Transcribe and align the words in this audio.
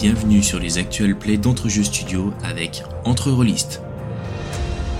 Bienvenue 0.00 0.42
sur 0.42 0.58
les 0.60 0.78
actuels 0.78 1.16
plays 1.18 1.38
d'Entrejeux 1.38 1.82
Studio 1.82 2.32
avec 2.44 2.82
Entre 3.04 3.30
Rollistes. 3.32 3.80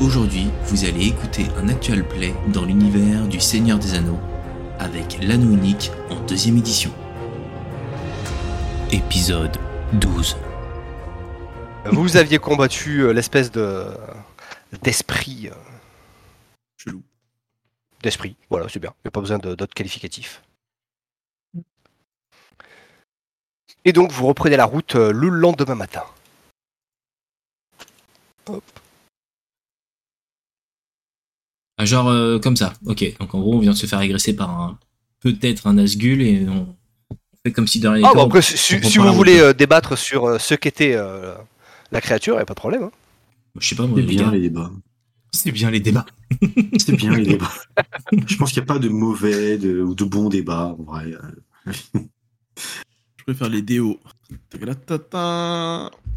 Aujourd'hui, 0.01 0.49
vous 0.65 0.85
allez 0.85 1.07
écouter 1.07 1.47
un 1.57 1.69
actual 1.69 2.07
play 2.07 2.35
dans 2.53 2.65
l'univers 2.65 3.27
du 3.29 3.39
Seigneur 3.41 3.79
des 3.79 3.95
Anneaux 3.95 4.19
avec 4.79 5.19
l'anneau 5.23 5.53
unique 5.53 5.91
en 6.11 6.17
deuxième 6.27 6.57
édition. 6.57 6.91
Épisode 8.91 9.57
12. 9.95 10.37
Vous 11.93 12.17
aviez 12.17 12.39
combattu 12.39 13.01
euh, 13.03 13.13
l'espèce 13.13 13.51
de 13.53 13.85
d'esprit. 14.83 15.49
euh, 15.51 15.55
Chelou. 16.77 17.03
D'esprit, 18.03 18.37
voilà, 18.51 18.67
c'est 18.69 18.81
bien. 18.81 18.93
Il 18.99 19.07
n'y 19.07 19.09
a 19.09 19.11
pas 19.13 19.21
besoin 19.21 19.39
de- 19.39 19.55
d'autres 19.55 19.75
qualificatifs. 19.75 20.43
Et 23.89 23.93
donc 23.95 24.13
vous 24.13 24.27
reprenez 24.27 24.59
la 24.59 24.67
route 24.67 24.97
euh, 24.97 25.13
le 25.13 25.31
lendemain 25.31 25.75
matin. 25.75 26.03
Ah, 31.79 31.85
genre 31.85 32.09
euh, 32.09 32.39
comme 32.39 32.57
ça, 32.57 32.75
ok. 32.87 33.17
Donc 33.19 33.35
en 33.35 33.41
gros, 33.41 33.55
on 33.55 33.59
vient 33.61 33.73
de 33.73 33.77
se 33.77 33.87
faire 33.87 34.01
agresser 34.01 34.35
par 34.35 34.51
un 34.51 34.79
peut-être 35.21 35.67
un 35.67 35.79
Asgul 35.79 36.23
et 36.23 36.47
on 36.49 36.75
fait 37.45 37.53
comme 37.53 37.67
si 37.67 37.81
de 37.81 37.89
rien 37.89 38.09
Ah, 38.09 38.15
bah, 38.15 38.23
après, 38.25 38.43
si, 38.43 38.59
si- 38.59 38.75
on 38.77 38.79
si 38.83 38.99
reprend 38.99 39.05
la 39.05 39.11
vous 39.13 39.17
voulez 39.17 39.39
euh, 39.41 39.53
débattre 39.53 39.97
sur 39.97 40.25
euh, 40.27 40.39
ce 40.39 40.55
qu'était 40.55 40.95
euh, 40.95 41.35
la 41.93 42.01
créature, 42.01 42.35
il 42.35 42.39
n'y 42.39 42.43
a 42.43 42.47
pas 42.47 42.55
de 42.55 42.59
problème. 42.61 42.83
hein. 42.85 42.91
Je 43.61 43.69
sais 43.69 43.75
pas, 43.75 43.87
moi, 43.87 43.99
C'est 43.99 44.07
bien 44.07 44.31
les 44.33 44.41
débats. 44.41 44.71
C'est 45.33 45.53
bien 45.53 45.71
les 45.71 45.81
débats. 45.81 46.07
C'est 46.79 46.93
bien 46.97 47.17
les 47.17 47.25
débats. 47.25 47.53
Je 48.27 48.37
pense 48.37 48.53
qu'il 48.53 48.61
n'y 48.63 48.69
a 48.69 48.73
pas 48.75 48.79
de 48.79 48.89
mauvais 48.89 49.57
de- 49.59 49.81
ou 49.81 49.95
de 49.95 50.05
bons 50.05 50.29
débats 50.29 50.75
en 50.79 50.83
vrai. 50.83 51.13
Je 53.29 53.35
préfère 53.35 53.51
les 53.51 53.61
déos. 53.61 54.01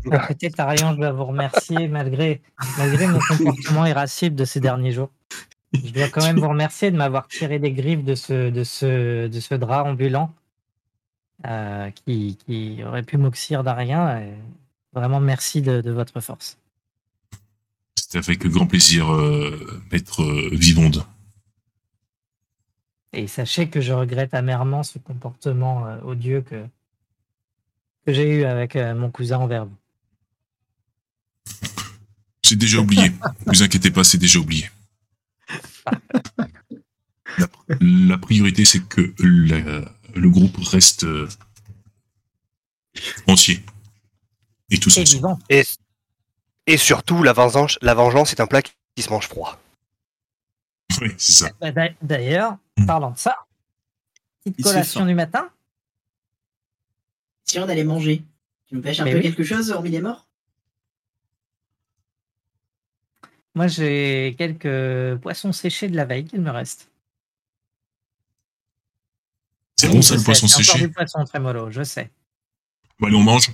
Écoutez, 0.05 0.49
Tarion, 0.49 0.93
je 0.93 0.97
dois 0.97 1.11
vous 1.11 1.25
remercier 1.25 1.89
malgré, 1.89 2.41
malgré 2.77 3.05
mon 3.05 3.19
comportement 3.19 3.85
irascible 3.85 4.37
de 4.37 4.45
ces 4.45 4.61
derniers 4.61 4.93
jours. 4.93 5.09
Je 5.73 5.91
dois 5.91 6.07
quand 6.07 6.23
même 6.23 6.39
vous 6.39 6.47
remercier 6.47 6.89
de 6.89 6.95
m'avoir 6.95 7.27
tiré 7.27 7.59
des 7.59 7.73
griffes 7.73 8.05
de 8.05 8.15
ce, 8.15 8.49
de 8.49 8.63
ce, 8.63 9.27
de 9.27 9.39
ce 9.41 9.55
drap 9.55 9.83
ambulant 9.83 10.33
euh, 11.45 11.89
qui, 11.91 12.37
qui 12.45 12.81
aurait 12.85 13.03
pu 13.03 13.17
m'oxyre 13.17 13.65
d'Arien. 13.65 14.17
et 14.21 14.31
Vraiment, 14.93 15.19
merci 15.19 15.61
de, 15.61 15.81
de 15.81 15.91
votre 15.91 16.21
force. 16.21 16.59
C'est 17.97 18.19
avec 18.19 18.47
grand 18.47 18.67
plaisir, 18.67 19.11
euh, 19.11 19.81
maître 19.91 20.23
euh, 20.23 20.47
Vivonde. 20.53 21.03
Et 23.11 23.27
sachez 23.27 23.67
que 23.67 23.81
je 23.81 23.91
regrette 23.91 24.33
amèrement 24.33 24.83
ce 24.83 24.97
comportement 24.97 25.85
euh, 25.87 25.99
odieux 26.05 26.39
que, 26.39 26.63
que 28.05 28.13
j'ai 28.13 28.29
eu 28.39 28.43
avec 28.45 28.75
euh, 28.75 28.93
mon 28.95 29.11
cousin 29.11 29.37
envers 29.39 29.65
vous. 29.65 29.77
C'est 32.43 32.55
déjà 32.55 32.79
oublié. 32.79 33.11
vous 33.45 33.63
inquiétez 33.63 33.91
pas, 33.91 34.03
c'est 34.03 34.17
déjà 34.17 34.39
oublié. 34.39 34.69
La, 37.37 37.47
la 37.79 38.17
priorité, 38.17 38.65
c'est 38.65 38.83
que 38.83 39.13
la- 39.19 39.91
le 40.15 40.29
groupe 40.29 40.57
reste 40.57 41.05
euh, 41.05 41.29
entier. 43.27 43.63
Et 44.69 44.79
tous 44.79 44.97
Et. 44.97 45.03
Et, 45.49 45.63
et 46.67 46.77
surtout, 46.77 47.23
la 47.23 47.33
vengeance, 47.33 47.77
la 47.81 47.93
vengeance 47.93 48.31
est 48.33 48.41
un 48.41 48.47
plat 48.47 48.61
qui 48.61 49.01
se 49.01 49.09
mange 49.09 49.27
froid. 49.27 49.59
Oui, 51.01 51.09
c'est 51.17 51.31
ça. 51.33 51.49
Bah, 51.61 51.71
d'a- 51.71 51.89
D'ailleurs, 52.01 52.57
Hmm. 52.77 52.85
parlant 52.85 53.11
de 53.11 53.17
ça, 53.17 53.35
petite 54.45 54.63
collation 54.63 55.05
du 55.05 55.13
matin. 55.13 55.49
On 57.59 57.69
allait 57.69 57.83
manger, 57.83 58.23
tu 58.67 58.75
nous 58.75 58.81
pêches 58.81 58.99
un 58.99 59.03
Mais 59.05 59.11
peu 59.11 59.17
oui. 59.17 59.23
quelque 59.23 59.43
chose 59.43 59.71
hormis 59.71 59.89
les 59.89 60.01
morts? 60.01 60.27
Moi, 63.53 63.67
j'ai 63.67 64.35
quelques 64.37 65.19
poissons 65.21 65.51
séchés 65.51 65.89
de 65.89 65.95
la 65.95 66.05
veille 66.05 66.23
qu'il 66.25 66.39
me 66.41 66.49
reste. 66.51 66.89
C'est 69.75 69.89
bon 69.89 70.01
ça, 70.01 70.15
le 70.15 70.21
poisson 70.23 70.47
c'est 70.47 70.55
encore 70.55 70.65
séché 70.65 70.87
du 70.87 70.93
poisson 70.93 71.23
très 71.25 71.39
mollo, 71.39 71.69
je 71.71 71.83
sais. 71.83 72.11
Bon, 72.99 73.07
allez, 73.07 73.15
on 73.15 73.23
mange. 73.23 73.49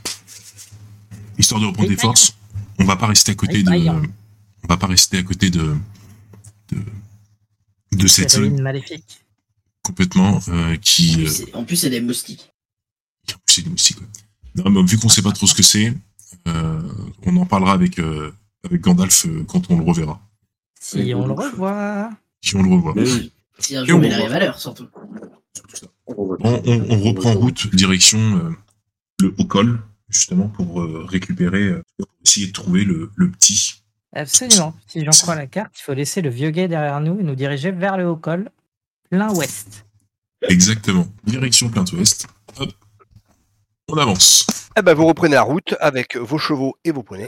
Histoire 1.37 1.61
de 1.61 1.65
reprendre 1.67 1.87
des 1.89 1.97
forces. 1.97 2.35
On 2.79 2.83
va 2.83 2.95
pas 2.95 3.07
rester 3.07 3.31
à 3.31 3.35
côté 3.35 3.63
de. 3.63 3.69
vaillant. 3.69 4.01
On 4.63 4.67
va 4.67 4.77
pas 4.77 4.87
rester 4.87 5.17
à 5.17 5.23
côté 5.23 5.49
de. 5.49 5.75
de, 6.69 6.77
de 7.93 8.07
cette 8.07 8.29
zone 8.31 8.61
maléfique. 8.61 9.25
complètement 9.83 10.39
euh, 10.49 10.73
En 10.75 10.77
qui. 10.77 11.13
plus, 11.13 11.23
euh, 11.25 11.27
c'est- 11.29 11.55
En 11.55 11.63
plus, 11.63 11.75
c'est 11.77 11.89
des 11.89 12.01
moustiques. 12.01 12.51
Non, 14.55 14.69
mais 14.71 14.83
vu 14.83 14.97
qu'on 14.97 15.09
sait 15.09 15.21
pas 15.21 15.31
trop 15.31 15.47
ce 15.47 15.53
que 15.55 15.63
c'est, 15.63 15.93
euh, 16.47 16.81
on 17.25 17.35
en 17.37 17.45
parlera 17.45 17.73
avec, 17.73 17.99
euh, 17.99 18.31
avec 18.63 18.81
Gandalf 18.81 19.25
euh, 19.25 19.43
quand 19.47 19.69
on 19.69 19.77
le 19.77 19.83
reverra. 19.83 20.19
Si 20.79 21.13
on 21.13 21.25
le 21.27 21.33
revoit. 21.33 22.09
Si 22.41 22.55
on 22.55 22.63
le 22.63 22.69
revoit. 22.73 22.93
oui. 22.95 23.31
Si 23.59 23.75
un 23.75 23.83
Et 23.83 23.87
jour 23.87 23.99
on 23.99 24.03
il 24.03 24.09
voit. 24.09 24.17
arrive 24.21 24.33
à 24.33 24.39
l'heure, 24.39 24.59
surtout. 24.59 24.87
On, 26.07 26.37
on- 26.43 26.85
on 26.89 26.99
reprend 27.01 27.33
route 27.33 27.73
direction 27.75 28.19
euh, 28.37 28.51
le 29.19 29.33
haut 29.37 29.45
col, 29.45 29.81
justement, 30.09 30.47
pour 30.47 30.81
euh, 30.81 31.03
récupérer, 31.07 31.63
euh, 31.63 31.83
pour 31.97 32.07
essayer 32.25 32.47
de 32.47 32.51
trouver 32.53 32.83
le, 32.83 33.11
le 33.15 33.29
petit. 33.31 33.83
Absolument. 34.13 34.75
Si 34.87 35.03
j'en 35.03 35.11
crois 35.11 35.35
la 35.35 35.47
carte, 35.47 35.73
il 35.79 35.83
faut 35.83 35.93
laisser 35.93 36.21
le 36.21 36.29
vieux 36.29 36.49
guet 36.51 36.67
derrière 36.67 37.01
nous 37.01 37.19
et 37.19 37.23
nous 37.23 37.35
diriger 37.35 37.71
vers 37.71 37.97
le 37.97 38.07
haut 38.07 38.15
col, 38.15 38.49
plein 39.09 39.29
ouest. 39.35 39.85
Exactement. 40.47 41.07
Direction 41.25 41.69
plein 41.69 41.83
ouest. 41.93 42.27
Hop. 42.59 42.71
On 43.89 43.97
avance. 43.97 44.45
Eh 44.77 44.81
ben, 44.81 44.93
vous 44.93 45.05
reprenez 45.05 45.35
la 45.35 45.43
route 45.43 45.75
avec 45.79 46.17
vos 46.17 46.37
chevaux 46.37 46.75
et 46.83 46.91
vos 46.91 47.03
poneys. 47.03 47.27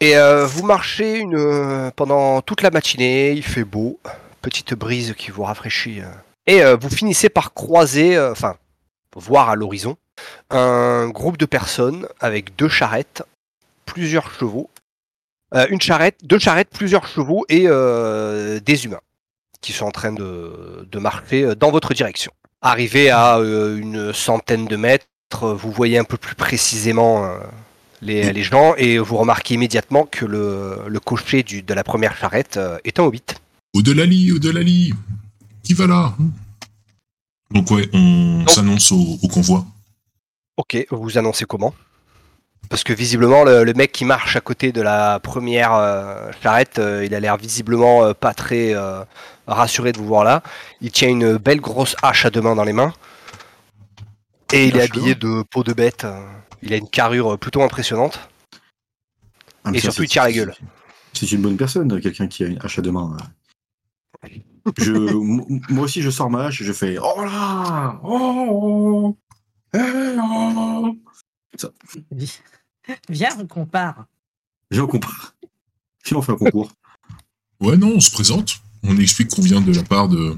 Et 0.00 0.16
euh, 0.16 0.46
vous 0.46 0.64
marchez 0.64 1.18
une, 1.18 1.36
euh, 1.36 1.90
pendant 1.94 2.40
toute 2.40 2.62
la 2.62 2.70
matinée, 2.70 3.32
il 3.32 3.42
fait 3.42 3.64
beau, 3.64 4.00
petite 4.40 4.74
brise 4.74 5.14
qui 5.16 5.30
vous 5.30 5.42
rafraîchit. 5.42 6.00
euh. 6.00 6.06
Et 6.46 6.62
euh, 6.62 6.76
vous 6.76 6.88
finissez 6.88 7.28
par 7.28 7.52
croiser, 7.52 8.16
euh, 8.16 8.32
enfin, 8.32 8.56
voir 9.14 9.50
à 9.50 9.56
l'horizon, 9.56 9.96
un 10.50 11.08
groupe 11.08 11.36
de 11.36 11.46
personnes 11.46 12.08
avec 12.20 12.56
deux 12.56 12.68
charrettes, 12.68 13.22
plusieurs 13.84 14.32
chevaux, 14.32 14.70
euh, 15.54 15.66
une 15.68 15.80
charrette, 15.80 16.18
deux 16.22 16.38
charrettes, 16.38 16.70
plusieurs 16.70 17.06
chevaux 17.06 17.44
et 17.48 17.64
euh, 17.66 18.60
des 18.60 18.84
humains 18.86 19.00
qui 19.60 19.72
sont 19.72 19.86
en 19.86 19.90
train 19.90 20.12
de, 20.12 20.86
de 20.90 20.98
marcher 20.98 21.54
dans 21.56 21.70
votre 21.70 21.92
direction. 21.92 22.32
Arrivé 22.60 23.10
à 23.10 23.38
euh, 23.38 23.76
une 23.78 24.12
centaine 24.12 24.66
de 24.66 24.76
mètres, 24.76 25.06
vous 25.40 25.70
voyez 25.70 25.98
un 25.98 26.04
peu 26.04 26.16
plus 26.16 26.34
précisément 26.34 27.24
euh, 27.24 27.38
les, 28.02 28.32
les 28.32 28.42
gens 28.42 28.74
et 28.76 28.98
vous 28.98 29.16
remarquez 29.16 29.54
immédiatement 29.54 30.06
que 30.10 30.24
le, 30.24 30.78
le 30.88 31.00
cocher 31.00 31.42
du, 31.44 31.62
de 31.62 31.74
la 31.74 31.84
première 31.84 32.16
charrette 32.16 32.56
euh, 32.56 32.78
est 32.84 32.98
un 32.98 33.04
hobbit. 33.04 33.22
Au-delà 33.74 34.04
au-delà 34.04 34.64
Qui 35.62 35.74
va 35.74 35.86
là 35.86 36.14
Donc 37.52 37.70
ouais, 37.70 37.88
on 37.92 38.44
s'annonce 38.48 38.90
au, 38.90 39.18
au 39.22 39.28
convoi. 39.28 39.64
Ok, 40.56 40.84
vous 40.90 41.16
annoncez 41.16 41.44
comment? 41.44 41.72
Parce 42.68 42.84
que 42.84 42.92
visiblement, 42.92 43.44
le, 43.44 43.64
le 43.64 43.72
mec 43.72 43.92
qui 43.92 44.04
marche 44.04 44.36
à 44.36 44.40
côté 44.40 44.72
de 44.72 44.82
la 44.82 45.20
première 45.20 45.74
euh, 45.74 46.30
charrette, 46.42 46.78
euh, 46.78 47.04
il 47.04 47.14
a 47.14 47.20
l'air 47.20 47.36
visiblement 47.36 48.04
euh, 48.04 48.12
pas 48.12 48.34
très 48.34 48.74
euh, 48.74 49.04
rassuré 49.48 49.92
de 49.92 49.98
vous 49.98 50.06
voir 50.06 50.24
là. 50.24 50.42
Il 50.80 50.90
tient 50.92 51.08
une 51.08 51.36
belle 51.38 51.60
grosse 51.60 51.96
hache 52.02 52.24
à 52.26 52.30
deux 52.30 52.40
mains 52.40 52.54
dans 52.54 52.64
les 52.64 52.72
mains. 52.72 52.92
Et 54.52 54.68
il 54.68 54.76
est 54.76 54.82
habillé 54.82 55.14
de 55.14 55.42
peau 55.42 55.62
de 55.64 55.72
bête. 55.72 56.06
Il 56.62 56.72
a 56.72 56.76
une 56.76 56.88
carrure 56.88 57.38
plutôt 57.38 57.62
impressionnante. 57.62 58.18
Ah, 59.64 59.70
Et 59.74 59.78
ça, 59.80 59.90
surtout, 59.90 60.04
il 60.04 60.08
tire 60.08 60.22
la 60.24 60.32
gueule. 60.32 60.54
C'est 61.12 61.30
une 61.32 61.42
bonne 61.42 61.56
personne, 61.56 62.00
quelqu'un 62.00 62.28
qui 62.28 62.44
a 62.44 62.46
une 62.46 62.58
hache 62.62 62.78
à 62.78 62.82
deux 62.82 62.92
mains. 62.92 63.16
Je, 64.78 64.92
moi 65.72 65.84
aussi, 65.84 66.02
je 66.02 66.10
sors 66.10 66.28
ma 66.28 66.46
hache 66.46 66.60
et 66.60 66.64
je 66.64 66.72
fais 66.74 66.98
Oh 66.98 67.24
là 67.24 67.98
Oh, 68.02 68.48
oh, 68.50 69.16
eh, 69.72 69.78
oh. 70.20 70.94
Vi- 72.10 72.40
Viens, 73.08 73.30
on 73.38 73.46
compare. 73.46 74.04
Viens, 74.70 74.82
on 74.82 74.86
compare. 74.86 75.34
Sinon, 76.04 76.20
on 76.20 76.22
fait 76.22 76.32
un 76.32 76.36
concours. 76.36 76.70
Ouais, 77.60 77.76
non, 77.78 77.92
on 77.96 78.00
se 78.00 78.10
présente. 78.10 78.56
On 78.82 78.96
explique 78.98 79.28
qu'on 79.30 79.42
vient 79.42 79.60
de 79.60 79.72
la 79.72 79.82
part 79.82 80.08
de. 80.08 80.36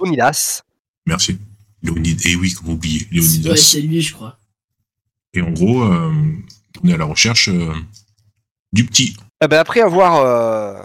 Leonidas. 0.00 0.62
Merci. 1.06 1.38
Léonid. 1.82 2.20
Eh 2.24 2.36
oui, 2.36 2.52
comment 2.52 2.74
oublier 2.74 3.00
Ouais, 3.02 3.08
Léonidas. 3.18 3.56
c'est 3.56 3.80
lui, 3.80 4.00
je 4.02 4.14
crois. 4.14 4.38
Et 5.34 5.42
en 5.42 5.50
gros, 5.50 5.82
euh, 5.82 6.12
on 6.82 6.88
est 6.88 6.94
à 6.94 6.96
la 6.96 7.04
recherche 7.04 7.48
euh, 7.48 7.72
du 8.72 8.84
petit. 8.84 9.16
Eh 9.42 9.48
ben, 9.48 9.58
après 9.58 9.80
avoir 9.80 10.16
euh, 10.16 10.80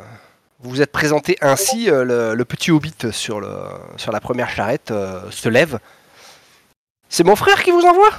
vous 0.59 0.69
vous 0.71 0.81
êtes 0.81 0.91
présenté 0.91 1.37
ainsi, 1.41 1.89
euh, 1.89 2.03
le, 2.05 2.35
le 2.35 2.45
petit 2.45 2.71
hobbit 2.71 2.93
sur, 3.11 3.39
le, 3.41 3.51
sur 3.97 4.11
la 4.11 4.19
première 4.19 4.49
charrette 4.49 4.91
euh, 4.91 5.29
se 5.31 5.49
lève. 5.49 5.79
C'est 7.09 7.23
mon 7.23 7.35
frère 7.35 7.63
qui 7.63 7.71
vous 7.71 7.81
envoie? 7.81 8.11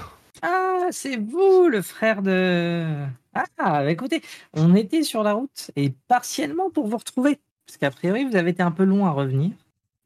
Ah, 0.42 0.86
c'est 0.90 1.16
vous, 1.16 1.68
le 1.68 1.82
frère 1.82 2.22
de. 2.22 2.86
Ah, 3.34 3.44
bah 3.58 3.90
écoutez, 3.90 4.22
on 4.52 4.74
était 4.74 5.02
sur 5.02 5.22
la 5.22 5.32
route 5.32 5.70
et 5.76 5.92
partiellement 6.08 6.70
pour 6.70 6.86
vous 6.88 6.96
retrouver. 6.96 7.38
Parce 7.66 7.78
qu'a 7.78 7.90
priori, 7.90 8.24
vous 8.24 8.36
avez 8.36 8.50
été 8.50 8.62
un 8.62 8.70
peu 8.70 8.84
long 8.84 9.06
à 9.06 9.10
revenir. 9.10 9.50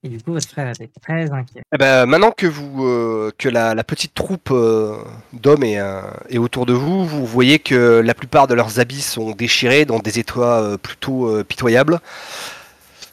Et 0.02 0.08
du 0.08 0.18
coup, 0.22 0.32
votre 0.32 0.48
frère 0.48 0.70
était 0.70 0.88
très 1.02 1.30
inquiet. 1.30 1.60
Eh 1.74 1.76
ben, 1.76 2.06
maintenant 2.06 2.30
que 2.30 2.46
vous 2.46 2.86
euh, 2.86 3.30
que 3.36 3.50
la, 3.50 3.84
petite 3.84 4.14
troupe 4.14 4.48
euh, 4.50 4.96
d'hommes 5.34 5.62
est, 5.62 5.78
euh, 5.78 6.00
est 6.30 6.38
autour 6.38 6.64
de 6.64 6.72
vous, 6.72 7.04
vous 7.04 7.26
voyez 7.26 7.58
que 7.58 8.00
la 8.02 8.14
plupart 8.14 8.46
de 8.46 8.54
leurs 8.54 8.80
habits 8.80 9.02
sont 9.02 9.32
déchirés 9.32 9.84
dans 9.84 9.98
des 9.98 10.24
euh, 10.38 10.78
plutôt 10.78 11.44
pitoyables. 11.44 12.00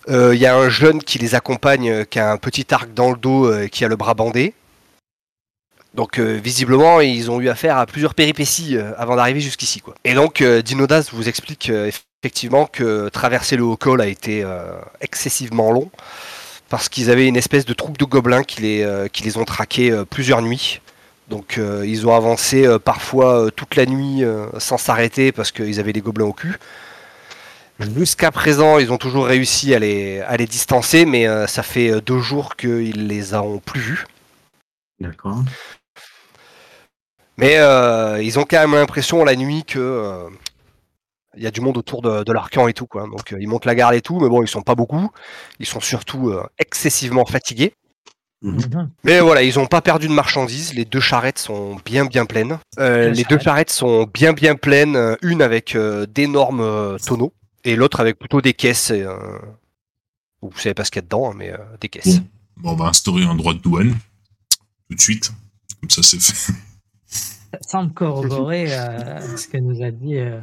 Il 0.10 0.36
y 0.36 0.46
a 0.46 0.56
un 0.56 0.70
jeune 0.70 1.04
qui 1.04 1.20
les 1.20 1.36
accompagne, 1.36 2.06
qui 2.06 2.20
a 2.20 2.32
un 2.32 2.38
petit 2.38 2.74
arc 2.74 2.94
dans 2.94 3.12
le 3.12 3.18
dos, 3.18 3.54
et 3.54 3.70
qui 3.70 3.84
a 3.84 3.90
le 3.90 3.98
bras 3.98 4.14
bandé. 4.14 4.54
Donc 5.96 6.18
visiblement, 6.20 7.02
ils 7.02 7.30
ont 7.30 7.42
eu 7.42 7.50
affaire 7.50 7.78
à 7.78 7.86
plusieurs 7.86 8.16
péripéties 8.16 8.78
avant 8.98 9.18
d'arriver 9.18 9.42
jusqu'ici. 9.42 9.84
Et 10.06 10.14
donc, 10.14 10.42
Dinodas 10.42 11.10
vous 11.12 11.28
explique 11.28 11.70
effectivement 12.22 12.66
que 12.66 13.10
traverser 13.10 13.56
le 13.58 13.64
haut 13.64 13.78
col 13.78 14.02
a 14.02 14.08
été 14.08 14.44
euh, 14.44 14.72
excessivement 15.02 15.72
long 15.72 15.90
parce 16.70 16.90
qu'ils 16.90 17.10
avaient 17.10 17.28
une 17.28 17.38
espèce 17.38 17.66
de 17.66 17.74
troupe 17.74 17.98
de 17.98 18.06
gobelins 18.06 18.44
qui 18.44 18.62
les, 18.62 18.84
euh, 18.84 19.08
qui 19.08 19.24
les 19.24 19.38
ont 19.38 19.46
traqués 19.46 19.92
euh, 19.92 20.04
plusieurs 20.04 20.42
nuits. 20.42 20.82
Donc 21.30 21.60
ils 21.84 22.08
ont 22.08 22.16
avancé 22.16 22.66
parfois 22.86 23.52
toute 23.54 23.76
la 23.76 23.86
nuit 23.86 24.24
sans 24.60 24.78
s'arrêter 24.78 25.34
parce 25.34 25.52
qu'ils 25.52 25.78
avaient 25.78 25.92
les 25.92 26.00
gobelins 26.00 26.28
au 26.28 26.32
cul. 26.32 26.58
Jusqu'à 27.80 28.32
présent, 28.32 28.80
ils 28.80 28.94
ont 28.94 28.98
toujours 28.98 29.26
réussi 29.26 29.76
à 29.76 29.80
les, 29.80 30.22
à 30.22 30.38
les 30.38 30.48
distancer, 30.48 31.06
mais 31.06 31.28
euh, 31.28 31.46
ça 31.46 31.64
fait 31.64 32.00
deux 32.00 32.20
jours 32.20 32.56
qu'ils 32.56 33.08
les 33.08 33.34
ont 33.34 33.60
plus 33.60 33.82
vus. 33.82 34.06
D'accord. 35.02 35.44
Mais 37.38 37.58
euh, 37.58 38.22
ils 38.22 38.40
ont 38.40 38.46
quand 38.50 38.60
même 38.60 38.74
l'impression 38.74 39.24
la 39.24 39.36
nuit 39.36 39.64
que 39.64 39.78
euh, 39.80 40.30
il 41.38 41.44
y 41.44 41.48
a 41.48 41.52
du 41.52 41.62
monde 41.62 41.78
autour 41.78 42.02
de, 42.02 42.24
de 42.24 42.32
leur 42.34 42.50
camp 42.50 42.68
et 42.68 42.74
tout 42.74 42.88
quoi. 42.88 43.04
Donc 43.04 43.32
euh, 43.34 43.38
ils 43.40 43.48
montent 43.48 43.66
la 43.66 43.76
garde 43.76 43.94
et 43.96 44.02
tout, 44.02 44.20
mais 44.20 44.28
bon 44.30 44.42
ils 44.44 44.48
sont 44.48 44.62
pas 44.64 44.76
beaucoup. 44.76 45.10
Ils 45.60 45.66
sont 45.66 45.80
surtout 45.80 46.30
euh, 46.30 46.44
excessivement 46.60 47.26
fatigués. 47.26 47.74
Mhm. 48.44 48.92
Mais 49.04 49.20
voilà, 49.20 49.42
ils 49.42 49.58
ont 49.58 49.66
pas 49.66 49.82
perdu 49.82 50.08
de 50.08 50.14
marchandises. 50.14 50.74
Les 50.76 50.86
deux 50.86 51.00
charrettes 51.00 51.40
sont 51.40 51.78
bien 51.86 52.06
bien 52.06 52.26
pleines. 52.26 52.60
Euh, 52.78 53.10
les 53.10 53.24
deux 53.24 53.40
charrettes. 53.40 53.72
sont 53.72 54.08
bien 54.14 54.34
bien 54.34 54.56
pleines. 54.56 55.18
Une 55.24 55.42
avec 55.42 55.76
euh, 55.76 56.06
d'énormes 56.06 56.62
euh, 56.62 56.98
tonneaux 57.00 57.34
et 57.64 57.76
l'autre 57.76 58.00
avec 58.00 58.20
plutôt 58.20 58.42
des 58.42 58.54
caisses. 58.54 58.92
euh, 58.92 59.40
Vous 60.42 60.58
savez 60.60 60.76
pas 60.76 60.86
ce 60.86 60.92
qu'il 60.92 61.00
y 61.00 61.04
a 61.04 61.08
dedans, 61.08 61.32
hein, 61.32 61.34
mais 61.36 61.52
euh, 61.52 61.58
des 61.82 61.90
caisses. 61.90 62.20
Bon, 62.58 62.72
on 62.72 62.76
va 62.76 62.86
instaurer 62.86 63.24
un 63.24 63.34
droit 63.36 63.54
de 63.54 63.60
douane 63.60 63.96
tout 64.90 64.96
de 64.96 65.02
suite. 65.02 65.32
Comme 65.82 65.90
ça, 65.90 66.04
c'est 66.04 66.22
fait. 66.22 66.54
Ça 67.08 67.60
semble 67.62 67.94
corroborer 67.94 68.68
euh, 68.72 69.38
ce 69.38 69.48
que 69.48 69.58
nous 69.58 69.82
a 69.84 69.90
dit 69.90 70.18
euh, 70.18 70.40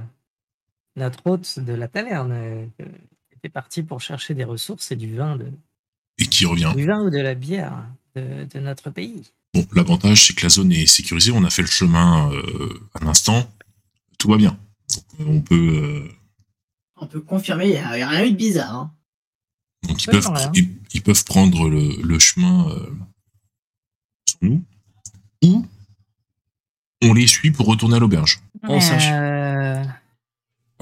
notre 0.97 1.27
hôte 1.27 1.59
de 1.59 1.73
la 1.73 1.89
taverne. 1.89 2.33
euh, 2.33 2.67
était 3.33 3.49
parti 3.49 3.83
pour 3.83 4.01
chercher 4.01 4.35
des 4.35 4.45
ressources 4.45 4.91
et 4.93 4.97
du 4.97 5.15
vin, 5.17 5.37
de, 5.37 5.47
Et 6.19 6.27
qui 6.27 6.47
revient. 6.47 6.73
du 6.77 6.87
vin 6.87 7.03
ou 7.05 7.11
de 7.11 7.19
la 7.19 7.35
bière 7.35 7.85
de, 8.15 8.45
de 8.45 8.59
notre 8.61 8.91
pays. 8.91 9.33
Bon, 9.53 9.67
l'avantage, 9.75 10.27
c'est 10.27 10.35
que 10.35 10.43
la 10.43 10.49
zone 10.49 10.73
est 10.73 10.87
sécurisée. 10.87 11.31
On 11.33 11.45
a 11.45 11.51
fait 11.51 11.63
le 11.63 11.69
chemin 11.69 12.33
euh, 12.33 12.81
à 12.95 13.05
l'instant. 13.05 13.49
Tout 14.19 14.29
va 14.31 14.37
bien. 14.37 14.59
Donc, 15.19 15.29
on 15.29 15.41
peut. 15.43 16.09
euh, 16.09 16.13
On 16.97 17.07
peut 17.07 17.21
confirmer, 17.21 17.67
il 17.67 17.71
n'y 17.73 17.77
a 18.03 18.09
rien 18.09 18.25
eu 18.25 18.31
de 18.33 18.37
bizarre. 18.37 18.75
Hein. 18.75 18.93
donc, 19.87 20.03
ils 20.05 20.11
peuvent, 20.11 20.29
ils, 20.55 20.71
ils 20.95 21.03
peuvent 21.03 21.25
prendre 21.25 21.69
le, 21.69 22.01
le 22.03 22.19
chemin 22.19 22.69
euh, 22.71 22.91
sans 24.31 24.39
nous. 24.43 24.65
Ou 25.45 25.67
on 27.03 27.13
les 27.13 27.27
suit 27.27 27.51
pour 27.51 27.67
retourner 27.67 27.97
à 27.97 27.99
l'auberge. 27.99 28.41
On 28.63 28.81
sache. 28.81 29.09
Euh, 29.11 29.34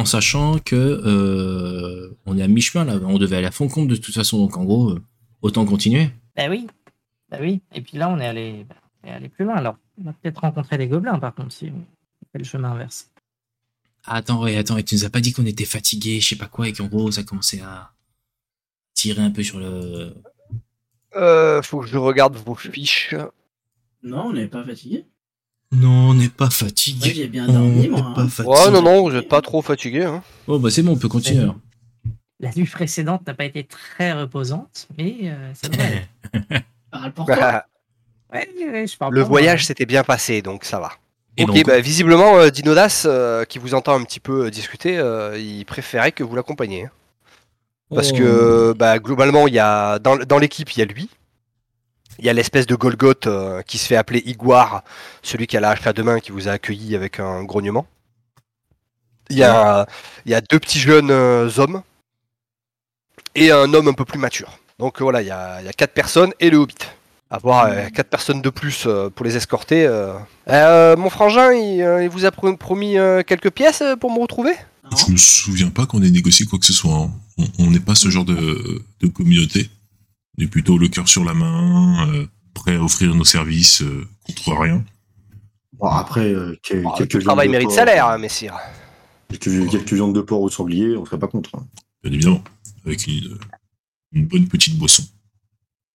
En 0.02 0.04
sachant 0.04 0.58
que 0.58 0.75
euh, 0.75 2.19
on 2.26 2.37
est 2.37 2.43
à 2.43 2.49
mi-chemin 2.49 2.84
là, 2.84 2.99
on 3.04 3.19
devait 3.19 3.37
aller 3.37 3.46
à 3.46 3.52
fond 3.52 3.69
compte 3.69 3.87
de 3.87 3.94
toute 3.94 4.12
façon, 4.12 4.37
donc 4.38 4.56
en 4.56 4.64
gros, 4.64 4.90
euh, 4.90 5.02
autant 5.43 5.64
continuer. 5.64 6.10
bah 6.37 6.49
oui, 6.50 6.66
bah 7.31 7.37
oui. 7.40 7.60
Et 7.72 7.81
puis 7.82 7.99
là, 7.99 8.08
on 8.08 8.19
est 8.19 8.26
allé, 8.26 8.66
bah, 8.69 8.75
on 9.04 9.06
est 9.06 9.12
allé 9.12 9.28
plus 9.28 9.44
loin. 9.44 9.54
Alors, 9.54 9.76
on 10.00 10.02
va 10.02 10.12
peut-être 10.12 10.40
rencontrer 10.40 10.76
des 10.76 10.88
gobelins, 10.88 11.20
par 11.20 11.37
contre, 11.37 11.52
si 11.52 11.70
on 11.70 12.26
fait 12.32 12.38
le 12.38 12.44
chemin 12.44 12.72
inverse. 12.72 13.12
Ah, 14.04 14.16
attends, 14.16 14.43
ouais, 14.43 14.56
attends, 14.56 14.76
et 14.76 14.82
tu 14.82 14.96
nous 14.96 15.04
as 15.04 15.10
pas 15.10 15.20
dit 15.20 15.32
qu'on 15.32 15.46
était 15.46 15.64
fatigué, 15.64 16.19
je 16.19 16.31
sais 16.31 16.37
pas 16.37 16.49
quoi, 16.49 16.66
et 16.66 16.72
qu'en 16.72 16.88
gros, 16.88 17.12
ça 17.12 17.22
commençait 17.22 17.60
à 17.60 17.93
tirer 18.94 19.22
un 19.22 19.31
peu 19.31 19.44
sur 19.44 19.60
le. 19.60 20.16
Euh, 21.14 21.62
faut 21.62 21.78
que 21.78 21.87
je 21.87 21.96
regarde 21.96 22.34
vos 22.34 22.56
fiches. 22.56 23.14
Non, 24.02 24.31
on 24.31 24.32
n'est 24.32 24.49
pas 24.49 24.64
fatigué. 24.64 25.06
Non, 25.72 26.10
on 26.10 26.14
n'est 26.14 26.28
pas 26.28 26.50
fatigué. 26.50 27.12
j'ai 27.14 27.28
bien 27.28 27.48
On 27.48 27.52
dormi, 27.52 27.80
n'est 27.82 27.88
moi. 27.88 28.12
pas 28.14 28.22
hein. 28.22 28.28
fatigué. 28.28 28.54
Ouais, 28.56 28.70
non, 28.70 28.82
non, 28.82 29.02
vous 29.08 29.16
êtes 29.16 29.28
pas 29.28 29.40
trop 29.40 29.62
fatigué. 29.62 30.04
Hein. 30.04 30.22
Oh, 30.46 30.58
bah 30.58 30.70
c'est 30.70 30.82
bon, 30.82 30.92
on 30.92 30.96
peut 30.96 31.08
continuer. 31.08 31.42
alors. 31.44 31.56
La 32.40 32.50
nuit 32.56 32.66
précédente 32.66 33.26
n'a 33.26 33.34
pas 33.34 33.44
été 33.44 33.64
très 33.64 34.12
reposante, 34.12 34.88
mais 34.98 35.16
euh, 35.22 35.52
ça 35.54 35.69
devrait 35.69 35.86
aller. 35.86 36.60
Parle 36.90 37.12
pour 37.12 37.26
toi. 37.26 37.64
Ouais, 38.32 38.48
ouais, 38.66 38.86
je 38.86 38.96
parle 38.96 39.12
Le 39.12 39.20
pour 39.20 39.28
moi. 39.28 39.40
voyage 39.40 39.66
s'était 39.66 39.84
bien 39.84 40.02
passé, 40.04 40.40
donc 40.40 40.64
ça 40.64 40.80
va. 40.80 40.92
Et 41.36 41.44
ok, 41.44 41.48
donc, 41.54 41.66
bah, 41.66 41.80
visiblement, 41.80 42.38
euh, 42.38 42.48
Dinodas, 42.48 43.02
euh, 43.04 43.44
qui 43.44 43.58
vous 43.58 43.75
entend 43.75 43.94
un 43.94 44.02
petit 44.04 44.20
peu 44.20 44.46
euh, 44.46 44.50
discuter, 44.50 44.96
euh, 44.96 45.38
il 45.38 45.66
préférait 45.66 46.12
que 46.12 46.25
vous 46.25 46.34
l'accompagniez. 46.34 46.84
hein. 46.84 46.90
Parce 47.94 48.10
oh, 48.12 48.16
que 48.16 48.72
bah, 48.72 48.98
globalement, 49.00 49.46
il 49.48 49.52
y 49.52 49.58
a 49.58 49.98
dans, 49.98 50.16
dans 50.16 50.38
l'équipe, 50.38 50.70
il 50.72 50.78
y 50.78 50.82
a 50.82 50.86
lui. 50.86 51.10
Il 52.19 52.25
y 52.26 52.29
a 52.29 52.32
l'espèce 52.32 52.67
de 52.67 52.75
Golgoth 52.75 53.26
euh, 53.26 53.62
qui 53.62 53.79
se 53.79 53.87
fait 53.87 53.97
appeler 53.97 54.23
Iguar, 54.26 54.85
celui 55.23 55.47
qui 55.47 55.56
a 55.56 55.61
la 55.61 55.70
hache 55.70 55.87
à 55.87 55.93
deux 55.93 56.03
mains 56.03 56.20
qui 56.20 56.31
vous 56.31 56.49
a 56.49 56.53
accueilli 56.53 56.94
avec 56.94 57.19
un 57.20 57.43
grognement. 57.44 57.87
Il 59.31 59.38
y 59.38 59.43
a, 59.44 59.87
il 60.26 60.32
y 60.32 60.35
a 60.35 60.41
deux 60.41 60.59
petits 60.61 60.79
jeunes 60.79 61.11
euh, 61.11 61.49
hommes 61.56 61.82
et 63.35 63.50
un 63.50 63.73
homme 63.73 63.88
un 63.88 63.93
peu 63.94 64.05
plus 64.05 64.19
mature. 64.19 64.59
Donc 64.79 65.00
euh, 65.00 65.05
voilà, 65.05 65.23
il 65.23 65.29
y 65.29 65.31
a, 65.31 65.61
il 65.61 65.67
y 65.67 65.69
a 65.69 65.73
quatre 65.73 65.94
personnes 65.94 66.32
et 66.38 66.50
le 66.50 66.59
hobbit. 66.59 66.75
Avoir 67.31 67.64
euh, 67.64 67.88
quatre 67.88 68.11
personnes 68.11 68.43
de 68.43 68.50
plus 68.50 68.85
euh, 68.87 69.09
pour 69.09 69.25
les 69.25 69.37
escorter. 69.38 69.87
euh. 69.87 70.12
Euh, 70.49 70.97
mon 70.97 71.09
frangin, 71.09 71.50
il, 71.55 71.79
il 72.03 72.09
vous 72.11 72.26
a 72.26 72.31
pro- 72.31 72.55
promis 72.59 72.99
euh, 72.99 73.23
quelques 73.23 73.50
pièces 73.50 73.82
pour 74.00 74.12
me 74.12 74.20
retrouver? 74.20 74.53
Je 75.06 75.11
me 75.12 75.17
souviens 75.17 75.70
pas 75.70 75.87
qu'on 75.87 76.03
ait 76.03 76.11
négocié 76.11 76.44
quoi 76.44 76.59
que 76.59 76.67
ce 76.67 76.75
soit. 76.75 76.93
hein. 76.94 77.11
On- 77.38 77.47
On 77.61 77.70
n'est 77.70 77.81
pas 77.81 77.94
ce 77.94 78.11
genre 78.11 78.26
de, 78.26 78.85
de 79.00 79.06
communauté. 79.06 79.70
Est 80.42 80.46
plutôt 80.48 80.76
le 80.78 80.88
cœur 80.88 81.08
sur 81.08 81.24
la 81.24 81.34
main, 81.34 82.08
euh, 82.08 82.26
prêt 82.54 82.74
à 82.76 82.80
offrir 82.82 83.14
nos 83.14 83.24
services 83.24 83.82
euh, 83.82 84.06
contre 84.26 84.58
rien. 84.60 84.82
Bon, 85.74 85.86
après, 85.86 86.32
euh, 86.32 86.58
quel- 86.62 86.84
quelques 86.96 87.14
Le 87.14 87.22
travail 87.22 87.46
viandes 87.48 87.52
de 87.54 87.58
mérite 87.58 87.68
porc, 87.68 87.74
salaire, 87.76 88.06
hein, 88.08 88.18
messire. 88.18 88.56
Quelques, 89.28 89.70
quelques 89.70 89.92
viandes 89.92 90.14
de 90.14 90.20
porc 90.20 90.40
au 90.42 90.48
sanglier, 90.50 90.96
on 90.96 91.04
serait 91.04 91.18
pas 91.18 91.28
contre. 91.28 91.54
hein. 91.56 91.66
Bien 92.02 92.12
évidemment. 92.12 92.42
Avec 92.84 93.06
une, 93.06 93.38
une 94.12 94.26
bonne 94.26 94.48
petite 94.48 94.76
boisson. 94.78 95.04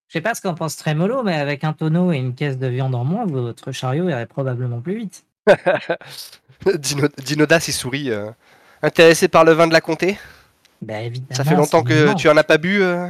Je 0.08 0.14
sais 0.14 0.20
pas 0.22 0.34
ce 0.34 0.40
qu'en 0.40 0.54
pense 0.54 0.76
Trémolo, 0.76 1.22
mais 1.22 1.34
avec 1.36 1.64
un 1.64 1.74
tonneau 1.74 2.10
et 2.12 2.16
une 2.16 2.34
caisse 2.34 2.56
de 2.58 2.66
viande 2.68 2.94
en 2.94 3.04
moins, 3.04 3.26
votre 3.26 3.72
chariot 3.72 4.08
irait 4.08 4.24
probablement 4.26 4.80
plus 4.80 4.98
vite. 4.98 5.24
Dino- 6.78 7.08
Dinodas, 7.24 7.64
il 7.68 7.72
sourit. 7.74 8.10
euh. 8.10 8.30
Intéressé 8.82 9.28
par 9.28 9.44
le 9.44 9.52
vin 9.52 9.66
de 9.66 9.72
la 9.72 9.80
comté? 9.80 10.16
Bah, 10.80 11.02
évidemment. 11.02 11.34
Ça 11.36 11.44
fait 11.44 11.54
longtemps 11.56 11.82
que 11.82 11.92
évident. 11.92 12.14
tu 12.14 12.28
en 12.28 12.36
as 12.36 12.44
pas 12.44 12.58
bu, 12.58 12.80
euh, 12.80 13.08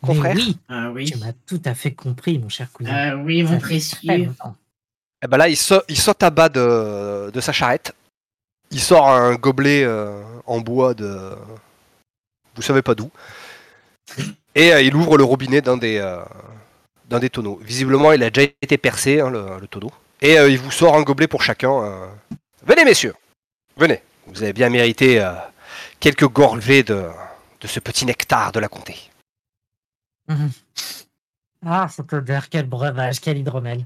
confrère 0.00 0.34
Oui, 0.34 0.56
Ah 0.68 0.90
oui. 0.90 1.04
tu 1.06 1.16
m'as 1.18 1.32
tout 1.46 1.60
à 1.64 1.74
fait 1.74 1.92
compris, 1.92 2.38
mon 2.38 2.48
cher 2.48 2.70
cousin. 2.72 2.90
Ah 2.92 3.16
oui, 3.16 3.42
mon 3.42 3.58
précieux. 3.58 4.16
longtemps. 4.26 4.56
Eh 5.22 5.26
ben 5.26 5.36
là, 5.36 5.48
il, 5.48 5.56
sa- 5.56 5.82
il 5.88 5.98
saute 5.98 6.22
à 6.22 6.30
bas 6.30 6.48
de, 6.48 7.30
de 7.30 7.40
sa 7.40 7.52
charrette. 7.52 7.94
Il 8.70 8.80
sort 8.80 9.08
un 9.08 9.34
gobelet 9.34 9.84
euh, 9.84 10.22
en 10.46 10.60
bois 10.60 10.94
de. 10.94 11.36
Vous 12.54 12.62
savez 12.62 12.82
pas 12.82 12.94
d'où. 12.94 13.10
Et 14.54 14.72
euh, 14.72 14.80
il 14.82 14.94
ouvre 14.96 15.16
le 15.18 15.24
robinet 15.24 15.60
d'un 15.60 15.76
des, 15.76 15.98
euh, 15.98 16.22
d'un 17.08 17.18
des 17.18 17.30
tonneaux. 17.30 17.60
Visiblement, 17.62 18.12
il 18.12 18.22
a 18.22 18.30
déjà 18.30 18.48
été 18.62 18.78
percé, 18.78 19.20
hein, 19.20 19.30
le, 19.30 19.58
le 19.60 19.66
tonneau. 19.68 19.90
Et 20.20 20.38
euh, 20.38 20.48
il 20.50 20.58
vous 20.58 20.70
sort 20.70 20.96
un 20.96 21.02
gobelet 21.02 21.28
pour 21.28 21.42
chacun. 21.42 21.72
euh. 21.84 22.06
Venez, 22.66 22.84
messieurs. 22.84 23.14
Venez. 23.76 24.02
Vous 24.26 24.42
avez 24.42 24.52
bien 24.52 24.68
mérité 24.68 25.20
euh, 25.20 25.32
quelques 25.98 26.28
gorgées 26.28 26.82
de, 26.82 27.06
de 27.60 27.66
ce 27.66 27.80
petit 27.80 28.04
nectar 28.06 28.52
de 28.52 28.60
la 28.60 28.68
comté. 28.68 28.96
Mhm. 30.30 30.50
Ah, 31.66 31.88
cette 31.90 32.12
odeur, 32.12 32.48
quel 32.48 32.66
breuvage, 32.66 33.20
quel 33.20 33.36
hydromel. 33.38 33.84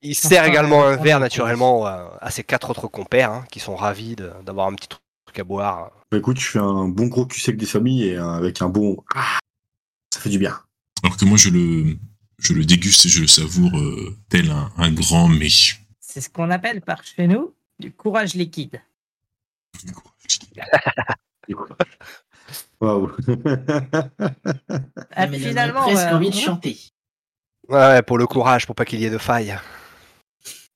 Il 0.00 0.14
sert 0.14 0.40
Enfin, 0.42 0.50
également 0.50 0.84
un 0.84 0.96
verre 0.96 1.20
naturellement 1.20 1.86
euh, 1.86 2.08
à 2.20 2.30
ses 2.30 2.42
quatre 2.44 2.70
autres 2.70 2.88
compères 2.88 3.30
hein, 3.30 3.44
qui 3.50 3.60
sont 3.60 3.76
ravis 3.76 4.16
de- 4.16 4.32
d'avoir 4.44 4.66
un 4.68 4.74
petit 4.74 4.88
truc 4.88 5.38
à 5.38 5.44
boire. 5.44 5.90
Bah, 6.10 6.16
écoute, 6.18 6.38
je 6.40 6.48
fais 6.48 6.58
un 6.58 6.88
bon 6.88 7.06
gros 7.08 7.26
cul 7.26 7.40
sec 7.40 7.56
des 7.58 7.66
familles 7.66 8.04
et 8.08 8.16
euh, 8.16 8.26
avec 8.30 8.62
un 8.62 8.68
bon. 8.70 8.96
Ah, 9.14 9.38
ça 10.12 10.20
fait 10.20 10.30
du 10.30 10.38
bien. 10.38 10.58
Alors 11.02 11.16
que 11.18 11.24
moi, 11.26 11.36
je 11.36 11.50
le, 11.50 11.98
je 12.38 12.54
le 12.54 12.64
déguste 12.64 13.04
et 13.04 13.08
je 13.10 13.20
le 13.20 13.26
savoure 13.28 13.76
euh, 13.78 14.16
tel 14.30 14.50
un, 14.50 14.72
un 14.78 14.90
grand 14.92 15.28
mets. 15.28 15.48
C'est 16.00 16.20
ce 16.22 16.30
qu'on 16.30 16.50
appelle 16.50 16.80
par 16.80 17.04
chez 17.04 17.26
nous 17.26 17.52
du 17.78 17.92
courage 17.92 18.34
liquide. 18.34 18.80
Waouh. 22.84 23.10
Ah, 25.16 25.26
mais 25.26 25.38
finalement, 25.38 25.80
on 25.80 25.82
a 25.82 25.86
presque 25.86 26.08
euh, 26.08 26.16
envie 26.16 26.30
de 26.30 26.34
chanter. 26.34 26.76
Ouais, 27.68 27.76
ouais, 27.76 28.02
pour 28.02 28.18
le 28.18 28.26
courage, 28.26 28.66
pour 28.66 28.74
pas 28.74 28.84
qu'il 28.84 29.00
y 29.00 29.04
ait 29.04 29.10
de 29.10 29.18
faille. 29.18 29.56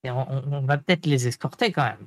Et 0.05 0.11
on, 0.11 0.63
va 0.63 0.79
peut-être 0.79 1.07
les 1.07 1.27
escorter 1.27 1.73
quand 1.73 1.85
même. 1.85 2.07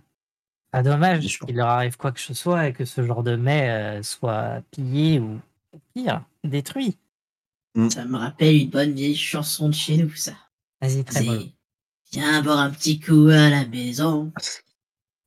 Pas 0.71 0.81
dommage 0.81 1.39
qu'il 1.39 1.55
leur 1.55 1.67
arrive 1.67 1.97
quoi 1.97 2.11
que 2.11 2.19
ce 2.19 2.33
soit 2.33 2.67
et 2.67 2.73
que 2.73 2.85
ce 2.85 3.05
genre 3.05 3.21
de 3.21 3.35
mets 3.35 3.69
euh, 3.69 4.03
soit 4.03 4.61
pillé 4.71 5.19
ou 5.19 5.39
pire, 5.93 6.23
détruit. 6.43 6.97
Ça 7.89 8.05
me 8.05 8.17
rappelle 8.17 8.55
une 8.55 8.69
bonne 8.69 8.93
vieille 8.93 9.15
chanson 9.15 9.69
de 9.69 9.73
chez 9.73 9.97
nous, 9.97 10.13
ça. 10.15 10.33
Vas-y, 10.81 11.03
très 11.03 11.23
bon. 11.23 11.51
Viens 12.11 12.41
boire 12.41 12.59
un 12.59 12.71
petit 12.71 12.99
coup 12.99 13.27
à 13.27 13.49
la 13.49 13.65
maison. 13.65 14.31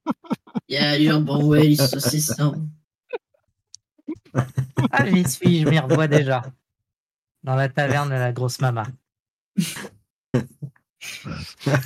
Il 0.68 0.74
y 0.74 0.78
a 0.78 0.98
du 0.98 1.06
jambon 1.06 1.54
et 1.54 1.68
du 1.68 1.76
saucisson. 1.76 2.68
Ah, 4.90 5.06
j'y 5.06 5.28
suis, 5.28 5.62
je 5.62 5.68
m'y 5.68 5.78
revois 5.78 6.08
déjà. 6.08 6.42
Dans 7.42 7.54
la 7.54 7.68
taverne 7.68 8.08
de 8.08 8.14
la 8.14 8.32
grosse 8.32 8.60
mama. 8.60 8.86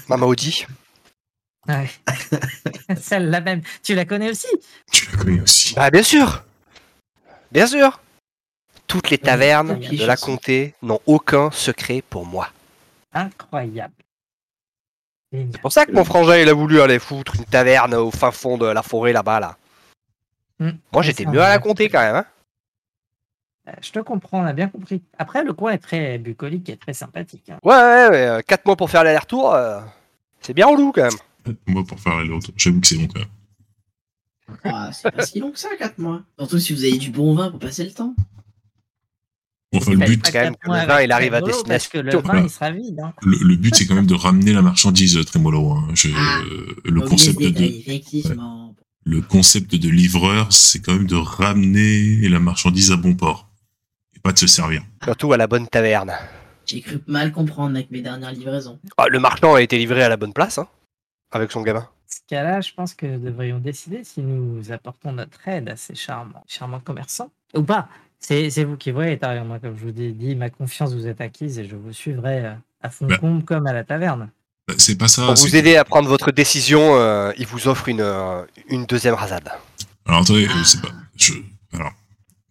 Mama 0.09 0.27
Audi. 0.27 0.67
Ouais. 1.67 1.91
Celle-là 2.97 3.41
même. 3.41 3.63
Tu 3.83 3.95
la 3.95 4.05
connais 4.05 4.31
aussi? 4.31 4.47
Tu 4.91 5.11
la 5.11 5.19
connais 5.23 5.41
aussi. 5.41 5.75
Bah 5.75 5.91
bien 5.91 6.03
sûr 6.03 6.45
Bien 7.53 7.67
sûr 7.67 8.01
Toutes 8.87 9.11
les 9.11 9.19
tavernes 9.19 9.79
de 9.79 10.07
la 10.07 10.17
comté 10.17 10.75
n'ont 10.83 11.01
aucun 11.07 11.51
secret 11.51 12.03
pour 12.09 12.25
moi. 12.25 12.49
Incroyable. 13.13 13.95
C'est 15.31 15.61
pour 15.61 15.73
ça 15.73 15.85
que 15.85 15.93
mon 15.93 16.05
frangin 16.05 16.39
il 16.39 16.49
a 16.49 16.55
voulu 16.55 16.81
aller 16.81 16.99
foutre 16.99 17.37
une 17.37 17.45
taverne 17.45 17.95
au 17.95 18.11
fin 18.11 18.31
fond 18.31 18.57
de 18.57 18.65
la 18.65 18.83
forêt 18.83 19.13
là-bas 19.13 19.41
là. 19.41 19.57
Hmm. 20.59 20.71
Moi 20.91 21.03
j'étais 21.03 21.27
mieux 21.27 21.43
à 21.43 21.51
la 21.51 21.59
comté 21.59 21.91
quand 21.91 22.01
même. 22.01 22.17
Hein 22.17 22.25
Je 23.83 23.91
te 23.93 23.99
comprends, 24.01 24.43
on 24.43 24.47
a 24.47 24.53
bien 24.53 24.69
compris. 24.69 25.03
Après, 25.19 25.45
le 25.45 25.53
coin 25.53 25.73
est 25.73 25.79
très 25.79 26.19
bucolique 26.19 26.69
et 26.71 26.77
très 26.77 26.93
sympathique. 26.95 27.51
hein. 27.51 27.59
ouais 27.63 27.75
ouais 27.75 28.09
ouais, 28.37 28.43
4 28.47 28.65
mois 28.67 28.77
pour 28.77 28.91
faire 28.91 29.05
l'aller-retour, 29.05 29.55
euh, 29.55 29.81
c'est 30.41 30.55
bien 30.55 30.67
relou 30.67 30.93
quand 30.93 31.03
même. 31.03 31.57
Moi, 31.67 31.83
pour 31.87 31.99
faire 32.01 32.15
aller 32.17 32.33
retour 32.33 32.53
j'avoue 32.57 32.81
que 32.81 32.87
c'est 32.87 32.97
bon 32.97 33.07
quand 33.09 33.21
même. 33.21 33.29
Ah, 34.65 34.91
c'est 34.93 35.11
pas 35.11 35.27
si 35.27 35.41
long 35.41 35.51
que 35.51 35.59
ça, 35.59 35.69
4 35.79 35.99
mois. 35.99 36.23
Surtout 36.39 36.59
si 36.59 36.73
vous 36.75 36.85
avez 36.85 36.97
du 36.99 37.11
bon 37.11 37.35
vin 37.35 37.51
pour 37.51 37.59
passer 37.61 37.85
le 37.85 37.91
temps. 37.93 38.15
Enfin, 39.75 39.91
le 39.93 39.99
Fallait 39.99 40.11
but, 40.17 40.23
pas 40.23 40.33
quand 40.33 40.39
même 40.41 40.53
quatre 40.55 40.61
que 40.63 40.67
mois 40.69 40.81
le 40.81 40.87
vin, 40.87 40.95
avec 40.95 41.07
il 41.09 41.13
arrive 41.13 41.35
à 41.35 41.41
Tremolo, 41.43 41.63
Parce 41.65 41.89
que 41.89 41.99
le 41.99 42.05
destination. 42.11 42.33
vin, 42.41 42.43
il 42.45 42.51
sera 42.51 42.71
vide. 42.71 43.01
hein. 43.01 43.13
le, 43.21 43.37
le 43.37 43.57
but, 43.57 43.75
c'est 43.75 43.87
quand 43.87 43.95
même 43.95 44.07
de 44.07 44.15
ramener 44.15 44.55
la 44.55 44.63
marchandise, 44.63 45.19
Trémolo. 45.27 45.73
Hein. 45.73 45.89
Je- 45.93 46.09
Ah, 46.17 46.41
le, 46.85 46.91
Oubliez 47.01 47.09
concept 47.11 47.39
ce 47.43 47.45
détail, 47.49 47.71
de, 47.71 47.77
effectivement. 47.77 48.75
le 49.05 49.21
concept 49.21 49.75
de 49.75 49.89
livreur, 49.91 50.51
c'est 50.55 50.81
quand 50.81 50.95
même 50.95 51.07
de 51.07 51.17
ramener 51.17 52.27
la 52.31 52.39
marchandise 52.41 52.93
à 52.93 52.97
bon 52.97 53.15
port. 53.15 53.48
Pas 54.29 54.33
de 54.35 54.39
se 54.41 54.47
servir. 54.47 54.83
Surtout 55.03 55.33
à 55.33 55.39
la 55.39 55.47
bonne 55.47 55.67
taverne. 55.67 56.13
J'ai 56.67 56.83
cru 56.83 56.99
mal 57.07 57.33
comprendre 57.33 57.75
avec 57.77 57.91
mes 57.91 58.03
dernières 58.03 58.33
livraisons. 58.33 58.79
Ah, 58.99 59.07
le 59.09 59.19
marchand 59.19 59.55
a 59.55 59.63
été 59.63 59.79
livré 59.79 60.03
à 60.03 60.11
la 60.11 60.19
bonne 60.19 60.35
place, 60.35 60.59
hein, 60.59 60.69
avec 61.33 61.51
son 61.51 61.63
gamin. 61.63 61.81
Dans 61.81 61.87
ce 62.15 62.21
cas-là, 62.29 62.61
je 62.61 62.71
pense 62.75 62.93
que 62.93 63.07
nous 63.07 63.21
devrions 63.21 63.59
décider 63.59 64.05
si 64.05 64.21
nous 64.21 64.71
apportons 64.71 65.13
notre 65.13 65.49
aide 65.49 65.71
à 65.71 65.77
ces 65.77 65.95
charmants, 65.95 66.45
charmants 66.47 66.81
commerçants 66.81 67.31
ou 67.55 67.63
pas. 67.63 67.89
C'est 68.21 68.65
vous 68.65 68.77
qui 68.77 68.91
voyez, 68.91 69.17
Tarion. 69.17 69.47
Moi, 69.47 69.61
comme 69.61 69.79
je 69.79 69.85
vous 69.85 69.99
ai 69.99 70.13
dit, 70.13 70.37
ma 70.37 70.51
confiance 70.51 70.93
vous 70.93 71.07
est 71.07 71.23
acquise 71.23 71.59
et 71.59 71.65
je 71.67 71.77
vous 71.77 71.95
suivrai 71.95 72.45
euh, 72.45 72.53
à 72.83 72.91
fond 72.91 73.09
comble 73.19 73.45
comme 73.45 73.67
à 73.67 73.73
la 73.73 73.85
taverne. 73.85 74.29
Bah, 74.67 74.75
C'est 74.77 74.99
pas 74.99 75.09
ça. 75.09 75.25
Pour 75.25 75.37
vous 75.37 75.57
aider 75.57 75.77
à 75.77 75.85
prendre 75.87 76.07
votre 76.11 76.33
décision, 76.33 76.97
euh, 76.97 77.33
il 77.39 77.47
vous 77.47 77.67
offre 77.67 77.89
une, 77.89 78.03
euh, 78.03 78.43
une 78.69 78.85
deuxième 78.85 79.15
rasade. 79.15 79.49
Alors 80.05 80.21
attendez, 80.21 80.47
Ah. 80.51 80.59
euh, 80.59 80.65
c'est 80.65 80.83
pas. 80.83 80.89
Je, 81.17 81.33
alors, 81.73 81.93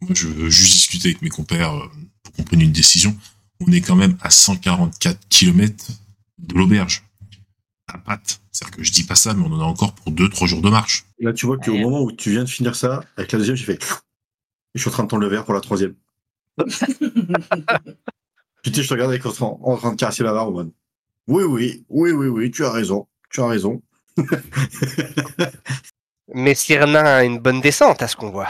moi, 0.02 0.12
je 0.14 0.28
veux 0.28 0.50
juste 0.50 0.74
discuter 0.74 1.10
avec 1.10 1.22
mes 1.22 1.30
compères 1.30 1.74
euh, 1.76 1.88
pour 2.24 2.34
qu'on 2.34 2.44
prenne 2.44 2.62
une 2.62 2.72
décision. 2.72 3.18
On 3.60 3.72
est 3.72 3.82
quand 3.82 3.96
même 3.96 4.18
à 4.22 4.30
144 4.30 5.20
km 5.30 5.88
de 6.40 6.54
l'auberge. 6.56 7.04
À 7.88 7.98
patte. 7.98 8.42
C'est-à-dire 8.52 8.78
que 8.78 8.84
je 8.84 8.92
dis 8.92 9.04
pas 9.04 9.16
ça, 9.16 9.34
mais 9.34 9.44
on 9.46 9.52
en 9.54 9.60
a 9.62 9.64
encore 9.64 9.94
pour 9.94 10.12
2-3 10.12 10.46
jours 10.48 10.62
de 10.62 10.70
marche. 10.70 11.06
Là, 11.20 11.32
tu 11.34 11.46
vois 11.46 11.58
qu'au 11.58 11.72
Ouais. 11.72 11.82
moment 11.82 12.02
où 12.04 12.12
tu 12.12 12.32
viens 12.32 12.44
de 12.44 12.50
finir 12.50 12.76
ça, 12.76 13.04
avec 13.16 13.32
la 13.32 13.40
deuxième, 13.40 13.56
j'ai 13.56 13.66
fait. 13.66 13.82
Et 13.84 14.76
je 14.76 14.82
suis 14.82 14.90
en 14.90 14.92
train 14.94 15.04
de 15.04 15.08
tendre 15.10 15.22
le 15.24 15.30
verre 15.30 15.46
pour 15.46 15.54
la 15.54 15.62
troisième. 15.62 15.96
Putain, 18.64 18.82
je 18.82 18.88
te 18.88 18.94
regarde 18.94 19.12
avec 19.12 19.26
en, 19.26 19.32
train- 19.32 19.58
en 19.62 19.78
train 19.78 19.92
de 19.92 19.96
caresser 19.96 20.24
la 20.24 20.34
barre, 20.34 20.52
man. 20.52 20.70
Oui, 21.28 21.44
oui, 21.44 21.86
oui, 21.90 22.12
oui, 22.12 22.28
oui, 22.28 22.52
tu 22.52 22.66
as 22.66 22.72
raison. 22.72 23.08
Tu 23.32 23.42
as 23.42 23.48
raison. 23.48 23.82
Mais 26.34 26.56
Cyrna 26.56 27.18
a 27.18 27.24
une 27.24 27.40
bonne 27.40 27.62
descente 27.62 28.02
à 28.02 28.08
ce 28.08 28.16
qu'on 28.16 28.32
voit. 28.32 28.48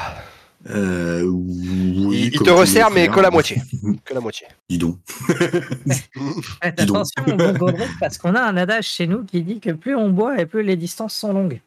Euh, 0.70 1.24
oui, 1.24 2.30
il 2.34 2.40
te 2.40 2.50
resserre, 2.50 2.92
mais 2.92 3.08
que 3.08 3.20
la 3.20 3.32
moitié. 3.32 3.58
Que 4.04 4.14
la 4.14 4.20
moitié. 4.20 4.48
Dis 4.70 4.78
donc. 4.78 4.98
Faites 5.28 6.78
Dis 6.78 6.86
donc. 6.86 6.98
attention, 6.98 7.38
bon 7.38 7.54
Godric, 7.54 7.90
parce 8.00 8.18
qu'on 8.18 8.36
a 8.36 8.42
un 8.42 8.58
adage 8.58 8.88
chez 8.88 9.08
nous 9.08 9.24
qui 9.24 9.42
dit 9.42 9.60
que 9.60 9.72
plus 9.72 9.96
on 9.96 10.10
boit 10.10 10.40
et 10.40 10.46
plus 10.46 10.64
les 10.64 10.76
distances 10.76 11.16
sont 11.16 11.34
longues. 11.34 11.62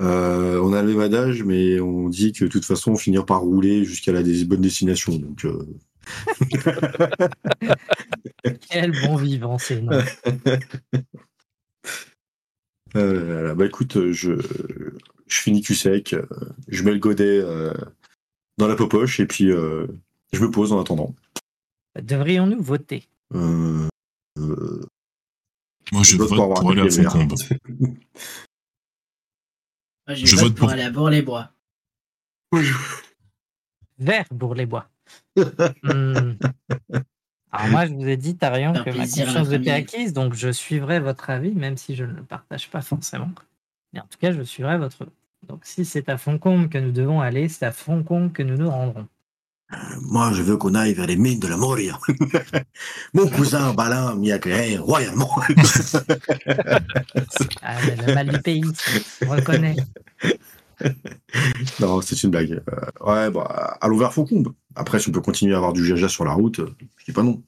Euh, 0.00 0.60
on 0.60 0.72
a 0.72 0.82
le 0.82 0.88
même 0.88 1.00
adage, 1.00 1.44
mais 1.44 1.78
on 1.78 2.08
dit 2.08 2.32
que 2.32 2.44
de 2.44 2.50
toute 2.50 2.64
façon, 2.64 2.92
on 2.92 2.96
finira 2.96 3.24
par 3.24 3.40
rouler 3.40 3.84
jusqu'à 3.84 4.12
la 4.12 4.22
bonne 4.22 4.60
destination. 4.60 5.16
Donc, 5.16 5.44
euh, 5.44 5.64
Quel 8.68 8.92
bon 9.02 9.16
vivant, 9.16 9.58
c'est 9.58 9.80
non. 9.80 10.00
Euh, 12.96 13.54
bah 13.54 13.66
écoute, 13.66 14.10
je, 14.12 14.32
je 15.26 15.40
finis 15.40 15.62
cul 15.62 15.74
sec, 15.74 16.12
euh, 16.14 16.26
je 16.68 16.82
mets 16.82 16.92
le 16.92 16.98
godet 16.98 17.40
euh, 17.42 17.72
dans 18.58 18.68
la 18.68 18.76
popoche 18.76 19.20
et 19.20 19.26
puis 19.26 19.50
euh, 19.50 19.86
je 20.32 20.40
me 20.40 20.50
pose 20.50 20.72
en 20.72 20.80
attendant. 20.80 21.14
Devrions-nous 22.00 22.62
voter? 22.62 23.08
Euh, 23.34 23.88
euh, 24.38 24.80
Moi, 25.92 26.02
je 26.02 26.16
vote 26.16 26.28
vote 26.30 26.38
pour 26.38 26.54
pour 26.54 26.70
aller 26.70 26.80
à. 26.82 26.90
Foncombe. 27.10 27.34
Moi, 30.06 30.14
je, 30.16 30.26
Je 30.26 30.36
vote 30.36 30.44
vote 30.44 30.52
pour 30.54 30.58
pour- 30.66 30.70
aller 30.70 30.82
à 30.82 30.90
Bourg-les-Bois. 30.90 31.50
Vert 33.98 34.26
Bourg-les-Bois. 34.30 34.88
Hmm. 35.82 36.32
Alors 37.54 37.70
moi, 37.70 37.86
je 37.86 37.94
vous 37.94 38.08
ai 38.08 38.16
dit, 38.16 38.36
Tarion, 38.36 38.72
que 38.72 38.90
ma 38.90 39.04
la 39.04 39.56
était 39.56 39.70
acquise, 39.70 40.12
donc 40.12 40.34
je 40.34 40.50
suivrai 40.50 40.98
votre 40.98 41.30
avis, 41.30 41.52
même 41.52 41.76
si 41.76 41.94
je 41.94 42.04
ne 42.04 42.12
le 42.12 42.22
partage 42.22 42.68
pas 42.68 42.82
forcément. 42.82 43.30
Mais 43.92 44.00
en 44.00 44.06
tout 44.10 44.18
cas, 44.18 44.32
je 44.32 44.42
suivrai 44.42 44.76
votre. 44.76 45.06
Donc 45.46 45.60
si 45.62 45.84
c'est 45.84 46.08
à 46.08 46.18
Foncombe 46.18 46.68
que 46.68 46.78
nous 46.78 46.90
devons 46.90 47.20
aller, 47.20 47.48
c'est 47.48 47.64
à 47.64 47.70
Foncombe 47.70 48.32
que 48.32 48.42
nous 48.42 48.56
nous 48.56 48.70
rendrons. 48.70 49.06
Moi, 50.02 50.32
je 50.32 50.42
veux 50.42 50.56
qu'on 50.56 50.74
aille 50.74 50.94
vers 50.94 51.06
les 51.06 51.16
mines 51.16 51.38
de 51.38 51.46
la 51.46 51.56
Moria. 51.56 51.98
Mon 53.14 53.28
cousin 53.28 53.72
Balin 53.72 54.14
m'y 54.16 54.32
accueille 54.32 54.76
royalement. 54.78 55.30
Ah, 57.62 57.78
le 57.82 58.14
mal 58.14 58.28
du 58.28 58.40
pays, 58.40 58.64
on 59.26 59.30
reconnaît. 59.30 59.76
non, 61.80 62.00
c'est 62.00 62.22
une 62.22 62.30
blague. 62.30 62.62
Euh, 62.68 63.06
ouais, 63.06 63.30
bah, 63.30 63.78
allons 63.80 63.96
vers 63.96 64.12
Faucombe. 64.12 64.52
Après, 64.76 64.98
si 64.98 65.08
on 65.08 65.12
peut 65.12 65.20
continuer 65.20 65.54
à 65.54 65.58
avoir 65.58 65.72
du 65.72 65.84
jaja 65.84 66.08
sur 66.08 66.24
la 66.24 66.32
route, 66.32 66.58
euh, 66.60 66.74
je 66.96 67.04
dis 67.04 67.12
pas 67.12 67.22
non. 67.22 67.42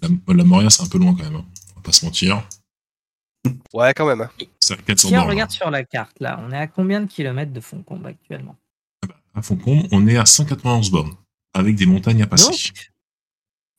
La, 0.00 0.08
la 0.34 0.44
Moria, 0.44 0.70
c'est 0.70 0.82
un 0.82 0.86
peu 0.88 0.98
loin 0.98 1.14
quand 1.14 1.24
même. 1.24 1.36
hein. 1.36 1.44
On 1.72 1.76
va 1.76 1.82
pas 1.82 1.92
se 1.92 2.04
mentir. 2.04 2.42
Ouais, 3.72 3.92
quand 3.94 4.06
même. 4.06 4.20
hein. 4.22 4.30
C'est 4.60 4.74
à 4.74 4.76
400 4.76 5.08
Si 5.08 5.14
on 5.14 5.18
bornes. 5.18 5.30
regarde 5.30 5.50
sur 5.50 5.70
la 5.70 5.84
carte, 5.84 6.18
là, 6.20 6.40
on 6.42 6.50
est 6.52 6.56
à 6.58 6.66
combien 6.66 7.00
de 7.00 7.06
kilomètres 7.06 7.52
de 7.52 7.60
Foncombe 7.60 8.06
actuellement? 8.06 8.56
À 9.34 9.42
Foncombe, 9.42 9.86
on 9.92 10.06
est 10.06 10.16
à 10.16 10.26
191 10.26 10.90
bornes. 10.90 11.14
Avec 11.54 11.76
des 11.76 11.86
montagnes 11.86 12.22
à 12.22 12.26
passer. 12.26 12.50
Donc 12.50 12.90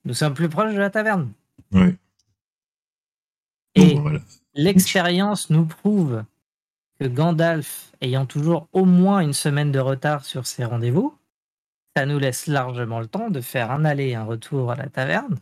Nous 0.05 0.13
sommes 0.13 0.33
plus 0.33 0.49
proches 0.49 0.73
de 0.73 0.79
la 0.79 0.89
taverne. 0.89 1.31
Ouais. 1.71 1.95
Et 3.75 3.93
Bon, 3.95 4.01
voilà. 4.01 4.19
l'expérience 4.53 5.49
nous 5.49 5.65
prouve 5.65 6.23
que 6.99 7.05
Gandalf, 7.05 7.91
ayant 8.01 8.25
toujours 8.25 8.67
au 8.73 8.85
moins 8.85 9.19
une 9.21 9.33
semaine 9.33 9.71
de 9.71 9.79
retard 9.79 10.25
sur 10.25 10.47
ses 10.47 10.65
rendez-vous, 10.65 11.15
ça 11.95 12.05
nous 12.05 12.19
laisse 12.19 12.47
largement 12.47 12.99
le 12.99 13.07
temps 13.07 13.29
de 13.29 13.41
faire 13.41 13.71
un 13.71 13.85
aller 13.85 14.09
et 14.09 14.15
un 14.15 14.23
retour 14.23 14.71
à 14.71 14.75
la 14.75 14.87
taverne, 14.87 15.37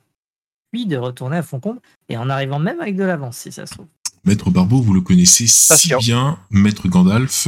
puis 0.71 0.85
de 0.85 0.97
retourner 0.97 1.37
à 1.37 1.43
Foncombe, 1.43 1.79
et 2.09 2.17
en 2.17 2.29
arrivant 2.29 2.59
même 2.59 2.79
avec 2.81 2.95
de 2.95 3.03
l'avance, 3.03 3.37
si 3.37 3.51
ça 3.51 3.65
se 3.65 3.73
trouve. 3.75 3.87
Maître 4.23 4.49
Barbeau, 4.49 4.81
vous 4.81 4.93
le 4.93 5.01
connaissez 5.01 5.47
si 5.47 5.93
bien, 5.99 6.39
Maître 6.49 6.87
Gandalf, 6.87 7.47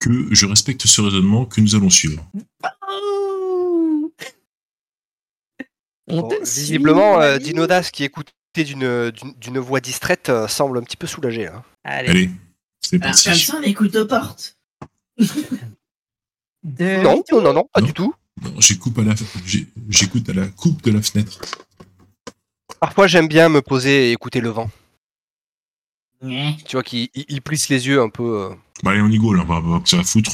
que 0.00 0.34
je 0.34 0.46
respecte 0.46 0.86
ce 0.86 1.00
raisonnement 1.00 1.46
que 1.46 1.60
nous 1.60 1.74
allons 1.74 1.90
suivre. 1.90 2.24
On 6.08 6.20
Bon, 6.22 6.28
te 6.28 6.42
visiblement, 6.44 7.20
euh. 7.20 7.38
Dinodas, 7.38 7.90
qui 7.92 8.04
écoutait 8.04 8.32
d'une 8.64 9.58
voix 9.58 9.80
distraite, 9.80 10.28
euh, 10.28 10.48
semble 10.48 10.78
un 10.78 10.82
petit 10.82 10.96
peu 10.96 11.06
soulagé. 11.06 11.46
hein. 11.46 11.62
Allez, 11.84 12.08
Allez, 12.10 12.30
c'est 12.80 12.96
Alors, 13.02 13.12
parti. 13.12 13.24
comme 13.28 13.34
ça, 13.38 13.56
on 13.58 13.62
écoute 13.62 13.94
aux 13.96 14.06
portes. 14.06 14.58
de- 16.64 17.02
Non, 17.02 17.22
non, 17.32 17.40
non, 17.42 17.52
non, 17.54 17.68
pas 17.72 17.80
Non. 17.80 17.86
du 17.86 17.92
tout. 17.92 18.14
Non, 18.40 18.52
J'écoute 18.58 18.98
à, 18.98 19.02
la... 19.02 19.14
j'écoute 19.88 20.28
à 20.28 20.32
la 20.32 20.46
coupe 20.48 20.82
de 20.82 20.90
la 20.92 21.02
fenêtre. 21.02 21.38
Parfois, 22.80 23.06
j'aime 23.06 23.28
bien 23.28 23.48
me 23.48 23.60
poser 23.62 24.08
et 24.08 24.12
écouter 24.12 24.40
le 24.40 24.48
vent. 24.48 24.70
Tu 26.20 26.72
vois 26.76 26.82
qu'il 26.82 27.08
il- 27.14 27.24
il 27.28 27.42
plisse 27.42 27.68
les 27.68 27.86
yeux 27.88 28.00
un 28.00 28.08
peu. 28.08 28.22
euh. 28.50 28.54
Bah, 28.82 28.92
allez, 28.92 29.00
on 29.00 29.08
y 29.08 29.18
go, 29.18 29.34
là, 29.34 29.42
on 29.42 29.46
va 29.46 29.60
voir 29.60 29.82
que 29.82 29.88
ça 29.88 29.96
va 29.96 30.04
foutre. 30.04 30.30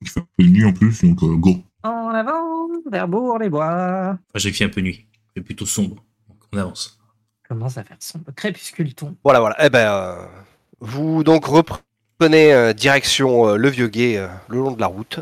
Il 0.00 0.08
fait 0.08 0.20
un 0.20 0.26
peu 0.36 0.44
de 0.44 0.48
nuit 0.50 0.64
en 0.64 0.72
plus, 0.72 1.02
donc 1.02 1.22
euh, 1.22 1.34
go. 1.36 1.62
En 1.82 2.08
avant, 2.10 2.68
vers 2.90 3.08
Bourg-les-Bois. 3.08 4.10
Enfin, 4.12 4.18
j'ai 4.36 4.52
fait 4.52 4.64
un 4.64 4.68
peu 4.68 4.80
nuit. 4.80 5.06
C'est 5.34 5.42
plutôt 5.42 5.66
sombre. 5.66 5.96
Donc, 6.28 6.38
on 6.52 6.58
avance. 6.58 6.98
Commence 7.48 7.78
à 7.78 7.84
faire 7.84 7.96
sombre? 8.00 8.30
Crépuscule 8.36 8.94
tombe. 8.94 9.14
Voilà, 9.24 9.40
voilà. 9.40 9.56
Eh 9.64 9.70
ben, 9.70 9.90
euh, 9.90 10.26
vous 10.80 11.24
donc 11.24 11.46
reprenez 11.46 12.52
euh, 12.52 12.72
direction 12.74 13.48
euh, 13.48 13.56
le 13.56 13.68
vieux 13.70 13.88
guet 13.88 14.18
euh, 14.18 14.28
le 14.48 14.58
long 14.58 14.72
de 14.72 14.80
la 14.80 14.86
route. 14.86 15.20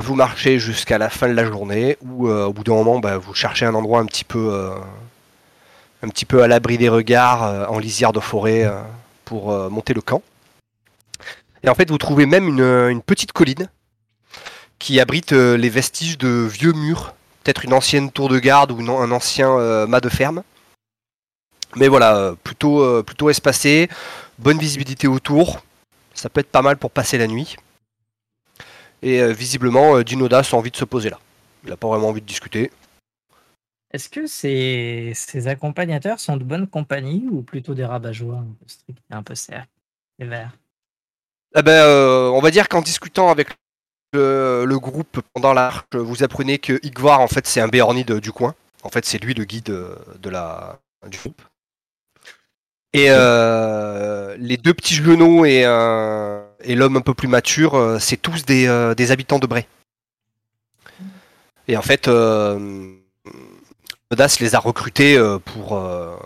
Vous 0.00 0.14
marchez 0.14 0.58
jusqu'à 0.58 0.98
la 0.98 1.10
fin 1.10 1.28
de 1.28 1.34
la 1.34 1.44
journée, 1.44 1.96
où 2.00 2.26
euh, 2.26 2.46
au 2.46 2.52
bout 2.52 2.64
d'un 2.64 2.72
moment, 2.72 2.98
bah, 2.98 3.18
vous 3.18 3.34
cherchez 3.34 3.66
un 3.66 3.74
endroit 3.74 4.00
un 4.00 4.06
petit 4.06 4.24
peu, 4.24 4.50
euh, 4.52 6.42
à 6.42 6.48
l'abri 6.48 6.78
des 6.78 6.88
regards, 6.88 7.44
euh, 7.44 7.66
en 7.66 7.78
lisière 7.78 8.12
de 8.12 8.20
forêt, 8.20 8.68
pour 9.24 9.52
monter 9.70 9.94
le 9.94 10.00
camp. 10.00 10.22
Et 11.62 11.68
en 11.68 11.74
fait, 11.74 11.90
vous 11.90 11.98
trouvez 11.98 12.26
même 12.26 12.48
une, 12.48 13.02
petite 13.02 13.32
colline 13.32 13.68
qui 14.78 14.98
abrite 14.98 15.32
les 15.32 15.68
vestiges 15.68 16.18
de 16.18 16.48
vieux 16.50 16.72
murs, 16.72 17.14
peut-être 17.44 17.64
une 17.64 17.74
ancienne 17.74 18.10
tour 18.10 18.28
de 18.28 18.38
garde 18.38 18.72
ou 18.72 18.80
un 18.80 19.10
ancien 19.12 19.86
mât 19.86 20.00
de 20.00 20.08
ferme. 20.08 20.42
Mais 21.76 21.86
voilà, 21.86 22.34
plutôt, 22.42 23.02
plutôt 23.04 23.30
espacé, 23.30 23.88
bonne 24.38 24.58
visibilité 24.58 25.06
autour. 25.06 25.60
Ça 26.14 26.28
peut 26.28 26.40
être 26.40 26.50
pas 26.50 26.62
mal 26.62 26.76
pour 26.76 26.90
passer 26.90 27.18
la 27.18 27.28
nuit. 27.28 27.56
Et 29.02 29.20
euh, 29.20 29.32
visiblement, 29.32 29.96
euh, 29.96 30.04
Dinodas 30.04 30.50
a 30.52 30.56
envie 30.56 30.70
de 30.70 30.76
se 30.76 30.84
poser 30.84 31.10
là. 31.10 31.18
Il 31.64 31.70
n'a 31.70 31.76
pas 31.76 31.88
vraiment 31.88 32.08
envie 32.08 32.20
de 32.20 32.26
discuter. 32.26 32.70
Est-ce 33.92 34.08
que 34.08 34.26
ces, 34.26 35.12
ces 35.14 35.48
accompagnateurs 35.48 36.20
sont 36.20 36.36
de 36.36 36.44
bonne 36.44 36.66
compagnie 36.66 37.26
ou 37.30 37.42
plutôt 37.42 37.74
des 37.74 37.84
rabat-joie 37.84 38.36
un 38.36 38.46
peu 38.52 38.94
un 39.10 39.22
peu 39.22 39.34
verts? 40.20 40.56
Eh 41.56 41.62
ben, 41.62 41.82
euh, 41.84 42.28
on 42.28 42.40
va 42.40 42.50
dire 42.50 42.68
qu'en 42.68 42.82
discutant 42.82 43.30
avec 43.30 43.48
le, 44.12 44.64
le 44.64 44.78
groupe 44.78 45.20
pendant 45.34 45.52
la 45.52 45.62
marche, 45.62 45.86
vous 45.94 46.22
apprenez 46.22 46.58
que 46.58 46.78
Igvar, 46.84 47.20
en 47.20 47.26
fait, 47.26 47.46
c'est 47.46 47.60
un 47.60 47.68
béornide 47.68 48.20
du 48.20 48.30
coin. 48.30 48.54
En 48.82 48.90
fait, 48.90 49.04
c'est 49.04 49.18
lui 49.18 49.34
le 49.34 49.44
guide 49.44 49.74
de 50.20 50.30
la, 50.30 50.78
du 51.08 51.18
groupe. 51.18 51.42
Et 52.92 53.06
euh, 53.08 54.36
les 54.38 54.56
deux 54.56 54.74
petits 54.74 54.94
genoux 54.94 55.44
et, 55.44 55.62
euh, 55.64 56.44
et 56.62 56.74
l'homme 56.74 56.96
un 56.96 57.00
peu 57.00 57.14
plus 57.14 57.28
mature, 57.28 57.74
euh, 57.74 57.98
c'est 57.98 58.16
tous 58.16 58.44
des, 58.44 58.66
euh, 58.66 58.94
des 58.94 59.10
habitants 59.10 59.38
de 59.38 59.46
Bray. 59.46 59.66
Et 61.68 61.76
en 61.76 61.82
fait, 61.82 62.08
euh, 62.08 62.88
Odas 64.10 64.38
les 64.40 64.54
a 64.54 64.58
recrutés 64.58 65.16
euh, 65.16 65.38
pour, 65.38 65.76
euh, 65.76 66.16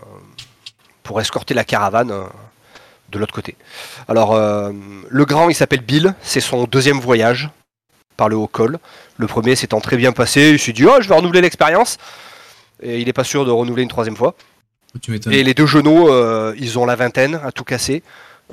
pour 1.03 1.21
escorter 1.21 1.53
la 1.53 1.63
caravane 1.63 2.11
euh, 2.11 2.23
de 3.09 3.19
l'autre 3.19 3.33
côté. 3.33 3.55
Alors, 4.07 4.33
euh, 4.33 4.71
le 5.07 5.25
grand, 5.25 5.49
il 5.49 5.55
s'appelle 5.55 5.81
Bill, 5.81 6.15
c'est 6.21 6.41
son 6.41 6.65
deuxième 6.65 6.99
voyage 6.99 7.49
par 8.17 8.29
le 8.29 8.35
haut 8.35 8.47
col. 8.47 8.79
Le 9.17 9.27
premier 9.27 9.55
s'étant 9.55 9.81
très 9.81 9.97
bien 9.97 10.13
passé, 10.13 10.51
il 10.51 10.59
s'est 10.59 10.73
dit 10.73 10.85
Oh, 10.85 10.97
je 10.99 11.07
vais 11.07 11.15
renouveler 11.15 11.41
l'expérience. 11.41 11.97
Et 12.81 12.99
il 12.99 13.05
n'est 13.05 13.13
pas 13.13 13.23
sûr 13.23 13.45
de 13.45 13.51
renouveler 13.51 13.83
une 13.83 13.89
troisième 13.89 14.17
fois. 14.17 14.35
Tu. 15.01 15.19
Et 15.31 15.43
les 15.43 15.53
deux 15.53 15.65
genoux, 15.65 16.09
euh, 16.09 16.53
ils 16.57 16.79
ont 16.79 16.85
la 16.85 16.95
vingtaine 16.95 17.39
à 17.43 17.51
tout 17.51 17.63
casser. 17.63 18.03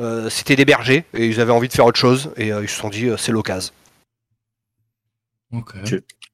Euh, 0.01 0.31
C'était 0.31 0.57
des 0.57 0.65
bergers 0.65 1.05
et 1.15 1.27
ils 1.27 1.41
avaient 1.41 1.53
envie 1.53 1.69
de 1.69 1.73
faire 1.73 1.85
autre 1.87 1.99
chose 1.99 2.31
et 2.37 2.53
euh, 2.53 2.63
ils 2.63 2.69
se 2.69 2.77
sont 2.77 2.89
dit 2.89 3.07
euh, 3.07 3.17
c'est 3.17 3.33
l'occasion. 3.33 3.73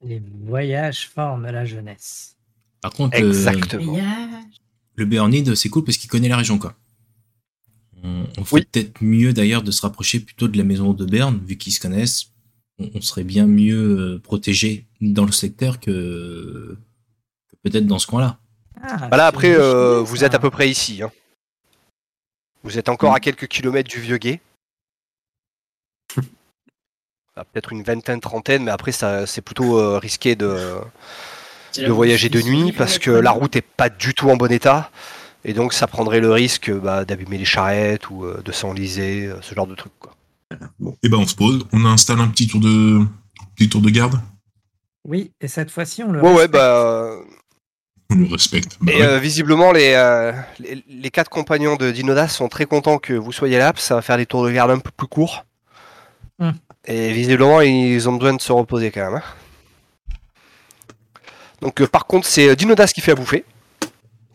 Les 0.02 0.22
voyages 0.44 1.08
forment 1.08 1.50
la 1.50 1.64
jeunesse. 1.64 2.36
Par 2.80 2.92
contre, 2.92 3.16
Exactement. 3.16 3.96
Le 4.94 5.04
Bernide, 5.04 5.54
c'est 5.56 5.68
cool 5.68 5.84
parce 5.84 5.96
qu'il 5.96 6.08
connaît 6.08 6.28
la 6.28 6.36
région, 6.36 6.58
quoi. 6.58 6.74
On, 8.04 8.26
on 8.38 8.44
fait 8.44 8.54
Oui. 8.54 8.64
peut-être 8.70 9.02
mieux 9.02 9.32
d'ailleurs 9.32 9.62
de 9.62 9.72
se 9.72 9.82
rapprocher 9.82 10.20
plutôt 10.20 10.46
de 10.46 10.56
la 10.56 10.62
maison 10.62 10.92
de 10.92 11.04
Berne, 11.04 11.40
vu 11.44 11.56
qu'ils 11.56 11.72
se 11.72 11.80
connaissent. 11.80 12.26
On, 12.78 12.88
on 12.94 13.00
serait 13.00 13.24
bien 13.24 13.46
mieux 13.48 14.20
protégé 14.22 14.86
dans 15.00 15.24
le 15.26 15.32
secteur 15.32 15.80
que, 15.80 16.78
que 17.48 17.56
peut-être 17.64 17.86
dans 17.86 17.98
ce 17.98 18.06
coin-là. 18.06 18.38
Ah, 18.80 19.08
Voilà, 19.08 19.24
c'est 19.24 19.28
après, 19.28 19.54
euh, 19.54 20.00
vous 20.00 20.22
êtes 20.22 20.34
à 20.34 20.38
peu 20.38 20.50
près 20.50 20.70
ici. 20.70 21.02
hein. 21.02 21.10
Vous 22.64 22.78
êtes 22.78 22.88
encore 22.88 23.14
à 23.14 23.20
quelques 23.20 23.46
kilomètres 23.46 23.90
du 23.90 24.00
vieux 24.00 24.18
guet. 24.18 24.40
Ah, 27.36 27.44
Peut-être 27.44 27.70
une 27.72 27.84
vingtaine, 27.84 28.18
trentaine, 28.18 28.64
mais 28.64 28.72
après, 28.72 28.90
ça, 28.90 29.24
c'est 29.24 29.42
plutôt 29.42 29.78
euh, 29.78 29.98
risqué 29.98 30.34
de, 30.34 30.74
de 31.76 31.88
voyager 31.92 32.28
de 32.28 32.42
nuit 32.42 32.72
parce 32.72 32.98
que 32.98 33.12
la 33.12 33.30
route 33.30 33.54
est 33.54 33.62
pas 33.62 33.88
du 33.88 34.12
tout 34.12 34.28
en 34.28 34.36
bon 34.36 34.50
état. 34.50 34.90
Et 35.44 35.52
donc, 35.52 35.72
ça 35.72 35.86
prendrait 35.86 36.18
le 36.18 36.32
risque 36.32 36.68
bah, 36.72 37.04
d'abîmer 37.04 37.38
les 37.38 37.44
charrettes 37.44 38.10
ou 38.10 38.24
euh, 38.24 38.42
de 38.44 38.50
s'enliser, 38.50 39.26
euh, 39.26 39.40
ce 39.40 39.54
genre 39.54 39.68
de 39.68 39.76
truc. 39.76 39.92
Quoi. 40.00 40.16
Et 41.04 41.08
ben 41.08 41.18
on 41.18 41.26
se 41.28 41.36
pose, 41.36 41.64
on 41.72 41.84
installe 41.84 42.20
un 42.20 42.26
petit 42.26 42.48
tour 42.48 42.60
de 42.60 43.04
petit 43.54 43.68
tour 43.68 43.82
de 43.82 43.90
garde. 43.90 44.20
Oui, 45.04 45.30
et 45.40 45.46
cette 45.46 45.70
fois-ci, 45.70 46.02
on 46.02 46.10
le 46.10 46.20
Ouais, 46.20 46.34
ouais, 46.34 46.48
bah. 46.48 47.14
On 48.10 48.14
le 48.16 48.26
respecte. 48.26 48.78
Bah 48.80 48.92
Et 48.92 48.96
ouais. 48.96 49.02
euh, 49.06 49.18
visiblement, 49.18 49.70
les, 49.72 49.92
euh, 49.94 50.32
les, 50.58 50.82
les 50.88 51.10
quatre 51.10 51.28
compagnons 51.28 51.76
de 51.76 51.90
Dinodas 51.90 52.28
sont 52.28 52.48
très 52.48 52.64
contents 52.64 52.98
que 52.98 53.12
vous 53.12 53.32
soyez 53.32 53.58
là, 53.58 53.72
parce 53.72 53.84
que 53.84 53.88
ça 53.88 53.94
va 53.96 54.02
faire 54.02 54.16
des 54.16 54.24
tours 54.26 54.44
de 54.46 54.50
garde 54.50 54.70
un 54.70 54.78
peu 54.78 54.90
plus 54.90 55.06
courts. 55.06 55.44
Hmm. 56.38 56.52
Et 56.86 57.12
visiblement, 57.12 57.60
ils 57.60 58.08
ont 58.08 58.14
besoin 58.14 58.34
de 58.34 58.40
se 58.40 58.50
reposer 58.52 58.90
quand 58.90 59.10
même. 59.10 59.20
hein. 59.20 60.14
Donc, 61.60 61.80
euh, 61.82 61.86
par 61.86 62.06
contre, 62.06 62.26
c'est 62.26 62.54
Dinodas 62.56 62.92
qui 62.94 63.00
fait 63.02 63.12
à 63.12 63.14
bouffer. 63.14 63.44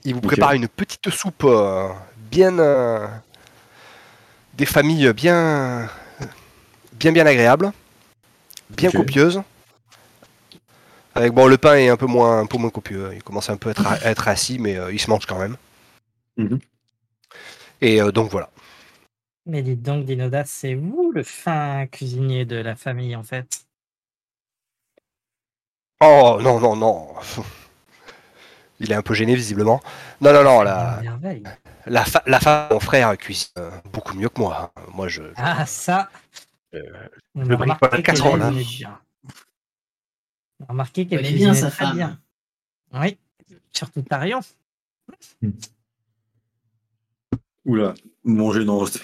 Il 0.04 0.14
vous 0.14 0.22
prépare 0.22 0.52
une 0.54 0.68
petite 0.68 1.10
soupe 1.10 1.44
euh, 1.46 1.88
bien. 2.30 2.60
euh, 2.60 3.08
des 4.54 4.66
familles 4.68 5.12
bien. 5.14 5.90
bien, 6.94 7.12
bien 7.12 7.26
agréables. 7.26 7.72
Bien 8.70 8.92
copieuses. 8.92 9.42
Avec 11.16 11.32
bon, 11.34 11.48
le 11.48 11.58
pain 11.58 11.76
est 11.76 11.90
un 11.90 11.98
peu 11.98 12.06
moins, 12.08 12.40
un 12.40 12.46
peu 12.46 12.58
moins 12.58 12.70
copieux. 12.70 13.12
Il 13.14 13.24
commence 13.24 13.50
un 13.50 13.58
peu 13.58 13.70
à 13.70 13.72
être, 13.72 13.88
à 13.88 13.98
être 14.10 14.28
assis, 14.28 14.58
mais 14.60 14.78
euh, 14.78 14.92
il 14.92 15.00
se 15.00 15.10
mange 15.10 15.26
quand 15.26 15.38
même. 15.40 15.58
Mhm. 16.38 16.60
Et 17.82 18.02
euh, 18.02 18.12
donc 18.12 18.32
voilà. 18.32 18.50
Mais 19.46 19.62
dites 19.62 19.82
donc, 19.82 20.06
Dinodas, 20.06 20.46
c'est 20.46 20.74
vous 20.76 21.12
le 21.12 21.24
fin 21.24 21.86
cuisinier 21.88 22.46
de 22.46 22.56
la 22.56 22.76
famille, 22.76 23.16
en 23.16 23.24
fait? 23.24 23.66
Oh 26.02 26.38
non, 26.42 26.60
non, 26.60 26.76
non. 26.76 27.16
Il 28.80 28.92
est 28.92 28.96
un 28.96 29.02
peu 29.02 29.14
gêné 29.14 29.36
visiblement. 29.36 29.82
Non, 30.22 30.34
non, 30.34 30.44
non, 30.44 30.62
la, 30.62 31.02
Ah, 31.46 31.58
la, 31.86 32.04
fa- 32.06 32.24
la 32.26 32.40
femme 32.40 32.70
de 32.70 32.74
mon 32.74 32.80
frère 32.80 33.18
cuisine 33.18 33.48
euh, 33.58 33.72
beaucoup 33.92 34.16
mieux 34.16 34.30
que 34.30 34.40
moi. 34.42 34.72
hein. 34.76 34.82
Moi, 34.94 35.08
je. 35.08 35.22
Ah, 35.36 35.66
ça 35.66 36.10
Euh, 36.76 36.82
je 37.36 37.54
remarqué 37.54 37.88
pas 37.88 37.96
la 37.98 38.02
casserole, 38.02 38.42
hein. 38.42 38.54
Remarqué 40.68 41.06
qu'elle 41.08 41.20
Elle 41.26 41.34
est 41.34 41.38
bien 41.38 41.54
sa 41.54 41.70
très 41.72 41.86
femme. 41.86 41.96
bien. 41.96 42.20
Oui, 42.94 43.18
surtout 43.72 44.02
Tarion. 44.02 44.40
Oula, 47.66 47.94
manger 48.26 48.66
dans 48.66 48.86
c'est 48.86 49.00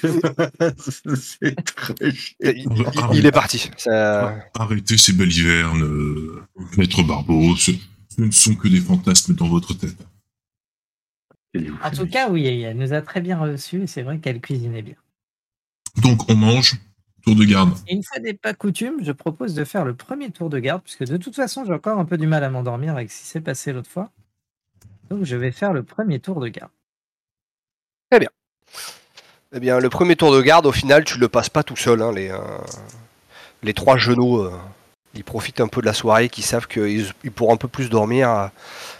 très 1.63 2.11
chiant. 2.11 2.35
il, 2.41 2.67
il- 2.67 3.17
il 3.19 3.25
est 3.25 3.31
parti. 3.31 3.69
Ça- 3.77 4.37
Arrêtez 4.55 4.97
ces 4.97 5.13
balivernes, 5.13 5.81
euh, 5.83 6.43
maître 6.77 7.01
Barbeau. 7.03 7.55
Ce, 7.55 7.71
ce 8.09 8.21
ne 8.21 8.31
sont 8.31 8.55
que 8.55 8.67
des 8.67 8.81
fantasmes 8.81 9.33
dans 9.35 9.47
votre 9.47 9.73
tête. 9.73 9.97
En 11.81 11.89
tout 11.91 12.05
cas, 12.05 12.29
oui, 12.29 12.45
elle 12.45 12.77
nous 12.77 12.93
a 12.93 13.01
très 13.01 13.21
bien 13.21 13.39
reçus 13.39 13.83
et 13.83 13.87
c'est 13.87 14.03
vrai 14.03 14.19
qu'elle 14.19 14.41
cuisinait 14.41 14.81
bien. 14.83 14.95
Donc 16.01 16.29
on 16.29 16.35
mange, 16.35 16.75
tour 17.23 17.35
de 17.35 17.45
garde. 17.45 17.71
Et 17.87 17.93
une 17.93 18.03
fois 18.03 18.19
n'est 18.19 18.33
pas 18.33 18.53
coutume, 18.53 19.03
je 19.03 19.11
propose 19.11 19.53
de 19.53 19.63
faire 19.63 19.85
le 19.85 19.93
premier 19.93 20.31
tour 20.31 20.49
de 20.49 20.59
garde, 20.59 20.81
puisque 20.83 21.05
de 21.05 21.17
toute 21.17 21.35
façon, 21.35 21.65
j'ai 21.65 21.73
encore 21.73 21.99
un 21.99 22.05
peu 22.05 22.17
du 22.17 22.27
mal 22.27 22.43
à 22.43 22.49
m'endormir 22.49 22.93
avec 22.93 23.11
ce 23.11 23.21
qui 23.21 23.27
s'est 23.27 23.41
passé 23.41 23.73
l'autre 23.73 23.89
fois. 23.89 24.09
Donc, 25.09 25.23
je 25.23 25.35
vais 25.35 25.51
faire 25.51 25.73
le 25.73 25.83
premier 25.83 26.19
tour 26.19 26.39
de 26.39 26.47
garde. 26.47 26.71
Eh 29.51 29.59
bien, 29.59 29.79
le 29.79 29.89
premier 29.89 30.15
tour 30.15 30.31
de 30.31 30.41
garde, 30.41 30.65
au 30.65 30.71
final, 30.71 31.03
tu 31.03 31.17
le 31.17 31.27
passes 31.27 31.49
pas 31.49 31.63
tout 31.63 31.75
seul. 31.75 32.01
hein, 32.01 32.11
les, 32.11 32.29
euh, 32.29 32.37
les 33.63 33.73
trois 33.73 33.97
genoux, 33.97 34.41
euh, 34.41 34.51
ils 35.15 35.23
profitent 35.23 35.59
un 35.59 35.67
peu 35.67 35.81
de 35.81 35.85
la 35.85 35.93
soirée, 35.93 36.29
qu'ils 36.29 36.43
savent 36.43 36.67
qu'ils 36.67 37.11
ils 37.23 37.31
pourront 37.31 37.53
un 37.53 37.57
peu 37.57 37.67
plus 37.67 37.89
dormir 37.89 38.29
euh, 38.29 38.47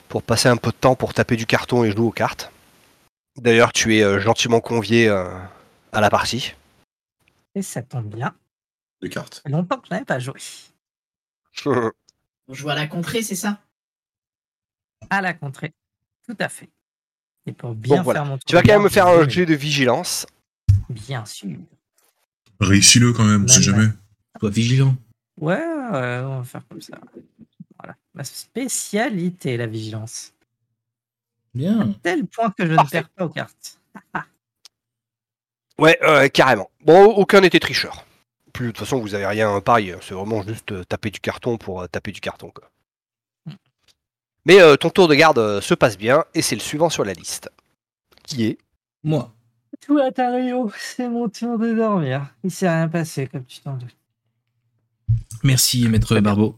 pour 0.08 0.24
passer 0.24 0.50
un 0.50 0.58
peu 0.58 0.72
de 0.72 0.76
temps 0.76 0.96
pour 0.96 1.14
taper 1.14 1.36
du 1.36 1.46
carton 1.46 1.84
et 1.84 1.92
jouer 1.92 2.06
aux 2.06 2.12
cartes. 2.12 2.52
D'ailleurs, 3.38 3.72
tu 3.72 3.96
es 3.98 4.04
euh, 4.04 4.20
gentiment 4.20 4.60
convié 4.60 5.08
euh, 5.08 5.26
à 5.92 6.02
la 6.02 6.10
partie. 6.10 6.56
Et 7.56 7.62
ça 7.62 7.82
tombe 7.82 8.14
bien. 8.14 8.36
de 9.02 9.08
cartes. 9.08 9.42
Longtemps 9.46 9.80
que 9.80 9.88
je 9.88 9.94
n'avais 9.94 10.06
pas 10.06 10.20
joué. 10.20 10.40
On 11.66 12.54
joue 12.54 12.70
à 12.70 12.76
la 12.76 12.88
contrée, 12.88 13.22
c'est 13.22 13.36
ça? 13.36 13.62
À 15.10 15.22
la 15.22 15.34
contrée. 15.34 15.74
Tout 16.28 16.36
à 16.40 16.50
fait. 16.50 16.70
Et 17.46 17.54
pour 17.54 17.74
bien 17.74 17.98
Bon, 17.98 18.04
voilà. 18.04 18.20
faire 18.22 18.26
mon 18.30 18.38
tour 18.38 18.46
tu 18.46 18.56
vas 18.56 18.62
quand 18.62 18.80
même 18.80 18.90
faire 18.90 19.08
je 19.08 19.24
un 19.24 19.30
jet 19.30 19.46
de 19.46 19.54
vigilance. 19.56 20.26
Bien 20.90 21.26
sûr. 21.26 21.58
Réussis-le 22.60 23.14
quand 23.14 23.24
même, 23.26 23.44
on 23.46 23.48
sait 23.48 23.62
jamais. 23.62 23.88
Sois 24.40 24.50
vigilant. 24.50 24.96
Ouais, 25.38 25.56
ouais, 25.56 26.20
on 26.24 26.40
va 26.40 26.44
faire 26.44 26.68
comme 26.68 26.82
ça. 26.82 27.00
Voilà. 27.78 27.96
Ma 28.14 28.24
spécialité, 28.24 29.56
la 29.58 29.68
vigilance. 29.68 30.34
Bien. 31.54 31.94
Tel 32.04 32.28
point 32.28 32.52
que 32.52 32.68
je 32.68 32.76
Parfait. 32.76 32.98
ne 32.98 33.02
perds 33.04 33.10
pas 33.10 33.26
aux 33.26 33.30
cartes. 33.30 33.80
Ouais, 35.80 35.98
euh, 36.04 36.28
carrément. 36.28 36.70
Bon, 36.84 37.06
aucun 37.06 37.42
n'était 37.42 37.60
tricheur. 37.60 38.06
Plus, 38.54 38.68
de 38.68 38.72
toute 38.72 38.80
façon, 38.80 39.00
vous 39.00 39.14
avez 39.16 39.26
rien 39.26 39.62
pareil. 39.62 39.96
C'est 40.02 40.14
vraiment 40.14 40.44
juste 40.44 40.72
euh, 40.72 40.84
taper 40.84 41.12
du 41.12 41.20
carton 41.20 41.58
pour 41.58 41.82
euh, 41.82 41.88
taper 41.88 42.12
du 42.12 42.20
carton. 42.20 42.52
Quoi. 42.52 42.70
Mais 44.46 44.60
euh, 44.62 44.76
ton 44.76 44.90
tour 44.90 45.08
de 45.08 45.16
garde 45.16 45.38
euh, 45.38 45.62
se 45.62 45.74
passe 45.74 45.98
bien 45.98 46.24
et 46.34 46.42
c'est 46.42 46.56
le 46.56 46.62
suivant 46.62 46.90
sur 46.90 47.04
la 47.06 47.14
liste. 47.14 47.50
Qui 48.24 48.46
est 48.46 48.58
Moi. 49.04 49.34
Tout 49.82 49.98
à 50.00 50.12
Tario, 50.12 50.72
c'est 50.78 51.08
mon 51.08 51.30
tour 51.30 51.58
de 51.58 51.74
dormir. 51.74 52.28
Il 52.44 52.52
s'est 52.52 52.68
rien 52.70 52.90
passé, 52.90 53.28
comme 53.28 53.46
tu 53.46 53.60
t'en 53.62 53.74
doutes. 53.76 53.96
Merci, 55.44 55.88
maître 55.88 56.20
Barbeau. 56.20 56.58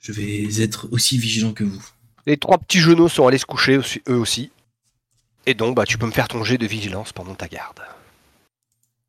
Je 0.00 0.12
vais 0.12 0.44
être 0.62 0.88
aussi 0.90 1.18
vigilant 1.18 1.52
que 1.52 1.64
vous. 1.64 1.84
Les 2.26 2.36
trois 2.36 2.58
petits 2.58 2.80
genoux 2.80 3.08
sont 3.08 3.26
allés 3.26 3.38
se 3.38 3.46
coucher 3.46 3.76
aussi- 3.76 4.02
eux 4.08 4.16
aussi. 4.16 4.50
Et 5.46 5.54
donc, 5.54 5.76
bah, 5.76 5.84
tu 5.86 5.96
peux 5.98 6.06
me 6.06 6.10
faire 6.12 6.28
ton 6.28 6.44
jet 6.44 6.58
de 6.58 6.66
vigilance 6.66 7.12
pendant 7.12 7.34
ta 7.34 7.46
garde. 7.48 7.80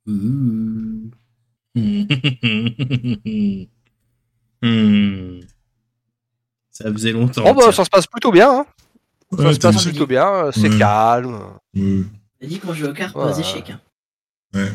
Hmm. 0.06 1.10
Ça 6.72 6.92
faisait 6.94 7.12
longtemps. 7.12 7.44
Oh, 7.46 7.54
bah, 7.54 7.72
ça 7.72 7.84
se 7.84 7.90
passe 7.90 8.08
plutôt 8.08 8.32
bien. 8.32 8.50
Hein. 8.62 8.66
Ça 9.38 9.44
Ouais, 9.44 9.54
se 9.54 9.60
passe 9.60 9.84
plutôt 9.84 10.08
bien. 10.08 10.26
euh, 10.26 10.52
C'est 10.54 10.70
Ouais. 10.70 10.78
calme. 10.78 11.40
Ouais. 11.76 12.04
T'as 12.40 12.48
dit 12.48 12.60
qu'on 12.60 12.74
joue 12.74 12.88
aux 12.88 12.94
cartes, 12.94 13.16
Ouais. 13.16 13.24
pas 13.26 13.36
aux 13.36 13.40
échecs. 13.40 13.70
Hein. 14.54 14.70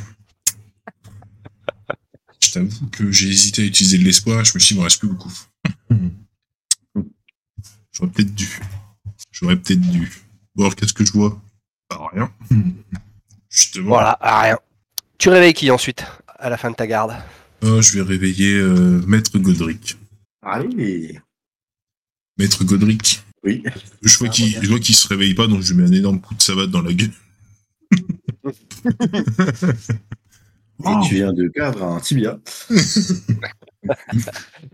Je 2.41 2.53
t'avoue 2.53 2.87
que 2.89 3.11
j'ai 3.11 3.29
hésité 3.31 3.63
à 3.63 3.65
utiliser 3.65 3.99
de 3.99 4.05
l'espoir, 4.05 4.45
je 4.45 4.55
me 4.55 4.61
suis 4.61 4.75
dit, 4.75 4.75
il 4.75 4.77
m'en 4.79 4.85
reste 4.85 5.01
plus 5.01 5.09
beaucoup. 5.09 5.33
J'aurais 7.93 8.11
peut-être 8.11 8.35
dû. 8.35 8.61
J'aurais 9.33 9.57
peut-être 9.57 9.81
dû. 9.81 10.13
Bon, 10.55 10.65
alors, 10.65 10.77
qu'est-ce 10.77 10.93
que 10.93 11.05
je 11.05 11.13
vois? 11.13 11.41
Bah, 11.91 12.09
rien. 12.13 12.31
Justement. 13.51 13.89
Voilà, 13.89 14.19
rien. 14.21 14.59
Tu 15.19 15.29
réveilles 15.29 15.55
qui 15.55 15.71
ensuite 15.71 16.05
À 16.39 16.51
la 16.51 16.57
fin 16.57 16.71
de 16.71 16.77
ta 16.77 16.87
garde? 16.87 17.15
Oh, 17.63 17.81
je 17.81 17.99
vais 17.99 18.03
réveiller 18.03 18.55
euh, 18.55 19.03
Maître 19.07 19.39
Godric. 19.39 19.97
Allez 20.43 21.19
Maître 22.39 22.65
Godric. 22.65 23.23
Oui. 23.45 23.63
Je 24.03 24.19
vois 24.19 24.29
qu'il 24.29 24.95
se 24.95 25.09
réveille 25.09 25.35
pas, 25.35 25.47
donc 25.47 25.63
je 25.63 25.73
lui 25.73 25.83
mets 25.83 25.89
un 25.89 25.93
énorme 25.93 26.21
coup 26.21 26.35
de 26.35 26.43
savate 26.43 26.71
dans 26.71 26.83
la 26.83 26.93
gueule. 26.93 27.13
Et 30.85 31.09
tu 31.09 31.15
viens 31.15 31.33
de 31.33 31.49
perdre 31.49 31.85
un 31.85 32.01
tibia. 32.01 32.39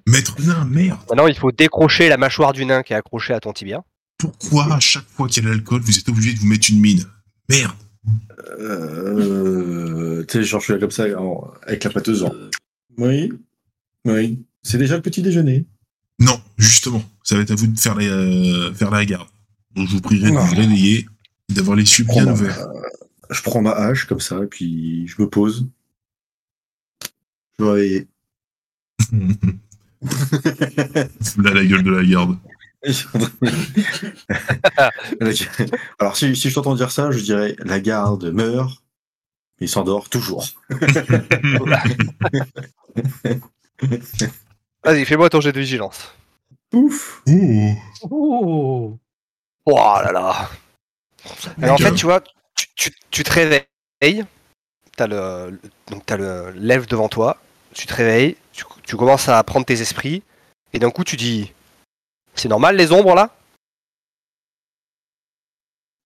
Maître 0.07 0.41
nain, 0.41 0.65
merde 0.65 0.99
Maintenant, 1.09 1.27
il 1.27 1.37
faut 1.37 1.53
décrocher 1.53 2.09
la 2.09 2.17
mâchoire 2.17 2.53
du 2.53 2.65
nain 2.65 2.83
qui 2.83 2.95
est 2.95 2.97
accrochée 2.97 3.35
à 3.35 3.41
ton 3.41 3.53
tibia. 3.53 3.85
Pourquoi 4.19 4.73
à 4.75 4.81
chaque 4.81 5.09
fois 5.09 5.29
qu'il 5.29 5.43
y 5.43 5.47
a 5.47 5.51
de 5.51 5.55
l'alcool, 5.55 5.83
vous 5.83 5.99
êtes 5.99 6.09
obligé 6.09 6.33
de 6.33 6.39
vous 6.39 6.47
mettre 6.47 6.71
une 6.71 6.81
mine? 6.81 7.05
Merde 7.49 7.77
Euh, 8.59 10.25
tu 10.27 10.33
sais, 10.39 10.45
genre, 10.45 10.61
je 10.61 10.65
suis 10.65 10.73
là 10.75 10.79
comme 10.79 10.91
ça, 10.91 11.05
en- 11.21 11.53
avec 11.63 11.85
la 11.85 11.91
pâteuse. 11.91 12.23
en- 12.25 12.33
Oui, 12.99 13.33
oui. 14.05 14.43
C'est 14.63 14.79
déjà 14.79 14.97
le 14.97 15.03
petit 15.03 15.23
déjeuner. 15.23 15.67
Non, 16.19 16.41
justement, 16.59 17.03
ça 17.23 17.37
va 17.37 17.43
être 17.43 17.51
à 17.51 17.55
vous 17.55 17.67
de 17.67 17.79
faire 17.79 17.95
la, 17.95 18.05
euh, 18.05 18.75
faire 18.75 18.91
la 18.91 19.05
garde. 19.05 19.29
Donc 19.75 19.89
je 19.89 19.95
vous 19.95 20.01
prierai 20.01 20.31
de 20.31 20.37
vous 20.37 20.55
réveiller 20.55 21.07
et 21.49 21.53
d'avoir 21.55 21.77
les 21.77 21.83
yeux 21.85 22.05
Je 22.09 22.13
bien 22.13 22.25
prends, 22.25 22.33
ouverts. 22.33 22.59
ma, 22.69 23.35
je 23.35 23.43
prends 23.43 23.63
ma 23.63 23.71
hache 23.73 24.05
comme 24.07 24.21
ça, 24.21 24.43
et 24.43 24.47
puis 24.47 25.07
je 25.07 25.21
me 25.23 25.29
pose. 25.31 25.67
Je 27.59 27.65
me 27.65 27.71
réveille. 27.71 28.07
Là, 31.39 31.55
la 31.55 31.65
gueule 31.65 31.83
de 31.83 31.91
la 31.91 32.05
garde. 32.05 32.37
Alors, 35.99 36.17
si, 36.17 36.35
si 36.37 36.49
je 36.51 36.55
t'entends 36.55 36.75
dire 36.75 36.91
ça, 36.91 37.11
je 37.11 37.19
dirais 37.21 37.55
la 37.59 37.81
garde 37.81 38.25
meurt, 38.33 38.71
mais 39.61 39.67
il 39.67 39.69
s'endort 39.71 40.09
toujours. 40.09 40.47
Vas-y, 44.85 45.05
fais-moi 45.05 45.29
ton 45.31 45.41
jet 45.41 45.53
de 45.53 45.61
vigilance. 45.61 46.15
Ouf. 46.73 47.23
Oh 48.03 48.09
Oh 48.11 48.99
Oh 49.67 49.77
là 50.03 50.13
là. 50.13 50.51
En 51.71 51.77
fait, 51.77 51.95
tu 51.95 52.07
vois, 52.07 52.21
tu, 52.57 52.67
tu- 52.77 52.93
tu 53.11 53.23
te 53.23 53.33
réveilles, 53.33 54.25
t'as 54.97 55.07
le, 55.07 55.51
le- 55.51 55.61
donc 55.91 56.05
t'as 56.07 56.17
le 56.17 56.51
lève 56.53 56.87
devant 56.87 57.09
toi, 57.09 57.39
tu 57.75 57.87
te 57.87 57.95
réveilles, 57.95 58.37
tu, 58.53 58.65
tu 58.85 58.97
commences 58.97 59.29
à 59.29 59.43
prendre 59.45 59.67
tes 59.67 59.81
esprits, 59.81 60.23
et 60.73 60.79
d'un 60.79 60.91
coup 60.91 61.05
tu 61.05 61.17
dis, 61.17 61.53
c'est 62.41 62.49
normal 62.49 62.75
les 62.77 62.91
ombres 62.91 63.15
là? 63.15 63.37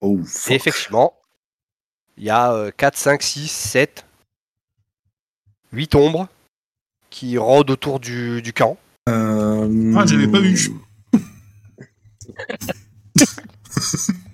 Oh, 0.00 0.20
Et 0.50 0.54
effectivement, 0.54 1.14
il 2.16 2.24
y 2.24 2.30
a 2.30 2.52
euh, 2.52 2.70
4, 2.76 2.96
5, 2.96 3.22
6, 3.22 3.48
7, 3.50 4.04
8 5.72 5.94
ombres 5.94 6.28
qui 7.08 7.38
rôdent 7.38 7.70
autour 7.70 8.00
du, 8.00 8.42
du 8.42 8.52
camp. 8.52 8.76
Euh, 9.08 9.94
Ah, 9.96 10.04
j'avais 10.06 10.28
pas 10.28 10.40
vu. 10.40 10.70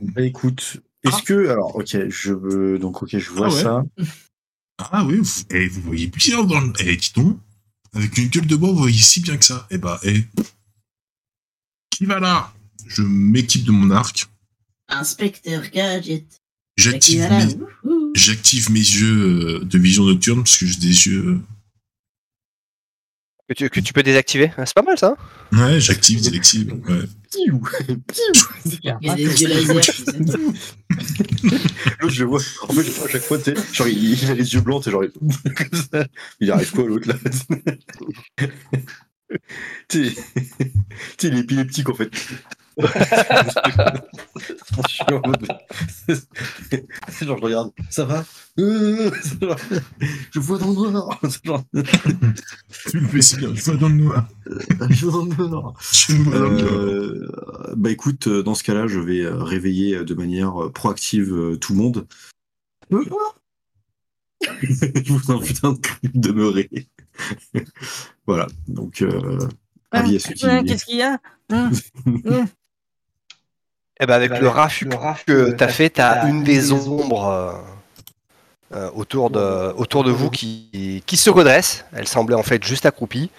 Bah 0.01 0.23
écoute, 0.23 0.79
est-ce 1.05 1.23
que. 1.23 1.49
Alors, 1.49 1.77
ok, 1.77 2.09
je 2.09 2.33
veux. 2.33 2.79
Donc, 2.79 3.03
ok, 3.03 3.17
je 3.19 3.31
vois 3.31 3.49
Ah 3.49 3.55
ouais. 3.55 3.63
ça. 3.63 3.83
Ah 4.79 5.05
oui, 5.05 5.19
vous, 5.19 5.31
eh, 5.51 5.69
vous 5.69 5.83
voyez 5.83 6.07
bien 6.07 6.43
dans 6.45 6.61
le... 6.61 6.73
Eh, 6.81 6.97
dis 6.97 7.13
donc, 7.15 7.39
avec 7.95 8.17
une 8.17 8.29
gueule 8.29 8.47
de 8.47 8.57
bois, 8.57 8.71
vous 8.71 8.79
voyez 8.79 8.99
si 8.99 9.21
bien 9.21 9.37
que 9.37 9.45
ça. 9.45 9.67
Eh 9.71 9.79
bah, 9.79 10.01
eh. 10.03 10.25
Qui 12.01 12.07
va 12.07 12.19
là 12.19 12.51
Je 12.87 13.03
m'équipe 13.03 13.63
de 13.65 13.73
mon 13.73 13.91
arc. 13.91 14.27
Inspecteur 14.89 15.69
Gadget. 15.71 16.25
J'active 16.79 17.21
mes, 17.31 17.59
j'active 18.15 18.71
mes 18.71 18.79
yeux 18.79 19.59
euh, 19.61 19.65
de 19.67 19.79
vision 19.79 20.05
nocturne 20.05 20.39
parce 20.43 20.57
que 20.57 20.65
j'ai 20.65 20.79
des 20.81 20.87
yeux. 21.09 21.25
euh, 21.27 21.39
Que 23.51 23.53
tu, 23.55 23.69
que 23.69 23.81
tu 23.81 23.93
peux 23.93 24.03
désactiver. 24.03 24.51
Ah, 24.57 24.65
C'est 24.65 24.73
pas 24.75 24.81
mal 24.81 24.97
ça. 24.97 25.15
hein 25.53 25.59
Ouais, 25.75 25.79
j'active, 25.79 26.23
désactive. 26.23 26.73
Ouais. 26.89 27.03
Piou 27.31 27.61
je 32.09 32.25
vois. 32.25 32.41
En 32.63 32.73
fait, 32.73 32.83
je 32.83 32.91
vois 32.93 33.05
à 33.09 33.11
chaque 33.11 33.23
fois, 33.23 33.39
tu. 33.39 33.55
Genre, 33.75 33.89
il, 33.89 34.23
il 34.23 34.31
a 34.31 34.35
les 34.35 34.55
yeux 34.55 34.63
blancs, 34.63 34.85
sais, 34.85 34.91
genre. 34.91 35.05
Il 36.41 36.51
arrive 36.51 36.71
quoi, 36.73 36.87
l'autre, 36.87 37.09
là? 37.09 37.17
Tu 39.89 40.11
sais, 40.11 40.23
tu 40.59 40.71
sais, 41.19 41.29
il 41.29 41.35
est 41.35 41.41
épileptique, 41.41 41.89
en 41.89 41.95
fait. 41.95 42.11
je 42.79 42.87
suis 44.89 45.05
en 45.13 45.21
mode. 45.27 45.47
Genre, 47.21 47.39
je 47.39 47.43
regarde. 47.43 47.71
Ça 47.91 48.05
va? 48.05 48.25
Euh, 48.59 49.11
genre, 49.41 49.57
Je 50.33 50.41
vois 50.41 50.59
dans 50.59 50.71
le 50.71 50.91
noir. 50.91 51.21
Genre, 51.45 51.63
Tu 52.91 53.01
le 53.01 53.09
fais 53.09 53.23
si 53.23 53.37
bien, 53.37 53.55
je 53.55 53.63
vois 53.63 53.77
dans 53.77 53.89
le 53.89 53.95
noir. 53.95 54.29
je 54.91 55.07
vois 55.07 55.25
dans 55.25 55.43
le 55.45 55.49
noir. 55.49 55.75
Je 55.93 56.13
vois 56.15 56.39
dans 56.39 56.49
le 56.51 56.61
noir. 56.63 56.73
Euh, 56.73 57.29
bah 57.77 57.91
écoute, 57.91 58.27
euh, 58.29 58.43
dans 58.43 58.55
ce 58.55 58.63
cas-là, 58.65 58.87
je 58.87 59.01
vais 59.01 59.21
euh, 59.23 59.43
réveiller 59.43 59.97
euh, 59.97 60.05
de 60.05 60.15
manière 60.15 60.65
euh, 60.65 60.71
proactive 60.71 61.33
euh, 61.35 61.57
tout 61.57 61.73
le 61.73 61.79
monde. 61.79 62.07
je 62.91 62.97
vous 65.13 65.31
en 65.31 65.39
putain 65.39 65.73
de 65.73 65.79
cri 65.79 66.09
de 66.15 66.19
demeurer. 66.29 66.71
Voilà, 68.31 68.47
donc 68.69 69.03
euh, 69.03 69.49
avis 69.91 70.17
à 70.17 70.19
ceux 70.19 70.35
qui... 70.35 70.47
Ouais, 70.47 70.65
Qu'est-ce 70.65 70.85
qu'il 70.85 70.97
y 70.97 71.03
a? 71.03 71.19
Hein? 71.53 71.71
Et 73.99 74.07
ben 74.07 74.15
avec 74.15 74.39
le 74.39 74.47
raffut 74.47 74.89
que 75.27 75.51
t'as 75.51 75.67
fait, 75.67 75.91
t'as 75.91 76.29
une 76.29 76.45
des 76.45 76.71
ombres 76.71 77.27
euh, 77.27 77.53
euh, 78.77 78.91
autour, 78.95 79.31
de, 79.31 79.73
autour 79.73 80.05
de 80.05 80.13
vous 80.13 80.31
qui, 80.31 81.03
qui 81.05 81.17
se 81.17 81.29
redresse. 81.29 81.85
Elle 81.93 82.07
semblait 82.07 82.37
en 82.37 82.45
fait 82.45 82.63
juste 82.65 82.87
accroupie. 82.87 83.31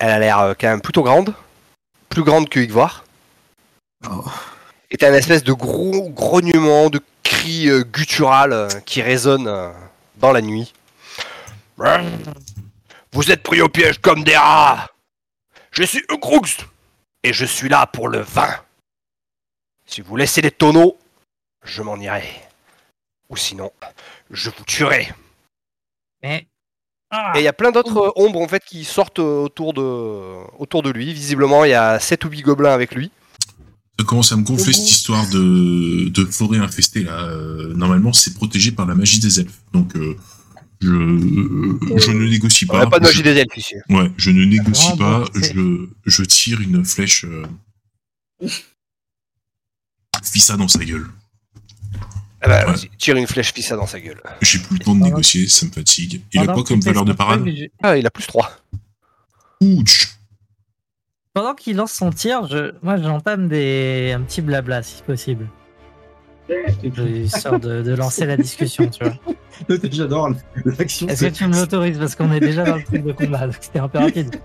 Elle 0.00 0.10
a 0.10 0.18
l'air 0.18 0.54
quand 0.60 0.66
même 0.66 0.80
plutôt 0.80 1.04
grande. 1.04 1.32
Plus 2.08 2.24
grande 2.24 2.48
que 2.48 2.58
Ygvar. 2.58 3.04
Oh. 4.10 4.24
Et 4.90 4.96
t'as 4.96 5.08
une 5.08 5.14
espèce 5.14 5.44
de 5.44 5.52
gros 5.52 6.10
grognement, 6.10 6.90
de 6.90 7.00
cri 7.24 7.68
euh, 7.68 7.82
guttural 7.82 8.52
euh, 8.52 8.68
qui 8.86 9.02
résonne 9.02 9.48
euh, 9.48 9.70
dans 10.18 10.30
la 10.30 10.40
nuit. 10.40 10.72
Vous 13.14 13.30
êtes 13.30 13.44
pris 13.44 13.60
au 13.60 13.68
piège 13.68 13.98
comme 13.98 14.24
des 14.24 14.36
rats 14.36 14.90
Je 15.70 15.84
suis 15.84 16.02
Ugrux 16.10 16.66
Et 17.22 17.32
je 17.32 17.44
suis 17.44 17.68
là 17.68 17.86
pour 17.86 18.08
le 18.08 18.18
vin 18.18 18.56
Si 19.86 20.00
vous 20.00 20.16
laissez 20.16 20.42
les 20.42 20.50
tonneaux, 20.50 20.98
je 21.62 21.82
m'en 21.82 21.96
irai. 21.96 22.28
Ou 23.28 23.36
sinon, 23.36 23.70
je 24.32 24.50
vous 24.50 24.64
tuerai. 24.64 25.14
Mais. 26.24 26.48
Ah, 27.10 27.34
Et 27.36 27.40
il 27.40 27.44
y 27.44 27.48
a 27.48 27.52
plein 27.52 27.70
d'autres 27.70 28.12
ombres 28.16 28.40
en 28.40 28.48
fait 28.48 28.64
qui 28.64 28.84
sortent 28.84 29.20
euh, 29.20 29.44
autour 29.44 29.74
de, 29.74 30.58
autour 30.58 30.82
de 30.82 30.90
lui. 30.90 31.12
Visiblement, 31.14 31.64
il 31.64 31.70
y 31.70 31.74
a 31.74 32.00
7 32.00 32.24
ou 32.24 32.30
8 32.30 32.42
gobelins 32.42 32.74
avec 32.74 32.96
lui. 32.96 33.12
Ça 33.96 34.04
commence 34.04 34.32
à 34.32 34.36
me 34.36 34.42
gonfler 34.42 34.72
cette 34.72 34.90
histoire 34.90 35.24
de, 35.30 36.08
de 36.08 36.24
forêt 36.24 36.58
infestée 36.58 37.04
là. 37.04 37.26
Euh, 37.26 37.74
normalement, 37.74 38.12
c'est 38.12 38.34
protégé 38.34 38.72
par 38.72 38.86
la 38.86 38.96
magie 38.96 39.20
des 39.20 39.38
elfes. 39.38 39.60
Donc, 39.72 39.94
euh, 39.94 40.16
je, 40.84 41.98
je 41.98 42.10
ne 42.12 42.28
négocie 42.28 42.66
On 42.68 42.72
pas. 42.72 42.78
n'a 42.84 42.86
pas 42.90 42.98
de 42.98 43.04
magie 43.04 43.18
Je- 43.18 43.22
des 43.22 43.36
elfes 43.36 43.56
ici. 43.56 43.74
Ouais, 43.88 44.10
je 44.16 44.30
ne 44.30 44.44
négocie 44.44 44.90
Ah, 44.94 44.96
pas. 44.96 45.24
Je, 45.34 45.86
je 46.04 46.22
tire 46.24 46.60
une 46.60 46.84
flèche. 46.84 47.24
Euh... 47.24 48.48
Fissa 50.22 50.56
dans 50.56 50.68
sa 50.68 50.84
gueule. 50.84 51.06
Ah 52.40 52.48
bah, 52.48 52.66
Ouais. 52.70 52.74
tire 52.98 53.16
une 53.16 53.26
flèche 53.26 53.52
fissa 53.52 53.76
dans 53.76 53.86
sa 53.86 54.00
gueule. 54.00 54.20
J'ai 54.42 54.58
plus 54.58 54.74
le 54.78 54.84
temps 54.84 54.94
de 54.94 55.00
négocier, 55.02 55.48
ça 55.48 55.66
me 55.66 55.70
fatigue. 55.70 56.22
Il 56.32 56.40
a 56.40 56.46
quoi 56.52 56.62
comme 56.64 56.80
valeur 56.80 57.04
de 57.04 57.12
parade 57.12 57.46
Ah, 57.82 57.96
il 57.96 58.06
a 58.06 58.10
plus 58.10 58.26
3. 58.26 58.50
Ouch 59.62 60.08
Pendant 61.32 61.54
qu'il 61.54 61.76
lance 61.76 61.92
son 61.92 62.10
tir, 62.10 62.46
je... 62.48 62.72
moi 62.82 62.96
j'entame 62.98 63.48
des... 63.48 64.12
un 64.14 64.20
petit 64.22 64.42
blabla 64.42 64.82
si 64.82 65.02
possible. 65.02 65.48
Histoire 66.84 67.58
de, 67.60 67.82
de 67.82 67.94
lancer 67.94 68.26
la 68.26 68.36
discussion, 68.36 68.88
tu 68.88 69.02
vois. 69.04 69.14
J'adore 69.90 70.30
l'action. 70.64 71.08
Est-ce 71.08 71.24
que 71.26 71.30
tu 71.30 71.46
me 71.46 71.54
l'autorises? 71.56 71.98
Parce 71.98 72.14
qu'on 72.14 72.30
est 72.32 72.40
déjà 72.40 72.64
dans 72.64 72.76
le 72.76 72.82
truc 72.84 73.02
de 73.04 73.12
combat, 73.12 73.46
donc 73.46 73.56
c'était 73.60 73.78
un 73.78 73.88
peu 73.88 73.98
rapide. 73.98 74.36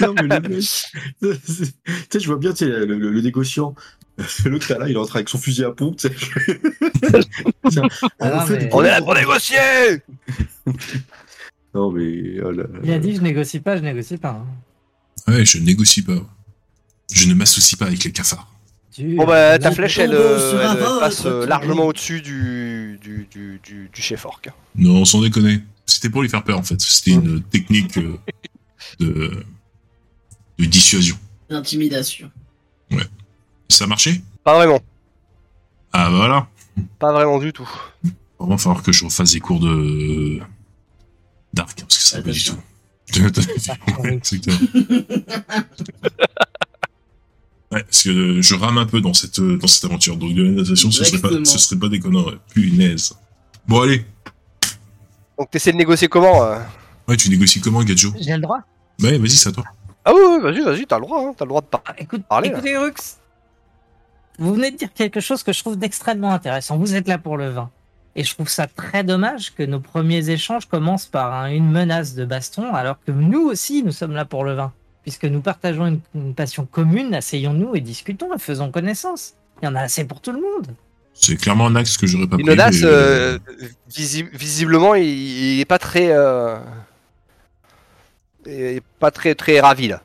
Non, 0.00 0.12
mais 0.14 0.22
le 0.24 0.40
mec, 0.40 0.60
Tu 0.60 1.66
sais, 2.10 2.20
je 2.20 2.26
vois 2.26 2.36
bien 2.36 2.50
tu 2.52 2.58
sais, 2.58 2.66
le, 2.66 2.84
le- 2.84 3.10
le 3.10 3.20
négociant. 3.22 3.74
L'autre 4.44 4.74
là, 4.74 4.86
il 4.86 4.92
est 4.92 4.98
en 4.98 5.06
train 5.06 5.20
avec 5.20 5.30
son 5.30 5.38
fusil 5.38 5.64
à 5.64 5.70
pompe. 5.70 5.96
tu 5.96 6.08
sais. 6.08 6.14
Tiens, 7.70 7.82
Ah 8.20 8.44
mais- 8.50 8.68
On 8.72 8.82
est 8.84 8.88
là 8.90 9.00
pour 9.00 9.14
négocier 9.14 9.56
Non, 11.74 11.90
mais. 11.92 12.40
oh 12.44 12.50
là 12.50 12.64
là. 12.64 12.78
Il 12.84 12.92
a 12.92 12.98
dit 12.98 13.16
je 13.16 13.22
négocie 13.22 13.60
pas, 13.60 13.76
je 13.78 13.82
négocie 13.82 14.18
pas. 14.18 14.42
hein. 15.26 15.32
Ouais, 15.32 15.44
je 15.46 15.56
négocie 15.58 16.02
pas. 16.02 16.20
Je 17.14 17.26
ne 17.26 17.32
m'associe 17.32 17.78
pas 17.78 17.86
avec 17.86 18.04
les 18.04 18.12
cafards. 18.12 18.51
Bon 18.98 19.24
bah 19.24 19.58
ta 19.58 19.70
flèche 19.72 19.96
elle, 19.98 20.12
euh, 20.12 20.60
elle 20.72 20.78
votre 20.78 21.00
passe 21.00 21.24
euh, 21.24 21.46
largement 21.46 21.86
au-dessus 21.86 22.20
du, 22.20 22.98
du, 23.00 23.26
du, 23.30 23.58
du, 23.64 23.88
du 23.92 24.02
chef 24.02 24.26
orc. 24.26 24.42
Non, 24.76 25.04
sans 25.06 25.22
déconner. 25.22 25.60
C'était 25.86 26.10
pour 26.10 26.20
lui 26.22 26.28
faire 26.28 26.44
peur, 26.44 26.58
en 26.58 26.62
fait. 26.62 26.78
C'était 26.80 27.12
une 27.12 27.42
technique 27.42 27.96
euh, 27.98 28.18
de, 29.00 29.44
de 30.58 30.64
dissuasion. 30.66 31.16
D'intimidation. 31.48 32.30
Ça 33.68 33.84
a 33.84 33.86
marché? 33.86 34.20
Pas 34.44 34.54
vraiment, 34.56 34.80
Ah, 35.92 36.10
bah 36.10 36.16
voilà. 36.16 36.48
pas 36.98 37.12
vraiment 37.12 37.38
du 37.38 37.52
tout. 37.54 37.68
Vraiment, 38.38 38.40
il 38.40 38.48
va 38.50 38.58
falloir 38.58 38.82
que 38.82 38.92
je 38.92 39.04
refasse 39.06 39.32
des 39.32 39.40
cours 39.40 39.60
de. 39.60 40.38
d'arc, 41.54 41.80
parce 41.80 41.96
que 41.98 42.04
ça 42.04 42.18
va 42.18 42.24
pas 42.24 42.32
du 42.32 42.44
tout. 42.44 42.56
Ouais. 44.02 44.20
Ouais, 47.72 47.82
parce 47.84 48.02
que 48.02 48.40
je 48.42 48.54
rame 48.54 48.76
un 48.78 48.86
peu 48.86 49.00
dans 49.00 49.14
cette, 49.14 49.38
euh, 49.38 49.56
dans 49.56 49.66
cette 49.66 49.84
aventure. 49.86 50.16
Donc, 50.16 50.34
de 50.34 50.42
la 50.42 50.50
natation, 50.50 50.90
ce 50.90 51.04
serait 51.04 51.20
pas, 51.20 51.30
ce 51.44 51.58
serait 51.58 51.80
pas 51.80 51.88
déconnant. 51.88 52.24
ouais. 52.26 52.36
Punaise. 52.52 53.14
Bon, 53.66 53.80
allez. 53.80 54.04
Donc 55.38 55.50
t'essaies 55.50 55.72
de 55.72 55.78
négocier 55.78 56.08
comment 56.08 56.42
euh 56.44 56.58
Ouais, 57.08 57.16
tu 57.16 57.30
négocies 57.30 57.60
comment, 57.60 57.82
Gadjo 57.82 58.12
J'ai 58.20 58.34
le 58.34 58.42
droit 58.42 58.60
Ouais, 59.02 59.16
vas-y, 59.18 59.30
c'est 59.30 59.48
à 59.48 59.52
toi. 59.52 59.64
Ah 60.04 60.12
oui, 60.14 60.20
oui, 60.28 60.40
vas-y, 60.42 60.60
vas-y, 60.62 60.86
t'as 60.86 60.96
le 60.98 61.02
droit, 61.06 61.20
hein, 61.20 61.32
t'as 61.36 61.44
le 61.44 61.48
droit 61.48 61.60
de 61.62 61.66
parler. 61.66 61.86
Ah, 61.88 61.94
écoute, 61.98 62.22
écoutez, 62.44 62.76
Rux. 62.76 62.92
Vous 64.38 64.54
venez 64.54 64.70
de 64.70 64.76
dire 64.76 64.92
quelque 64.92 65.20
chose 65.20 65.42
que 65.42 65.52
je 65.52 65.60
trouve 65.60 65.76
d'extrêmement 65.78 66.32
intéressant. 66.32 66.76
Vous 66.76 66.94
êtes 66.94 67.08
là 67.08 67.18
pour 67.18 67.36
le 67.36 67.50
vin. 67.50 67.70
Et 68.14 68.24
je 68.24 68.34
trouve 68.34 68.48
ça 68.48 68.66
très 68.66 69.04
dommage 69.04 69.54
que 69.54 69.62
nos 69.62 69.80
premiers 69.80 70.28
échanges 70.30 70.66
commencent 70.66 71.06
par 71.06 71.32
un- 71.32 71.50
une 71.50 71.70
menace 71.70 72.14
de 72.14 72.24
baston, 72.24 72.74
alors 72.74 72.96
que 73.04 73.10
nous 73.12 73.42
aussi, 73.48 73.82
nous 73.82 73.92
sommes 73.92 74.12
là 74.12 74.24
pour 74.24 74.44
le 74.44 74.54
vin. 74.54 74.72
Puisque 75.02 75.24
nous 75.24 75.40
partageons 75.40 75.86
une, 75.86 76.00
une 76.14 76.34
passion 76.34 76.64
commune, 76.64 77.14
asseyons-nous 77.14 77.74
et 77.74 77.80
discutons 77.80 78.32
et 78.34 78.38
faisons 78.38 78.70
connaissance. 78.70 79.34
Il 79.60 79.64
y 79.66 79.68
en 79.68 79.74
a 79.74 79.80
assez 79.82 80.04
pour 80.04 80.20
tout 80.20 80.32
le 80.32 80.40
monde. 80.40 80.74
C'est 81.14 81.36
clairement 81.36 81.66
un 81.66 81.76
axe 81.76 81.96
que 81.98 82.06
j'aurais 82.06 82.26
pas 82.26 82.36
pris. 82.36 82.44
Inodas, 82.44 82.70
mais, 82.70 82.80
euh, 82.84 83.38
visi- 83.90 84.28
visiblement, 84.32 84.94
il, 84.94 85.04
il 85.06 85.60
est 85.60 85.64
pas 85.66 85.78
très, 85.78 86.08
euh, 86.10 86.56
il 88.46 88.52
est 88.52 88.82
pas 88.98 89.10
très 89.10 89.34
très 89.34 89.60
ravi 89.60 89.88
là. 89.88 90.02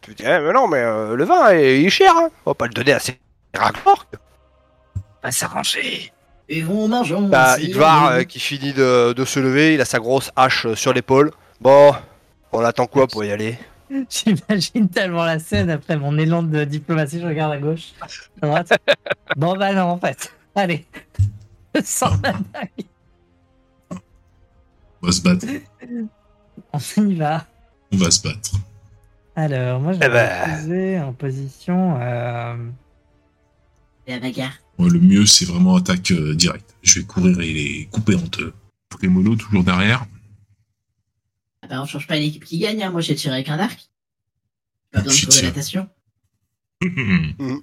Tu 0.00 0.14
dis, 0.14 0.22
eh, 0.26 0.38
mais 0.40 0.52
non, 0.52 0.68
mais 0.68 0.78
euh, 0.78 1.14
le 1.16 1.24
vin, 1.24 1.52
il 1.54 1.86
est 1.86 1.90
cher, 1.90 2.12
hein. 2.16 2.28
on 2.44 2.50
va 2.50 2.54
pas 2.54 2.66
le 2.66 2.74
donner 2.74 2.92
à 2.92 2.98
ces 2.98 3.18
raccords. 3.54 4.06
Va 5.22 5.30
s'arranger. 5.32 6.12
Et 6.50 6.60
vont 6.60 6.88
mangeons. 6.88 7.30
T'as 7.30 7.56
on- 7.58 8.10
euh, 8.10 8.24
qui 8.24 8.38
finit 8.38 8.74
de, 8.74 9.14
de 9.14 9.24
se 9.24 9.40
lever, 9.40 9.74
il 9.74 9.80
a 9.80 9.86
sa 9.86 9.98
grosse 9.98 10.30
hache 10.36 10.66
sur 10.74 10.92
l'épaule. 10.92 11.30
Bon, 11.62 11.94
on 12.54 12.64
attend 12.64 12.86
quoi 12.86 13.06
pour 13.06 13.24
y 13.24 13.30
aller 13.30 13.58
J'imagine 14.10 14.88
tellement 14.88 15.24
la 15.24 15.38
scène 15.38 15.70
après 15.70 15.96
mon 15.96 16.16
élan 16.18 16.42
de 16.42 16.64
diplomatie. 16.64 17.20
Je 17.20 17.26
regarde 17.26 17.52
à 17.52 17.58
gauche, 17.58 17.92
à 18.40 18.46
droite. 18.46 18.72
bon, 19.36 19.56
bah 19.56 19.72
non, 19.74 19.82
en 19.90 19.98
fait. 19.98 20.32
Allez. 20.54 20.86
Sans. 21.84 22.12
On 25.02 25.06
va 25.06 25.12
se 25.12 25.20
battre. 25.20 25.46
On 26.72 26.78
y 27.08 27.14
va. 27.14 27.46
On 27.92 27.96
va 27.98 28.10
se 28.10 28.22
battre. 28.22 28.52
Alors, 29.36 29.80
moi, 29.80 29.92
je 29.92 29.98
Eh 29.98 30.08
vais 30.08 30.08
ben. 30.08 30.48
me 30.48 30.56
poser 30.62 31.00
en 31.00 31.12
position. 31.12 31.98
euh, 32.00 32.56
La 34.08 34.18
bagarre. 34.18 34.52
Ouais, 34.78 34.88
le 34.88 34.98
mieux, 35.00 35.26
c'est 35.26 35.44
vraiment 35.44 35.76
attaque 35.76 36.10
euh, 36.12 36.34
directe. 36.34 36.74
Je 36.82 37.00
vais 37.00 37.06
courir 37.06 37.38
et 37.40 37.52
les 37.52 37.88
couper 37.92 38.14
en 38.16 38.22
deux. 38.32 38.54
Prémolo, 38.88 39.36
toujours 39.36 39.62
derrière. 39.64 40.06
Ah 41.64 41.66
bah 41.68 41.80
on 41.82 41.86
change 41.86 42.06
pas 42.06 42.16
l'équipe 42.16 42.44
qui 42.44 42.58
gagne, 42.58 42.82
hein. 42.82 42.90
moi 42.90 43.00
j'ai 43.00 43.14
tiré 43.14 43.34
avec 43.34 43.48
un 43.48 43.58
arc. 43.58 43.88
Pas 44.92 45.00
besoin 45.00 45.14
de 45.14 45.30
tiré. 45.30 45.42
la 45.46 45.48
natation. 45.48 45.88
Il 46.82 47.62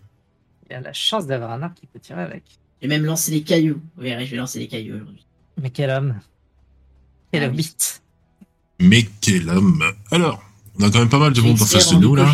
a 0.76 0.82
la 0.82 0.94
chance 0.94 1.28
d'avoir 1.28 1.52
un 1.52 1.62
arc 1.62 1.76
qui 1.80 1.86
peut 1.86 2.00
tirer 2.00 2.22
avec. 2.22 2.44
J'ai 2.82 2.88
même 2.88 3.06
lancé 3.06 3.30
des 3.32 3.44
cailloux. 3.44 3.80
Vous 3.96 4.02
verrez, 4.04 4.26
je 4.26 4.32
vais 4.32 4.38
lancer 4.38 4.58
des 4.58 4.68
cailloux 4.68 4.96
aujourd'hui. 4.96 5.24
Mais 5.62 5.70
quel 5.70 5.92
homme. 5.92 6.20
Quel 7.32 7.44
Ah 7.44 7.48
oui. 7.48 7.54
hobbit. 7.54 7.76
Mais 8.80 9.08
quel 9.22 9.48
homme 9.50 9.84
Alors, 10.10 10.42
on 10.80 10.84
a 10.84 10.90
quand 10.90 10.98
même 11.00 11.10
pas 11.10 11.20
mal 11.20 11.34
de 11.34 11.42
monde 11.42 11.62
en 11.62 11.66
face 11.66 11.92
de 11.92 11.98
nous, 11.98 12.16
là. 12.16 12.34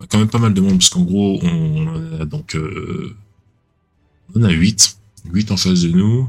On 0.00 0.04
a 0.04 0.06
quand 0.08 0.18
même 0.18 0.28
pas 0.28 0.38
mal 0.40 0.52
de 0.54 0.60
monde, 0.60 0.78
parce 0.78 0.88
qu'en 0.88 1.02
gros, 1.02 1.38
on 1.44 2.18
a 2.20 2.24
donc... 2.24 2.56
euh, 2.56 3.14
on 4.34 4.42
a 4.42 4.50
8. 4.50 4.98
8 5.26 5.50
en 5.52 5.56
face 5.56 5.82
de 5.82 5.90
nous. 5.90 6.28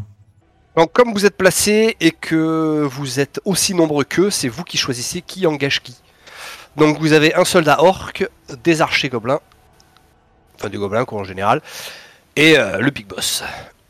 Donc, 0.76 0.92
comme 0.92 1.14
vous 1.14 1.26
êtes 1.26 1.38
placé 1.38 1.96
et 2.02 2.12
que 2.12 2.86
vous 2.90 3.20
êtes 3.20 3.40
aussi 3.46 3.74
nombreux 3.74 4.04
qu'eux, 4.04 4.30
c'est 4.30 4.50
vous 4.50 4.64
qui 4.64 4.78
choisissez 4.78 5.22
qui 5.22 5.48
engage 5.48 5.82
qui. 5.82 5.96
Donc, 6.76 7.00
vous 7.00 7.14
avez 7.14 7.34
un 7.36 7.46
soldat 7.46 7.82
orc, 7.82 8.12
des 8.64 8.82
archers 8.82 9.08
gobelins, 9.10 9.40
enfin 10.56 10.70
des 10.70 10.78
gobelins 10.78 11.06
quoi 11.06 11.22
en 11.22 11.24
général, 11.24 11.62
et 12.36 12.58
euh, 12.58 12.80
le 12.80 12.92
big 12.92 13.08
boss, 13.08 13.44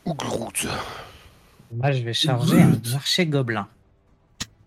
Ugruz. 0.06 0.68
Moi, 1.74 1.90
je 1.90 2.02
vais 2.04 2.12
charger 2.12 2.62
un 2.62 2.78
marché 2.92 3.26
gobelin. 3.26 3.66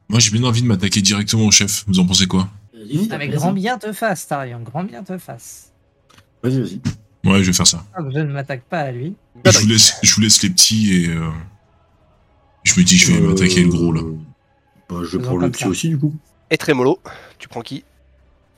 Moi, 0.10 0.20
j'ai 0.20 0.32
bien 0.32 0.44
envie 0.44 0.62
de 0.62 0.68
m'attaquer 0.68 1.02
directement 1.02 1.46
au 1.46 1.52
chef. 1.52 1.86
Vous 1.88 2.00
en 2.00 2.06
pensez 2.06 2.28
quoi? 2.28 2.50
Vas-y, 2.74 3.08
t'as 3.08 3.16
Avec 3.16 3.32
grand 3.32 3.54
bien 3.54 3.78
te 3.78 3.94
fasse, 3.94 4.28
Tarion. 4.28 4.60
Grand 4.60 4.84
bien 4.84 5.04
te 5.04 5.18
fasse. 5.18 5.72
Vas-y, 6.44 6.60
vas-y. 6.62 6.82
Ouais, 7.24 7.40
je 7.44 7.48
vais 7.48 7.54
faire 7.54 7.68
ça. 7.68 7.86
Ah, 7.94 8.02
Je 8.14 8.20
ne 8.20 8.32
m'attaque 8.34 8.64
pas 8.64 8.80
à 8.80 8.92
lui. 8.92 9.16
Je 9.46 9.60
vous 9.60 9.68
laisse, 9.68 9.96
je 10.04 10.14
vous 10.16 10.22
laisse 10.22 10.42
les 10.44 10.50
petits 10.50 11.06
et... 11.06 11.08
euh, 11.10 11.30
je 12.64 12.80
me 12.80 12.86
dis, 12.86 12.98
je 12.98 13.12
vais 13.12 13.20
Euh, 13.22 13.28
m'attaquer 13.30 13.64
le 13.64 13.70
gros, 13.70 13.92
là. 13.92 14.02
Bah, 14.90 14.98
je 15.04 15.18
prends 15.18 15.38
le 15.38 15.50
petit 15.52 15.64
ça. 15.64 15.70
aussi, 15.70 15.90
du 15.90 15.98
coup. 16.00 16.16
Et 16.52 16.58
Trémolo, 16.58 17.00
tu 17.38 17.48
prends 17.48 17.62
qui? 17.62 17.84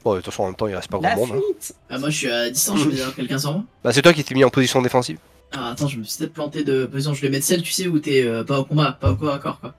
Bon, 0.04 0.14
de 0.14 0.18
toute 0.18 0.26
façon, 0.26 0.44
en 0.44 0.46
même 0.48 0.56
temps, 0.56 0.68
il 0.68 0.76
reste 0.76 0.90
pas 0.90 0.98
grand 0.98 1.16
monde. 1.16 1.32
hein. 1.36 1.40
fuite 1.46 1.76
Bah, 1.90 2.00
moi 2.00 2.10
je 2.10 2.18
suis 2.18 2.32
à 2.32 2.50
distance, 2.50 2.80
je 2.80 2.90
vais 2.90 3.00
avoir 3.02 3.16
quelqu'un 3.16 3.38
sans 3.38 3.54
moi. 3.54 3.64
Bah, 3.84 3.92
c'est 3.94 4.02
toi 4.02 4.14
qui 4.14 4.24
t'es 4.24 4.34
mis 4.34 4.44
en 4.44 4.50
position 4.50 4.82
défensive. 4.82 5.18
Ah 5.54 5.72
attends, 5.72 5.88
je 5.90 5.98
me 6.00 6.04
suis 6.04 6.18
peut-être 6.18 6.34
planté 6.34 6.64
de 6.64 6.86
position. 6.86 7.14
Je 7.14 7.22
vais 7.22 7.30
mettre 7.30 7.46
celle, 7.46 7.62
tu 7.62 7.72
sais, 7.74 7.86
où 7.88 8.00
t'es 8.00 8.24
euh, 8.26 8.44
pas 8.46 8.60
au 8.60 8.66
combat, 8.66 8.94
pas 8.94 9.12
au 9.12 9.16
corps 9.18 9.34
à 9.34 9.40
corps 9.40 9.60
quoi. 9.60 9.76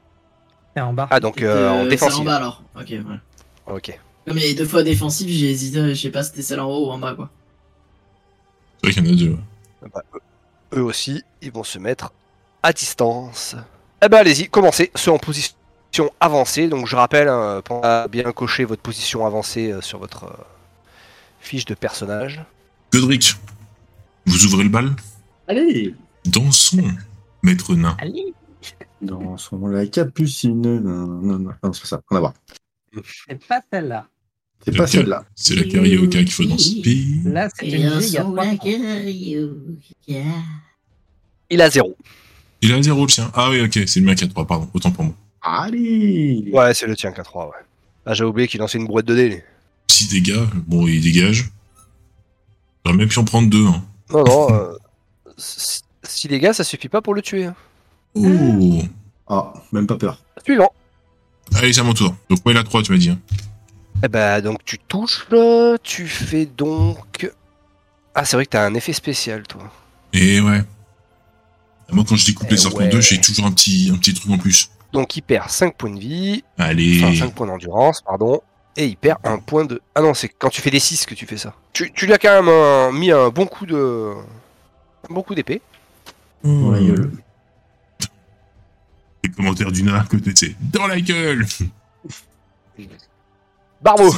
C'est 0.77 0.83
en 0.83 0.93
bas. 0.93 1.09
Ah, 1.11 1.19
donc 1.19 1.41
euh, 1.43 1.69
en 1.71 1.79
celle 1.79 1.87
en 1.87 1.89
défensive. 1.89 2.25
bas 2.27 2.37
alors. 2.37 2.63
Ok, 2.79 2.93
voilà. 3.05 3.21
Ok. 3.67 3.99
Comme 4.29 4.37
il 4.39 4.47
y 4.47 4.51
a 4.51 4.55
deux 4.55 4.67
fois 4.67 4.83
défensive, 4.83 5.29
j'ai 5.31 5.51
hésité, 5.51 5.95
je 5.95 6.01
sais 6.01 6.11
pas 6.11 6.23
si 6.23 6.31
c'était 6.31 6.43
celle 6.43 6.61
en 6.61 6.69
haut 6.69 6.89
ou 6.89 6.91
en 6.91 6.99
bas 6.99 7.15
quoi. 7.15 7.31
C'est 8.85 8.91
vrai 8.91 9.03
qu'il 9.03 9.07
y 9.07 9.11
en 9.11 9.13
a 9.15 9.17
deux. 9.17 9.31
ouais. 9.83 10.21
Eux 10.75 10.83
aussi, 10.83 11.23
ils 11.41 11.51
vont 11.53 11.65
se 11.65 11.79
mettre 11.79 12.13
à 12.63 12.73
distance. 12.73 13.57
Eh 14.05 14.09
ben, 14.09 14.19
allez-y, 14.19 14.49
commencez. 14.49 14.91
Ceux 14.97 15.13
en 15.13 15.19
position 15.19 15.55
avancée. 16.19 16.67
Donc, 16.69 16.89
je 16.89 16.97
rappelle, 16.97 17.29
hein, 17.29 17.63
pensez 17.65 17.87
à 17.87 18.09
bien 18.09 18.33
cocher 18.33 18.65
votre 18.65 18.83
position 18.83 19.25
avancée 19.25 19.71
euh, 19.71 19.81
sur 19.81 20.01
votre 20.01 20.25
euh, 20.25 20.45
fiche 21.39 21.65
de 21.67 21.75
personnage. 21.75 22.43
Godric, 22.93 23.37
vous 24.27 24.45
ouvrez 24.47 24.65
le 24.65 24.71
bal? 24.71 24.91
Allez 25.47 25.95
Dansons, 26.25 26.83
maître 27.45 27.75
nain. 27.77 27.97
Allez, 28.01 28.35
Dans 29.01 29.37
son 29.37 29.67
la 29.69 29.87
capucine. 29.87 30.61
Non, 30.61 30.81
non, 30.81 31.39
non, 31.39 31.55
non, 31.63 31.73
c'est 31.73 31.83
pas 31.83 31.87
ça. 31.87 32.03
On 32.11 32.15
va 32.17 32.21
voir. 32.21 32.35
c'est 33.29 33.47
pas 33.47 33.63
celle-là. 33.73 34.09
C'est 34.65 34.77
pas 34.77 34.87
celle-là. 34.89 35.25
C'est 35.37 35.55
la 35.55 35.65
carioca 35.65 36.19
qu'il 36.19 36.33
faut 36.33 36.45
danser. 36.45 36.83
Là, 37.25 37.49
c'est 37.55 37.69
une. 37.69 38.01
Il 41.51 41.61
a 41.61 41.71
zéro. 41.71 41.97
Il 42.63 42.73
a 42.73 42.77
un 42.77 42.83
zéro 42.83 43.03
le 43.05 43.11
sien. 43.11 43.31
Ah 43.35 43.51
oui, 43.51 43.61
ok, 43.61 43.81
c'est 43.87 44.01
le 44.01 44.07
mien 44.07 44.15
qui 44.15 44.25
a 44.25 44.29
3, 44.29 44.47
pardon. 44.47 44.69
Autant 44.73 44.91
pour 44.91 45.05
moi. 45.05 45.15
Allez 45.43 46.49
Ouais, 46.53 46.73
c'est 46.75 46.87
le 46.87 46.95
tien, 46.97 47.11
K3, 47.11 47.47
ouais. 47.47 47.53
Ah, 48.07 48.15
j'ai 48.15 48.25
oublié 48.25 48.47
qu'il 48.49 48.61
lançait 48.61 48.79
une 48.79 48.87
brouette 48.87 49.07
de 49.07 49.15
dés. 49.15 49.29
lui. 49.29 49.39
6 49.89 50.09
dégâts, 50.09 50.41
bon, 50.67 50.87
il 50.87 51.01
dégage. 51.03 51.51
J'aurais 52.85 52.97
même 52.99 53.09
pu 53.09 53.19
en 53.19 53.25
prendre 53.25 53.49
deux. 53.51 53.67
Hein. 53.67 53.83
Non, 54.11 54.25
non. 54.25 54.53
euh, 54.55 54.73
si 55.37 55.83
si 56.05 56.29
les 56.29 56.39
gars, 56.41 56.53
ça 56.53 56.63
suffit 56.65 56.89
pas 56.89 57.01
pour 57.01 57.15
le 57.15 57.23
tuer. 57.23 57.47
hein. 57.47 57.55
Oh 58.15 58.83
Ah, 59.29 59.53
même 59.73 59.87
pas 59.87 59.97
peur. 59.97 60.21
Suivant. 60.45 60.73
Allez, 61.55 61.73
c'est 61.73 61.81
à 61.81 61.85
mon 61.85 61.95
tour. 61.95 62.15
Donc, 62.29 62.45
moi, 62.45 62.53
il 62.53 62.57
a 62.59 62.63
3, 62.65 62.83
tu 62.83 62.93
m'as 62.93 62.99
dit. 62.99 63.11
hein. 63.11 63.19
Eh 64.05 64.09
ben, 64.09 64.41
donc 64.41 64.65
tu 64.65 64.79
touches 64.79 65.27
là, 65.31 65.77
tu 65.83 66.07
fais 66.09 66.45
donc. 66.47 67.31
Ah, 68.15 68.25
c'est 68.25 68.37
vrai 68.37 68.45
que 68.47 68.51
t'as 68.51 68.67
un 68.67 68.75
effet 68.75 68.93
spécial, 68.93 69.45
toi. 69.47 69.63
Et 70.13 70.41
ouais. 70.41 70.63
Moi, 71.93 72.05
quand 72.09 72.17
je 72.17 72.27
découpe 72.27 72.47
Eh 72.51 72.55
les 72.55 72.67
ouais. 72.67 72.87
en 72.87 72.89
deux, 72.89 73.01
j'ai 73.01 73.21
toujours 73.21 73.47
un 73.47 73.53
petit, 73.53 73.91
un 73.95 73.99
petit 73.99 74.15
truc 74.15 74.31
en 74.33 74.39
plus. 74.39 74.71
Donc 74.93 75.17
il 75.17 75.23
perd 75.23 75.49
5 75.49 75.75
points 75.77 75.91
de 75.91 75.99
vie, 76.01 76.45
Allez. 76.59 77.03
enfin 77.05 77.15
5 77.15 77.35
points 77.35 77.47
d'endurance, 77.47 78.03
pardon, 78.03 78.41
et 78.77 78.87
il 78.87 78.97
perd 78.97 79.19
un 79.25 79.39
point 79.39 79.65
de. 79.65 79.81
Ah 79.95 80.03
non, 80.03 80.13
c'est 80.15 80.29
quand 80.29 80.49
tu 80.51 80.61
fais 80.61 80.71
des 80.71 80.81
6 80.81 81.07
que 81.07 81.15
tu 81.15 81.27
fais 81.27 81.37
ça. 81.39 81.55
Tu, 81.73 81.91
tu 81.93 82.07
lui 82.07 82.13
as 82.13 82.19
quand 82.19 82.43
même 82.43 82.95
mis 82.99 83.11
un 83.11 83.29
bon 83.31 83.47
coup 83.47 83.67
de. 83.67 84.13
Beaucoup 85.11 85.35
d'épée. 85.35 85.61
Dans 86.45 86.71
la 86.73 86.81
gueule. 86.81 87.11
Les 89.25 89.31
commentaires 89.31 89.71
d'Una 89.71 90.01
à 90.01 90.05
côté, 90.05 90.33
c'est 90.35 90.55
dans 90.61 90.87
la 90.89 91.01
gueule 91.01 91.47
Barbeau 93.81 94.13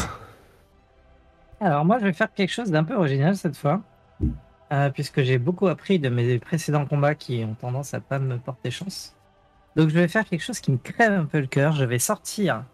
Alors 1.60 1.84
moi, 1.84 1.98
je 2.00 2.04
vais 2.06 2.12
faire 2.12 2.32
quelque 2.34 2.52
chose 2.52 2.70
d'un 2.70 2.84
peu 2.84 2.94
original 2.94 3.36
cette 3.36 3.56
fois, 3.56 3.80
euh, 4.74 4.90
puisque 4.90 5.22
j'ai 5.22 5.38
beaucoup 5.38 5.68
appris 5.68 5.98
de 5.98 6.08
mes 6.08 6.38
précédents 6.38 6.84
combats 6.84 7.14
qui 7.14 7.44
ont 7.44 7.54
tendance 7.54 7.94
à 7.94 8.00
pas 8.00 8.18
me 8.18 8.38
porter 8.38 8.70
chance. 8.70 9.14
Donc 9.76 9.88
je 9.88 9.94
vais 9.94 10.08
faire 10.08 10.24
quelque 10.24 10.42
chose 10.42 10.60
qui 10.60 10.72
me 10.72 10.78
crève 10.78 11.12
un 11.12 11.24
peu 11.26 11.40
le 11.40 11.46
cœur. 11.46 11.72
Je 11.72 11.84
vais 11.84 11.98
sortir 11.98 12.64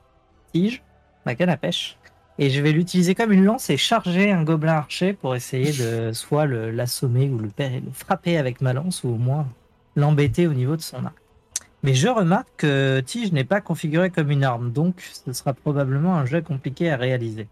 tige, 0.52 0.82
ma 1.26 1.34
canne 1.34 1.50
à 1.50 1.56
pêche, 1.56 1.98
et 2.38 2.48
je 2.50 2.60
vais 2.62 2.72
l'utiliser 2.72 3.14
comme 3.14 3.32
une 3.32 3.44
lance 3.44 3.70
et 3.70 3.76
charger 3.76 4.32
un 4.32 4.44
gobelin 4.44 4.74
archer 4.74 5.12
pour 5.12 5.34
essayer 5.36 5.72
de 5.72 6.12
soit 6.14 6.46
l'assommer 6.46 7.28
ou 7.28 7.38
le, 7.38 7.48
per- 7.48 7.80
le 7.84 7.92
frapper 7.92 8.38
avec 8.38 8.60
ma 8.62 8.72
lance 8.72 9.04
ou 9.04 9.10
au 9.10 9.16
moins 9.18 9.46
l'embêter 9.94 10.46
au 10.46 10.54
niveau 10.54 10.76
de 10.76 10.82
son 10.82 11.04
arc. 11.04 11.16
Mais 11.82 11.94
je 11.94 12.08
remarque 12.08 12.48
que 12.58 13.00
tige 13.00 13.32
n'est 13.32 13.44
pas 13.44 13.60
configuré 13.60 14.10
comme 14.10 14.30
une 14.30 14.44
arme, 14.44 14.72
donc 14.72 15.00
ce 15.00 15.32
sera 15.32 15.52
probablement 15.52 16.16
un 16.16 16.26
jeu 16.26 16.40
compliqué 16.42 16.90
à 16.90 16.96
réaliser. 16.96 17.48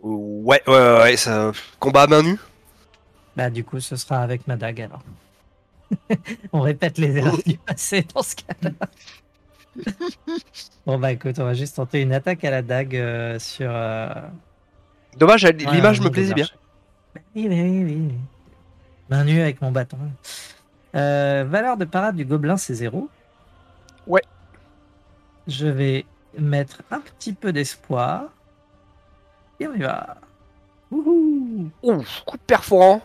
Ouais, 0.00 0.62
ouais, 0.66 0.72
ouais, 0.74 0.98
ouais, 1.02 1.16
ça... 1.16 1.52
combat 1.80 2.02
à 2.02 2.06
main 2.06 2.22
nue? 2.22 2.38
Bah 3.38 3.50
du 3.50 3.62
coup 3.62 3.78
ce 3.78 3.94
sera 3.94 4.18
avec 4.18 4.48
ma 4.48 4.56
dague 4.56 4.80
alors. 4.80 5.02
on 6.52 6.60
répète 6.60 6.98
les 6.98 7.16
erreurs 7.18 7.38
du 7.46 7.56
passé 7.56 8.04
dans 8.12 8.20
ce 8.20 8.34
cas-là. 8.34 8.70
bon 10.86 10.98
bah 10.98 11.12
écoute, 11.12 11.38
on 11.38 11.44
va 11.44 11.54
juste 11.54 11.76
tenter 11.76 12.02
une 12.02 12.12
attaque 12.12 12.42
à 12.42 12.50
la 12.50 12.62
dague 12.62 12.96
euh, 12.96 13.38
sur... 13.38 13.70
euh, 13.70 14.08
Dommage, 15.18 15.44
ouais, 15.44 15.52
l'image 15.52 16.00
un 16.00 16.04
me 16.04 16.10
plaisait 16.10 16.34
bien. 16.34 16.48
Bah 17.14 17.20
oui, 17.36 17.46
oui, 17.48 17.60
oui, 17.60 17.84
oui. 17.84 18.14
Main 19.08 19.22
nue 19.22 19.40
avec 19.40 19.62
mon 19.62 19.70
bâton. 19.70 19.98
Euh, 20.96 21.44
valeur 21.48 21.76
de 21.76 21.84
parade 21.84 22.16
du 22.16 22.24
gobelin 22.24 22.56
c'est 22.56 22.74
0. 22.74 23.08
Ouais. 24.08 24.22
Je 25.46 25.68
vais 25.68 26.06
mettre 26.36 26.82
un 26.90 26.98
petit 26.98 27.34
peu 27.34 27.52
d'espoir. 27.52 28.24
Et 29.60 29.68
on 29.68 29.74
y 29.74 29.82
va. 29.82 30.16
Wouhou 30.90 31.70
Ouf, 31.84 32.24
coup 32.26 32.36
de 32.36 32.42
perforant. 32.42 33.00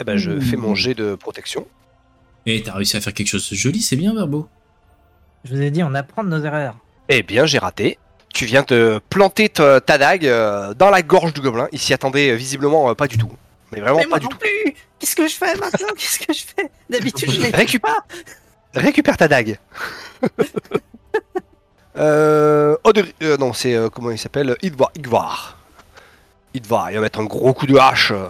Eh 0.00 0.04
ben, 0.04 0.16
je 0.16 0.40
fais 0.40 0.56
mon 0.56 0.74
jet 0.74 0.94
de 0.94 1.14
protection. 1.14 1.66
Et 2.46 2.62
t'as 2.62 2.72
réussi 2.74 2.96
à 2.96 3.00
faire 3.00 3.12
quelque 3.12 3.28
chose 3.28 3.48
de 3.50 3.54
joli, 3.56 3.82
c'est 3.82 3.96
bien, 3.96 4.14
Verbo. 4.14 4.48
Je 5.44 5.54
vous 5.54 5.60
ai 5.62 5.70
dit, 5.70 5.82
on 5.82 5.94
apprend 5.94 6.24
de 6.24 6.28
nos 6.30 6.42
erreurs. 6.42 6.74
Eh 7.08 7.22
bien, 7.22 7.44
j'ai 7.46 7.58
raté. 7.58 7.98
Tu 8.32 8.44
viens 8.46 8.64
de 8.66 9.00
planter 9.10 9.48
ta, 9.48 9.80
ta 9.80 9.98
dague 9.98 10.26
euh, 10.26 10.72
dans 10.74 10.88
la 10.90 11.02
gorge 11.02 11.34
du 11.34 11.40
gobelin. 11.40 11.68
Il 11.72 11.78
s'y 11.78 11.92
attendait 11.92 12.30
euh, 12.30 12.34
visiblement 12.36 12.88
euh, 12.90 12.94
pas 12.94 13.08
du 13.08 13.18
tout. 13.18 13.30
Mais 13.72 13.80
vraiment 13.80 13.98
Mais 13.98 14.04
pas 14.04 14.08
moi 14.10 14.18
du 14.20 14.24
non 14.26 14.30
tout. 14.30 14.38
plus 14.38 14.74
Qu'est-ce 14.98 15.16
que 15.16 15.26
je 15.28 15.34
fais 15.34 15.54
maintenant? 15.56 15.88
Qu'est-ce 15.96 16.18
que 16.18 16.32
je 16.32 16.44
fais? 16.44 16.70
D'habitude, 16.88 17.30
je 17.30 17.40
les 17.40 17.50
Récupère, 17.50 18.00
récupère 18.74 19.16
ta 19.16 19.28
dague. 19.28 19.58
euh, 21.96 22.76
Odri- 22.84 23.12
euh, 23.22 23.36
non, 23.36 23.52
c'est 23.52 23.74
euh, 23.74 23.88
comment 23.88 24.10
il 24.10 24.18
s'appelle? 24.18 24.56
Idvar. 24.62 24.90
Igvar. 24.94 25.58
Idvar. 26.54 26.90
Il 26.90 26.94
va 26.96 27.00
mettre 27.00 27.20
un 27.20 27.24
gros 27.24 27.52
coup 27.52 27.66
de 27.66 27.76
hache 27.76 28.12
euh, 28.12 28.28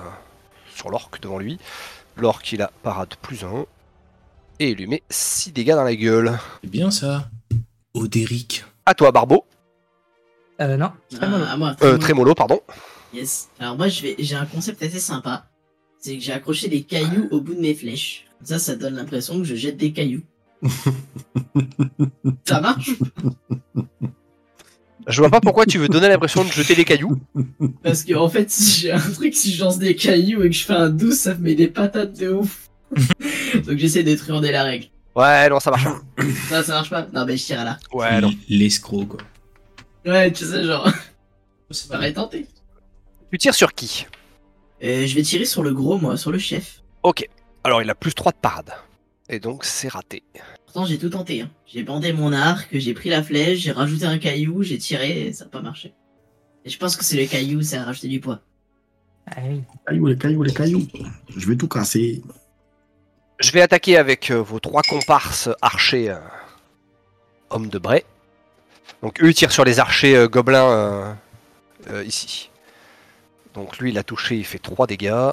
sur 0.81 0.90
l'orque 0.90 1.21
devant 1.21 1.38
lui. 1.38 1.59
L'orque, 2.16 2.53
il 2.53 2.62
a 2.62 2.71
parade 2.83 3.14
plus 3.21 3.45
un. 3.45 3.66
Et 4.59 4.71
il 4.71 4.77
lui 4.77 4.87
met 4.87 5.03
6 5.11 5.53
dégâts 5.53 5.75
dans 5.75 5.85
la 5.85 5.95
gueule. 5.95 6.38
C'est 6.62 6.71
bien 6.71 6.90
ça. 6.90 7.29
Odéric. 7.95 8.64
À 8.87 8.95
toi, 8.95 9.12
Barbeau. 9.12 9.45
Euh, 10.61 10.77
non, 10.77 10.93
très 11.11 11.29
mollo. 11.29 11.45
Ah, 11.47 11.53
à 11.53 11.57
moi. 11.57 11.69
Euh, 11.71 11.75
Trémolo. 11.75 11.99
Trémolo, 11.99 12.35
pardon. 12.35 12.61
Yes. 13.14 13.49
Alors 13.59 13.77
moi, 13.77 13.88
je 13.88 14.03
vais, 14.03 14.16
j'ai 14.19 14.37
un 14.37 14.47
concept 14.47 14.83
assez 14.83 15.01
sympa. 15.01 15.47
C'est 15.99 16.16
que 16.16 16.23
j'ai 16.23 16.33
accroché 16.33 16.69
des 16.69 16.83
cailloux 16.83 17.29
au 17.31 17.40
bout 17.40 17.55
de 17.55 17.61
mes 17.61 17.75
flèches. 17.75 18.27
Comme 18.38 18.47
Ça, 18.47 18.59
ça 18.59 18.77
donne 18.77 18.97
l'impression 18.97 19.38
que 19.38 19.45
je 19.45 19.55
jette 19.55 19.77
des 19.77 19.93
cailloux. 19.93 20.23
ça 22.47 22.61
marche? 22.61 22.90
Je 25.11 25.20
vois 25.20 25.31
pas 25.31 25.40
pourquoi 25.40 25.66
tu 25.66 25.79
veux 25.79 25.88
donner 25.88 26.09
l'impression 26.09 26.44
de 26.44 26.51
jeter 26.51 26.75
des 26.75 26.85
cailloux. 26.85 27.18
Parce 27.83 28.05
que 28.05 28.14
en 28.14 28.29
fait, 28.29 28.51
si 28.51 28.81
j'ai 28.81 28.92
un 28.92 28.99
truc, 28.99 29.35
si 29.35 29.53
je 29.53 29.62
lance 29.62 29.79
des 29.79 29.94
cailloux 29.94 30.42
et 30.42 30.51
que 30.51 30.55
je 30.57 30.64
fais 30.64 30.73
un 30.73 30.88
12, 30.88 31.14
ça 31.14 31.35
me 31.35 31.40
met 31.40 31.55
des 31.55 31.68
patates 31.68 32.18
de 32.18 32.31
ouf. 32.31 32.68
Donc 33.66 33.77
j'essaie 33.77 34.03
de 34.03 34.14
truander 34.16 34.53
la 34.53 34.62
règle. 34.62 34.87
Ouais, 35.14 35.49
non, 35.49 35.61
ça 35.61 35.70
marche 35.70 35.85
pas. 35.85 36.01
Ça, 36.49 36.62
ça 36.62 36.73
marche 36.73 36.90
pas? 36.90 37.07
Non, 37.12 37.25
mais 37.27 37.37
je 37.37 37.44
tire 37.44 37.61
à 37.61 37.64
la. 37.64 37.79
Ouais, 37.92 38.20
non. 38.20 38.31
L'escroc, 38.49 39.07
quoi. 39.07 39.20
Ouais, 40.07 40.33
tu 40.33 40.44
sais, 40.44 40.64
genre, 40.64 40.88
C'est 41.70 41.88
ça 41.88 41.99
va 41.99 42.11
tenter. 42.12 42.46
Tu 43.31 43.38
tires 43.38 43.55
sur 43.55 43.73
qui? 43.75 44.07
Euh, 44.83 45.07
je 45.07 45.14
vais 45.14 45.23
tirer 45.23 45.44
sur 45.44 45.62
le 45.62 45.75
gros, 45.75 45.99
moi, 45.99 46.16
sur 46.16 46.31
le 46.31 46.38
chef. 46.38 46.83
Ok. 47.03 47.29
Alors, 47.64 47.83
il 47.83 47.90
a 47.90 47.94
plus 47.94 48.14
3 48.14 48.33
de 48.33 48.37
parade. 48.38 48.70
Et 49.29 49.38
donc, 49.38 49.64
c'est 49.64 49.88
raté. 49.88 50.23
Pourtant, 50.73 50.87
j'ai 50.87 50.99
tout 50.99 51.09
tenté. 51.09 51.43
Hein. 51.43 51.51
J'ai 51.67 51.83
bandé 51.83 52.13
mon 52.13 52.33
arc, 52.33 52.69
j'ai 52.71 52.95
pris 52.95 53.09
la 53.09 53.25
flèche, 53.25 53.59
j'ai 53.59 53.73
rajouté 53.73 54.05
un 54.05 54.19
caillou, 54.19 54.63
j'ai 54.63 54.79
tiré 54.79 55.27
et 55.27 55.33
ça 55.33 55.45
n'a 55.45 55.51
pas 55.51 55.61
marché. 55.61 55.95
Et 56.65 56.71
je 56.71 56.79
pense 56.79 56.95
que 56.95 57.05
c'est 57.05 57.17
le 57.17 57.27
caillou, 57.27 57.61
ça 57.61 57.83
a 57.83 57.85
rajouté 57.87 58.07
du 58.07 58.21
poids. 58.21 58.39
Ah 59.27 59.41
oui. 59.49 59.63
Cailloux, 59.85 60.07
les 60.07 60.17
cailloux, 60.17 60.43
les 60.45 60.55
cailloux. 60.55 60.87
Je 61.37 61.49
vais 61.49 61.57
tout 61.57 61.67
casser. 61.67 62.23
Je 63.41 63.51
vais 63.51 63.63
attaquer 63.63 63.97
avec 63.97 64.31
euh, 64.31 64.41
vos 64.41 64.61
trois 64.61 64.83
comparses 64.83 65.49
archers 65.61 66.11
euh, 66.11 66.21
hommes 67.51 67.69
de 67.69 67.79
Bray. 67.81 68.05
Donc 69.03 69.21
eux 69.21 69.31
ils 69.31 69.35
tirent 69.35 69.51
sur 69.51 69.65
les 69.65 69.81
archers 69.81 70.15
euh, 70.15 70.29
gobelins 70.29 70.71
euh, 70.71 71.13
euh, 71.89 72.05
ici. 72.05 72.49
Donc 73.55 73.79
lui 73.79 73.91
il 73.91 73.99
a 73.99 74.05
touché, 74.05 74.37
il 74.37 74.45
fait 74.45 74.61
3 74.61 74.87
dégâts. 74.87 75.33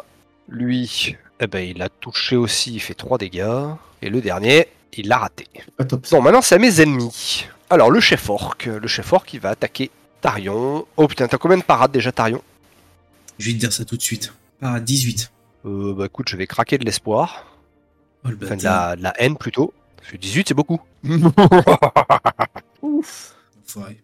Lui, 0.50 1.16
eh 1.40 1.46
ben, 1.46 1.60
il 1.60 1.80
a 1.84 1.90
touché 1.90 2.36
aussi, 2.36 2.74
il 2.74 2.80
fait 2.80 2.96
3 2.96 3.20
dégâts. 3.20 3.76
Et 4.02 4.10
le 4.10 4.20
dernier, 4.20 4.68
il 4.94 5.08
l'a 5.08 5.18
raté. 5.18 5.48
Pas 5.78 5.86
top. 5.86 6.06
Bon, 6.12 6.22
maintenant 6.22 6.42
c'est 6.42 6.56
à 6.56 6.60
mes 6.60 6.82
ennemis. 6.82 7.46
Alors 7.70 7.92
le 7.92 8.00
chef 8.00 8.30
orc, 8.30 8.58
le 8.66 8.88
chef 8.88 9.12
orc 9.14 9.26
il 9.34 9.40
va 9.40 9.50
attaquer 9.50 9.92
Tarion. 10.22 10.86
Oh 10.98 11.08
putain, 11.08 11.28
t'as 11.28 11.38
combien 11.38 11.58
de 11.58 11.64
parades 11.64 11.92
déjà 11.92 12.12
Tarion? 12.12 12.42
Je 13.40 13.48
vais 13.48 13.54
te 13.54 13.58
dire 13.60 13.74
ça 13.74 13.86
tout 13.86 13.98
de 13.98 14.02
suite. 14.02 14.34
Par 14.60 14.80
18. 14.82 15.32
euh, 15.66 15.94
Bah 15.94 16.06
écoute, 16.06 16.30
je 16.30 16.38
vais 16.38 16.48
craquer 16.48 16.78
de 16.78 16.86
l'espoir. 16.86 17.46
Oh 18.26 18.30
le 18.30 18.38
Enfin 18.44 18.56
de 18.56 18.64
la, 18.64 18.96
de 18.96 19.04
la 19.04 19.14
haine 19.22 19.38
plutôt. 19.38 19.74
Parce 19.98 20.12
que 20.12 20.18
18 20.18 20.48
c'est 20.50 20.54
beaucoup. 20.54 20.80
Ouf. 22.82 23.36
Enfoiré. 23.66 24.02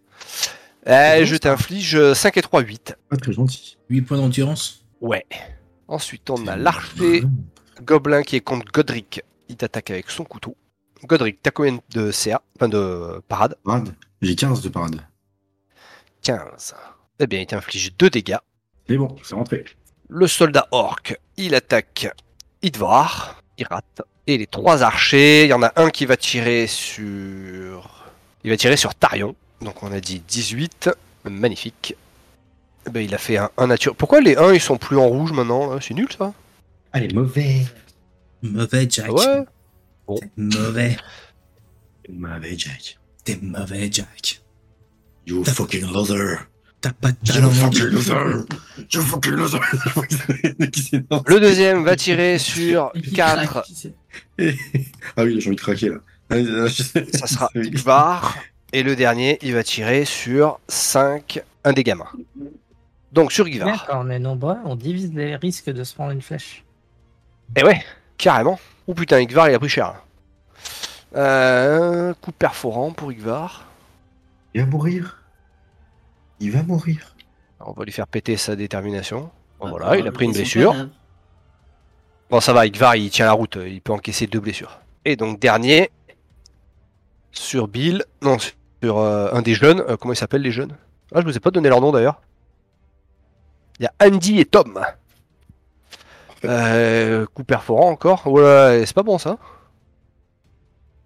Eh, 0.86 1.24
je 1.24 1.36
t'inflige 1.36 2.12
5 2.12 2.36
et 2.36 2.42
3, 2.42 2.60
8. 2.60 2.96
Pas 3.08 3.16
très 3.16 3.32
gentil. 3.32 3.78
8 3.88 4.02
points 4.02 4.18
d'endurance. 4.18 4.84
Ouais. 5.00 5.24
Ensuite, 5.88 6.28
on 6.30 6.46
a 6.46 6.56
l'archer 6.56 7.24
gobelin 7.82 8.22
qui 8.22 8.36
est 8.36 8.40
contre 8.40 8.70
Godric. 8.70 9.22
Il 9.48 9.56
t'attaque 9.56 9.90
avec 9.90 10.10
son 10.10 10.24
couteau. 10.24 10.56
Godric, 11.06 11.40
t'as 11.42 11.50
combien 11.50 11.78
de 11.90 12.10
CA 12.10 12.42
Enfin, 12.56 12.68
de 12.68 13.20
parade 13.28 13.56
Parade. 13.64 13.94
J'ai 14.22 14.34
15 14.34 14.62
de 14.62 14.68
parade. 14.68 15.00
15. 16.22 16.74
Eh 17.20 17.26
bien, 17.26 17.40
il 17.40 17.46
t'inflige 17.46 17.94
2 17.96 18.10
dégâts. 18.10 18.38
Mais 18.88 18.96
bon, 18.96 19.14
c'est 19.22 19.34
rentré. 19.34 19.64
Le 20.08 20.26
soldat 20.26 20.68
orc, 20.70 21.14
il 21.36 21.54
attaque 21.54 22.08
Idvar. 22.62 23.42
Il 23.58 23.66
rate. 23.66 24.02
Et 24.26 24.38
les 24.38 24.46
trois 24.46 24.82
archers, 24.82 25.44
il 25.44 25.50
y 25.50 25.52
en 25.52 25.62
a 25.62 25.72
un 25.76 25.90
qui 25.90 26.06
va 26.06 26.16
tirer 26.16 26.66
sur... 26.66 28.04
Il 28.42 28.50
va 28.50 28.56
tirer 28.56 28.76
sur 28.76 28.94
Tarion. 28.94 29.34
Donc 29.60 29.82
on 29.82 29.92
a 29.92 30.00
dit 30.00 30.22
18. 30.26 30.90
Magnifique. 31.24 31.94
Eh 32.86 32.90
ben, 32.90 33.00
il 33.00 33.14
a 33.14 33.18
fait 33.18 33.36
un 33.36 33.50
1 33.56 33.66
nature. 33.68 33.94
Pourquoi 33.96 34.20
les 34.20 34.36
1 34.36 34.54
ils 34.54 34.60
sont 34.60 34.76
plus 34.76 34.96
en 34.98 35.06
rouge 35.08 35.32
maintenant 35.32 35.72
là 35.72 35.80
C'est 35.80 35.94
nul 35.94 36.08
ça 36.16 36.32
Allez, 36.92 37.08
mauvais. 37.14 37.66
Mauvais 38.42 38.86
Jack. 38.88 39.10
Ouais. 39.10 39.44
T'es 40.06 40.30
mauvais. 40.36 40.96
Mauvais 42.08 42.56
Jack. 42.58 42.98
T'es 43.24 43.38
mauvais 43.40 43.88
Jack. 43.90 44.42
You 45.26 45.44
fucking 45.44 45.90
loser. 45.92 46.36
T'as 46.80 46.92
pas 46.92 47.12
de 47.12 47.16
You 47.24 47.32
talent. 47.32 47.50
fucking 47.50 47.86
loser. 47.86 48.44
You 48.92 49.00
fucking 49.00 49.32
loser. 49.32 49.58
Le 51.26 51.40
deuxième 51.40 51.82
va 51.84 51.96
tirer 51.96 52.38
sur 52.38 52.90
Il 52.94 53.10
4. 53.12 53.42
craque, 53.48 53.64
tu 53.66 53.74
sais. 53.74 53.94
ah 55.16 55.24
oui, 55.24 55.40
j'ai 55.40 55.48
envie 55.48 55.56
de 55.56 55.60
craquer 55.60 55.88
là. 55.90 56.68
Ça 57.14 57.26
sera 57.26 57.48
Igvar. 57.54 58.36
Et 58.74 58.82
le 58.82 58.96
dernier, 58.96 59.38
il 59.40 59.54
va 59.54 59.62
tirer 59.64 60.04
sur 60.04 60.60
5. 60.68 61.42
Un 61.64 61.72
des 61.72 61.84
gamins. 61.84 62.10
Donc 63.12 63.32
sur 63.32 63.46
quand 63.48 64.04
on 64.04 64.10
est 64.10 64.18
nombreux, 64.18 64.56
on 64.66 64.76
divise 64.76 65.14
les 65.14 65.36
risques 65.36 65.70
de 65.70 65.84
se 65.84 65.94
prendre 65.94 66.10
une 66.10 66.20
flèche. 66.20 66.64
Et 67.56 67.62
ouais, 67.62 67.82
carrément. 68.18 68.58
Oh 68.86 68.94
putain, 68.94 69.20
Igvar 69.20 69.48
il 69.48 69.54
a 69.54 69.58
pris 69.58 69.68
cher. 69.68 69.94
Euh, 71.16 72.12
coup 72.20 72.32
perforant 72.32 72.90
pour 72.92 73.12
Igvar. 73.12 73.66
Il 74.52 74.60
va 74.62 74.66
mourir. 74.66 75.22
Il 76.40 76.50
va 76.52 76.62
mourir. 76.62 77.14
Alors, 77.60 77.70
on 77.70 77.78
va 77.78 77.84
lui 77.84 77.92
faire 77.92 78.06
péter 78.06 78.36
sa 78.36 78.56
détermination. 78.56 79.30
Bon, 79.60 79.66
Ah, 79.66 79.70
voilà, 79.70 79.96
il 79.96 80.06
a 80.06 80.12
pris 80.12 80.26
une 80.26 80.32
blessure. 80.32 80.74
Bon, 82.30 82.40
ça 82.40 82.52
va, 82.52 82.66
Igvar 82.66 82.96
il 82.96 83.10
tient 83.10 83.26
la 83.26 83.32
route, 83.32 83.58
il 83.64 83.80
peut 83.80 83.92
encaisser 83.92 84.26
deux 84.26 84.40
blessures. 84.40 84.80
Et 85.04 85.16
donc, 85.16 85.38
dernier, 85.38 85.90
sur 87.30 87.68
Bill, 87.68 88.04
non, 88.22 88.38
sur 88.38 88.98
euh, 88.98 89.28
un 89.32 89.42
des 89.42 89.54
jeunes, 89.54 89.80
euh, 89.80 89.96
comment 89.96 90.12
ils 90.14 90.16
s'appellent 90.16 90.42
les 90.42 90.50
jeunes? 90.50 90.76
Ah, 91.14 91.20
je 91.20 91.26
vous 91.26 91.36
ai 91.36 91.40
pas 91.40 91.50
donné 91.50 91.68
leur 91.68 91.80
nom 91.80 91.92
d'ailleurs. 91.92 92.20
Il 93.78 93.84
y 93.84 93.86
a 93.86 93.92
Andy 94.06 94.40
et 94.40 94.44
Tom. 94.44 94.80
Euh, 96.44 97.26
coup 97.26 97.44
perforant 97.44 97.90
encore. 97.90 98.26
Ouais, 98.26 98.82
c'est 98.86 98.94
pas 98.94 99.02
bon 99.02 99.18
ça. 99.18 99.38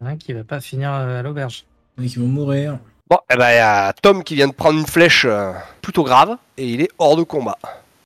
Un 0.00 0.16
qui 0.16 0.32
va 0.32 0.44
pas 0.44 0.60
finir 0.60 0.92
euh, 0.92 1.18
à 1.20 1.22
l'auberge. 1.22 1.64
Qui 1.98 2.18
vont 2.18 2.26
mourir. 2.28 2.78
Bon, 3.10 3.18
eh 3.32 3.36
ben, 3.36 3.50
il 3.50 3.56
y 3.56 3.58
a 3.58 3.92
Tom 3.94 4.22
qui 4.22 4.34
vient 4.34 4.48
de 4.48 4.52
prendre 4.52 4.78
une 4.78 4.86
flèche 4.86 5.24
euh, 5.24 5.52
plutôt 5.82 6.04
grave 6.04 6.36
et 6.56 6.68
il 6.68 6.80
est 6.82 6.90
hors 6.98 7.16
de 7.16 7.22
combat. 7.22 7.58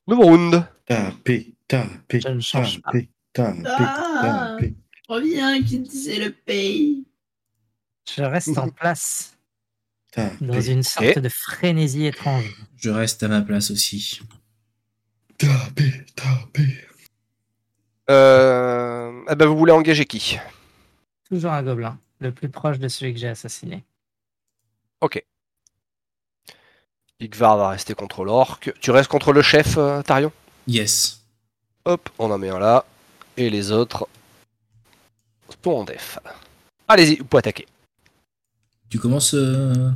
Nouveau 0.07 0.23
round. 0.23 0.65
Taper, 0.87 1.53
taper, 1.67 2.21
Je 2.21 2.27
ne 2.29 2.39
change 2.39 2.81
pas. 2.81 2.91
taper, 2.91 3.09
taper, 3.33 3.83
Ah. 3.85 4.57
Reviens, 5.09 5.61
qui 5.61 5.79
disait 5.79 6.19
le 6.19 6.31
pays. 6.31 7.05
Je 8.15 8.23
reste 8.23 8.57
en 8.57 8.69
place 8.69 9.37
dans 10.41 10.61
une 10.61 10.83
sorte 10.83 11.19
de 11.19 11.29
frénésie 11.29 12.05
étrange. 12.05 12.65
Je 12.77 12.89
reste 12.89 13.23
à 13.23 13.27
ma 13.27 13.41
place 13.41 13.71
aussi. 13.71 14.21
taper, 15.37 16.05
taper. 16.15 16.87
Euh, 18.09 19.23
eh 19.29 19.35
ben, 19.35 19.45
vous 19.45 19.57
voulez 19.57 19.71
engager 19.71 20.05
qui? 20.05 20.37
Toujours 21.29 21.51
un 21.51 21.63
gobelin, 21.63 21.97
le 22.19 22.31
plus 22.31 22.49
proche 22.49 22.79
de 22.79 22.87
celui 22.87 23.13
que 23.13 23.19
j'ai 23.19 23.29
assassiné. 23.29 23.83
Ok. 25.01 25.23
Igvar 27.19 27.57
va 27.57 27.69
rester 27.69 27.93
contre 27.93 28.25
l'orque. 28.25 28.73
Tu 28.81 28.91
restes 28.91 29.09
contre 29.09 29.31
le 29.31 29.41
chef, 29.41 29.77
euh, 29.77 30.01
Tarion? 30.01 30.31
Yes. 30.67 31.23
Hop, 31.85 32.09
on 32.19 32.29
en 32.31 32.37
met 32.37 32.49
un 32.49 32.59
là. 32.59 32.85
Et 33.37 33.49
les 33.49 33.71
autres 33.71 34.07
sont 35.63 35.71
en 35.71 35.83
def. 35.85 36.19
Allez-y, 36.87 37.17
vous 37.17 37.25
pouvez 37.25 37.39
attaquer. 37.39 37.65
Tu 38.89 38.99
commences, 38.99 39.33
euh... 39.33 39.91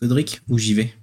Godric, 0.00 0.40
ou 0.48 0.58
j'y 0.58 0.74
vais? 0.74 0.94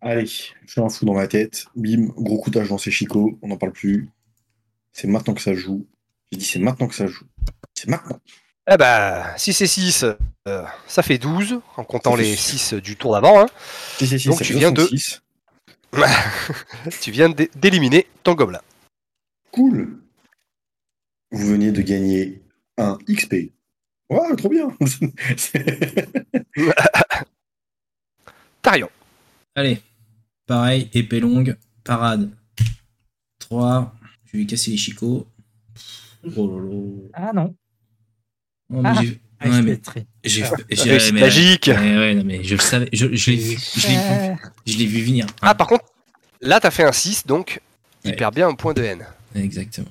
Allez, 0.00 0.26
je 0.26 0.52
fais 0.66 0.80
un 0.80 0.88
fou 0.88 1.04
dans 1.04 1.14
ma 1.14 1.28
tête. 1.28 1.66
Bim, 1.76 2.06
gros 2.16 2.40
coutage 2.40 2.68
dans 2.68 2.78
ses 2.78 2.90
chicots. 2.90 3.38
On 3.42 3.48
n'en 3.48 3.56
parle 3.56 3.72
plus. 3.72 4.08
C'est 4.98 5.08
maintenant 5.08 5.34
que 5.34 5.42
ça 5.42 5.54
joue. 5.54 5.86
J'ai 6.32 6.38
dit 6.38 6.44
c'est 6.46 6.58
maintenant 6.58 6.88
que 6.88 6.94
ça 6.94 7.06
joue. 7.06 7.26
C'est 7.74 7.86
maintenant. 7.88 8.18
Eh 8.70 8.76
ben, 8.78 9.26
6 9.36 9.60
et 9.60 9.66
6, 9.66 10.06
euh, 10.48 10.64
ça 10.88 11.02
fait 11.02 11.18
12, 11.18 11.60
en 11.76 11.84
comptant 11.84 12.16
les 12.16 12.34
su- 12.34 12.56
6 12.58 12.72
du 12.74 12.96
tour 12.96 13.12
d'avant. 13.12 13.42
hein. 13.42 13.46
Si, 13.98 14.06
si, 14.06 14.18
si, 14.18 14.28
Donc 14.28 14.38
ça 14.38 14.44
tu 14.44 14.54
fait 14.54 14.58
viens 14.58 14.72
de- 14.72 14.80
66. 14.86 15.22
Tu 17.00 17.10
viens 17.10 17.28
d'é- 17.28 17.50
d'éliminer 17.56 18.06
ton 18.22 18.34
gobelin. 18.34 18.60
Cool. 19.52 20.00
Vous 21.30 21.46
veniez 21.46 21.72
de 21.72 21.82
gagner 21.82 22.42
un 22.78 22.96
XP. 23.08 23.52
Ouais, 24.08 24.34
trop 24.36 24.48
bien. 24.48 24.74
Tarion. 28.62 28.88
Allez. 29.54 29.82
Pareil, 30.46 30.88
épée 30.94 31.20
longue, 31.20 31.56
parade. 31.84 32.30
3. 33.40 33.92
Je 34.26 34.32
vais 34.32 34.38
lui 34.38 34.46
casser 34.46 34.70
les 34.72 34.76
chicots. 34.76 35.26
Oh 36.36 36.58
là 36.58 36.64
là. 36.64 36.80
Ah 37.14 37.32
non, 37.34 37.54
Oh, 38.68 38.80
mais 38.82 38.88
Ah. 38.88 38.94
j'ai- 39.00 39.08
ouais, 39.48 39.62
mais 39.62 39.80
Ah. 39.86 40.50
mais- 41.12 41.20
magique. 41.20 41.66
Ouais, 41.68 41.96
ouais, 41.96 42.14
non, 42.14 42.24
mais 42.24 42.42
je 42.42 42.54
le 42.56 42.60
savais. 42.60 42.88
Je, 42.92 43.14
je 43.14 43.30
l'ai 43.30 43.36
vu. 43.36 43.58
Je 43.76 43.86
l'ai 43.86 43.94
vu. 43.94 44.36
Je 44.66 44.78
l'ai 44.78 44.86
vu 44.86 45.02
venir. 45.04 45.26
Ah, 45.40 45.54
par 45.54 45.68
contre, 45.68 45.84
là, 46.40 46.58
t'as 46.58 46.72
fait 46.72 46.82
un 46.82 46.90
6, 46.92 47.26
donc 47.26 47.60
il 48.04 48.10
Ouais. 48.10 48.16
perd 48.16 48.34
bien 48.34 48.48
un 48.48 48.54
point 48.54 48.74
de 48.74 48.82
haine. 48.82 49.06
Exactement. 49.36 49.86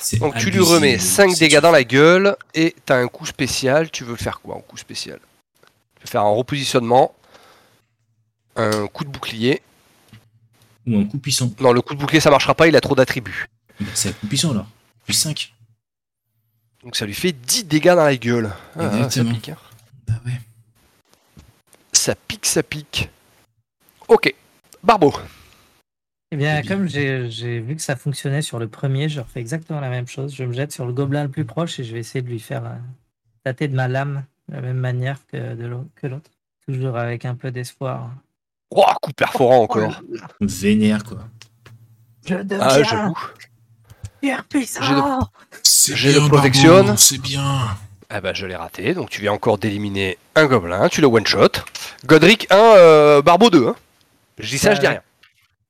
C'est 0.00 0.18
Donc 0.18 0.36
tu 0.36 0.50
lui 0.50 0.58
remets 0.58 0.92
mais 0.94 0.98
5 0.98 1.30
si 1.32 1.38
dégâts 1.40 1.56
tu- 1.56 1.60
dans 1.62 1.70
la 1.70 1.84
gueule 1.84 2.36
et 2.54 2.74
t'as 2.84 2.96
un 2.98 3.06
coup 3.08 3.24
spécial. 3.24 3.90
Tu 3.90 4.02
veux 4.04 4.16
faire 4.16 4.40
quoi 4.40 4.56
en 4.56 4.60
coup 4.60 4.76
spécial? 4.76 5.20
Tu 5.96 6.02
veux 6.04 6.10
faire 6.10 6.22
un 6.22 6.30
repositionnement, 6.34 7.14
un 8.56 8.86
coup 8.88 9.04
de 9.04 9.10
bouclier. 9.10 9.62
Ou 10.86 10.98
un 10.98 11.04
coup 11.04 11.18
puissant. 11.18 11.50
Non, 11.60 11.72
le 11.72 11.80
coup 11.80 11.94
de 11.94 12.00
bouclier 12.00 12.20
ça 12.20 12.30
marchera 12.30 12.54
pas, 12.54 12.66
il 12.68 12.76
a 12.76 12.80
trop 12.80 12.94
d'attributs. 12.94 13.46
Bah, 13.80 13.86
C'est 13.94 14.08
un 14.10 14.12
coup 14.12 14.26
puissant 14.26 14.50
alors. 14.50 14.66
Plus 15.04 15.14
5. 15.14 15.52
Donc 16.82 16.96
ça 16.96 17.06
lui 17.06 17.14
fait 17.14 17.32
10 17.32 17.64
dégâts 17.64 17.94
dans 17.94 18.04
la 18.04 18.16
gueule. 18.16 18.50
Ah, 18.76 18.90
ça 18.90 18.96
Exactement. 18.96 19.32
pique. 19.34 19.48
hein. 19.50 19.56
Bah 20.08 20.14
ouais. 20.26 20.40
Ça 21.92 22.14
pique, 22.14 22.46
ça 22.46 22.62
pique. 22.62 23.08
Ok. 24.08 24.34
Barbeau. 24.82 25.12
Eh 26.32 26.36
bien, 26.36 26.58
Eh 26.58 26.62
bien. 26.62 26.76
comme 26.76 26.88
j'ai 26.88 27.60
vu 27.60 27.76
que 27.76 27.82
ça 27.82 27.94
fonctionnait 27.94 28.42
sur 28.42 28.58
le 28.58 28.66
premier, 28.66 29.08
je 29.08 29.20
refais 29.20 29.40
exactement 29.40 29.80
la 29.80 29.90
même 29.90 30.08
chose. 30.08 30.34
Je 30.34 30.44
me 30.44 30.52
jette 30.52 30.72
sur 30.72 30.86
le 30.86 30.92
gobelin 30.92 31.22
le 31.24 31.28
plus 31.30 31.44
proche 31.44 31.78
et 31.78 31.84
je 31.84 31.92
vais 31.92 32.00
essayer 32.00 32.22
de 32.22 32.28
lui 32.28 32.40
faire 32.40 32.64
euh, 32.64 32.74
tâter 33.44 33.68
de 33.68 33.76
ma 33.76 33.86
lame 33.86 34.24
de 34.48 34.54
la 34.56 34.62
même 34.62 34.78
manière 34.78 35.18
que 35.28 36.06
l'autre. 36.06 36.30
Toujours 36.66 36.96
avec 36.96 37.24
un 37.24 37.34
peu 37.34 37.50
d'espoir. 37.50 38.10
Oh, 38.74 38.84
coup 39.02 39.12
perforant 39.12 39.60
encore. 39.62 40.00
Vénère 40.40 41.04
quoi. 41.04 41.18
Je 42.26 42.34
deviens 42.36 42.58
Ah, 42.60 42.82
j'avoue. 42.82 43.14
puissant. 44.48 45.28
J'ai 45.94 46.12
le 46.12 46.20
bien, 46.20 46.28
protection. 46.28 46.96
C'est 46.96 47.20
bien. 47.20 47.66
Ah 48.08 48.20
bah 48.20 48.32
je 48.34 48.46
l'ai 48.46 48.56
raté, 48.56 48.94
donc 48.94 49.10
tu 49.10 49.20
viens 49.22 49.32
encore 49.32 49.58
d'éliminer 49.58 50.18
un 50.34 50.46
gobelin, 50.46 50.88
tu 50.88 51.00
le 51.00 51.06
one-shot. 51.06 51.48
Godric 52.06 52.46
1, 52.50 52.56
euh, 52.56 53.22
Barbeau 53.22 53.50
2. 53.50 53.68
Hein. 53.68 53.76
Je 54.38 54.48
dis 54.48 54.58
ça, 54.58 54.74
je 54.74 54.80
dis 54.80 54.86
rien. 54.86 55.00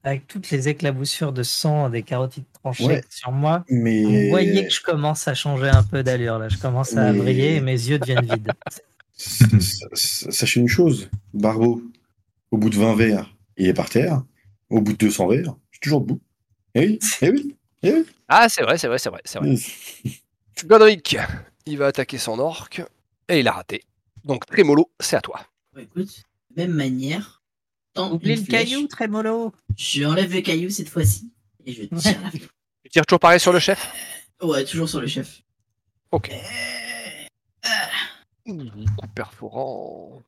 Avec 0.04 0.26
toutes 0.26 0.50
les 0.50 0.68
éclaboussures 0.68 1.32
de 1.32 1.44
sang 1.44 1.88
des 1.88 2.02
carotides 2.02 2.44
tranchées 2.62 2.84
Ouais. 2.86 3.04
sur 3.08 3.30
moi, 3.30 3.64
Mais. 3.68 4.02
vous 4.02 4.30
voyez 4.30 4.66
que 4.66 4.72
je 4.72 4.80
commence 4.80 5.28
à 5.28 5.34
changer 5.34 5.68
un 5.68 5.84
peu 5.84 6.02
d'allure. 6.02 6.38
Là, 6.40 6.48
je 6.48 6.56
commence 6.58 6.96
à 6.96 7.12
Mais- 7.12 7.18
briller 7.18 7.54
et 7.56 7.60
mes 7.60 7.72
yeux 7.72 7.98
deviennent 8.00 8.24
vides. 8.26 8.52
Sachez 9.94 10.58
une 10.60 10.68
chose, 10.68 11.08
Barbeau, 11.34 11.80
au 12.52 12.58
bout 12.58 12.70
de 12.70 12.76
20 12.76 12.94
verres, 12.94 13.34
il 13.56 13.66
est 13.66 13.74
par 13.74 13.90
terre. 13.90 14.22
Au 14.70 14.80
bout 14.80 14.92
de 14.92 14.98
200 14.98 15.26
verres, 15.28 15.56
je 15.70 15.76
suis 15.76 15.80
toujours 15.80 16.00
debout. 16.02 16.20
Eh 16.74 16.86
oui, 16.86 16.98
eh 17.20 17.30
oui, 17.30 17.56
eh 17.82 17.92
oui. 17.92 18.06
Ah 18.28 18.48
c'est 18.48 18.62
vrai, 18.62 18.78
c'est 18.78 18.86
vrai, 18.86 18.98
c'est 18.98 19.10
vrai, 19.10 19.20
c'est 19.24 19.38
vrai. 19.38 19.54
Godric, 20.66 21.16
il 21.66 21.78
va 21.78 21.88
attaquer 21.88 22.18
son 22.18 22.38
orc, 22.38 22.80
et 23.28 23.40
il 23.40 23.48
a 23.48 23.52
raté. 23.52 23.82
Donc 24.24 24.46
Trémolo, 24.46 24.90
c'est 25.00 25.16
à 25.16 25.20
toi. 25.20 25.40
Bon, 25.74 25.80
écoute, 25.80 26.22
même 26.56 26.72
manière, 26.72 27.42
tant 27.94 28.12
Oublie 28.12 28.36
le 28.36 28.44
flèche, 28.44 28.48
caillou, 28.68 28.86
Trémolo. 28.86 29.52
Je 29.76 30.04
enlève 30.04 30.32
le 30.32 30.40
caillou 30.42 30.70
cette 30.70 30.88
fois-ci 30.88 31.32
et 31.66 31.72
je 31.72 31.82
tire 31.96 32.20
la 32.22 32.30
flèche. 32.30 32.48
Tu 32.84 32.90
tires 32.90 33.06
toujours 33.06 33.20
pareil 33.20 33.40
sur 33.40 33.52
le 33.52 33.58
chef? 33.58 33.92
Ouais, 34.42 34.64
toujours 34.64 34.88
sur 34.88 35.00
le 35.00 35.06
chef. 35.06 35.42
Ok. 36.10 36.30
Euh, 37.64 37.68
Coup 38.46 39.06
perforant. 39.14 40.22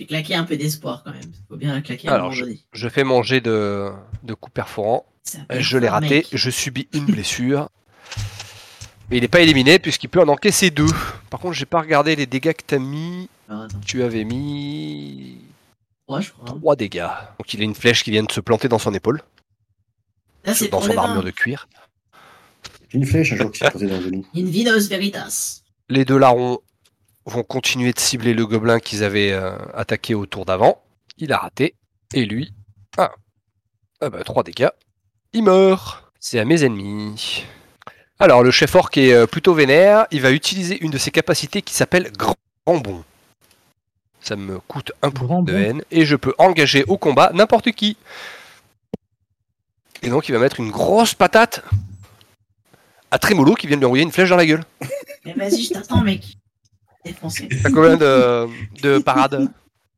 J'ai 0.00 0.06
claqué 0.06 0.34
un 0.34 0.44
peu 0.44 0.56
d'espoir 0.56 1.02
quand 1.04 1.12
même. 1.12 1.20
Faut 1.50 1.56
bien 1.58 1.74
la 1.74 1.82
claquer 1.82 2.08
Alors, 2.08 2.32
un 2.32 2.40
donné. 2.40 2.58
Je 2.72 2.88
fais 2.88 3.04
mon 3.04 3.22
jet 3.22 3.42
de, 3.42 3.90
de 4.22 4.32
coup 4.32 4.48
perforant. 4.48 5.04
Ça 5.24 5.40
Je 5.50 5.76
l'ai 5.76 5.90
raté, 5.90 6.08
mec. 6.16 6.26
je 6.32 6.48
subis 6.50 6.88
une 6.94 7.04
blessure. 7.12 7.68
Mais 9.10 9.18
il 9.18 9.20
n'est 9.20 9.28
pas 9.28 9.40
éliminé 9.40 9.78
puisqu'il 9.78 10.08
peut 10.08 10.20
en 10.22 10.28
encaisser 10.28 10.70
deux. 10.70 10.86
Par 11.28 11.38
contre, 11.38 11.52
j'ai 11.52 11.66
pas 11.66 11.80
regardé 11.82 12.16
les 12.16 12.24
dégâts 12.24 12.54
que 12.54 12.62
t'as 12.66 12.78
mis. 12.78 13.28
Alors, 13.50 13.64
attends. 13.64 13.78
Tu 13.84 14.02
avais 14.02 14.24
mis 14.24 15.36
Ouais, 16.08 16.22
je 16.22 16.30
crois. 16.32 16.48
hein. 16.48 16.56
3 16.58 16.76
dégâts. 16.76 17.06
Donc 17.38 17.52
il 17.52 17.60
a 17.60 17.64
une 17.64 17.74
flèche 17.74 18.02
qui 18.02 18.10
vient 18.10 18.22
de 18.22 18.32
se 18.32 18.40
planter 18.40 18.68
dans 18.68 18.78
son 18.78 18.94
épaule, 18.94 19.20
Là, 20.46 20.54
c'est 20.54 20.68
dans 20.68 20.80
son 20.80 20.96
armure 20.96 21.22
de 21.22 21.30
cuir. 21.30 21.68
Une 22.94 23.04
flèche 23.04 23.34
un 23.34 23.36
jour 23.36 23.52
qui 23.52 23.58
s'est 23.58 23.70
posée 23.70 23.86
dans 23.86 23.98
le 23.98 24.02
genou. 24.04 24.26
Invinos 24.34 24.88
Veritas. 24.88 25.60
Les 25.90 26.06
deux 26.06 26.16
larrons 26.16 26.60
vont 27.30 27.42
continuer 27.42 27.92
de 27.92 27.98
cibler 27.98 28.34
le 28.34 28.46
gobelin 28.46 28.80
qu'ils 28.80 29.04
avaient 29.04 29.32
euh, 29.32 29.56
attaqué 29.74 30.14
au 30.14 30.26
tour 30.26 30.44
d'avant. 30.44 30.82
Il 31.16 31.32
a 31.32 31.38
raté. 31.38 31.74
Et 32.12 32.24
lui, 32.24 32.52
ah, 32.98 33.12
ah 34.00 34.10
bah 34.10 34.22
3 34.24 34.42
dégâts. 34.42 34.70
Il 35.32 35.44
meurt. 35.44 36.04
C'est 36.18 36.40
à 36.40 36.44
mes 36.44 36.64
ennemis. 36.64 37.44
Alors 38.18 38.42
le 38.42 38.50
chef 38.50 38.74
orc 38.74 38.90
est 38.96 39.12
euh, 39.12 39.26
plutôt 39.26 39.54
vénère. 39.54 40.06
Il 40.10 40.20
va 40.20 40.32
utiliser 40.32 40.82
une 40.82 40.90
de 40.90 40.98
ses 40.98 41.10
capacités 41.10 41.62
qui 41.62 41.72
s'appelle 41.72 42.10
Grand 42.12 42.36
Bond. 42.66 43.04
Ça 44.20 44.36
me 44.36 44.58
coûte 44.60 44.92
un 45.02 45.10
point 45.10 45.26
Grand 45.26 45.42
de 45.42 45.54
haine. 45.54 45.82
Et 45.90 46.04
je 46.04 46.16
peux 46.16 46.34
engager 46.38 46.84
au 46.84 46.98
combat 46.98 47.30
n'importe 47.32 47.70
qui. 47.70 47.96
Et 50.02 50.08
donc 50.08 50.28
il 50.28 50.32
va 50.32 50.38
mettre 50.38 50.60
une 50.60 50.70
grosse 50.70 51.14
patate 51.14 51.62
à 53.10 53.18
Trémolo 53.18 53.54
qui 53.54 53.66
vient 53.66 53.76
de 53.76 53.80
lui 53.80 53.86
envoyer 53.86 54.04
une 54.04 54.12
flèche 54.12 54.30
dans 54.30 54.36
la 54.36 54.46
gueule. 54.46 54.64
Mais 55.24 55.32
vas-y, 55.34 55.62
je 55.62 55.72
t'attends, 55.72 56.02
mec. 56.02 56.36
Défoncé. 57.04 57.48
T'as 57.62 57.70
combien 57.70 57.96
de, 57.96 58.46
de 58.82 58.98
parades 59.02 59.48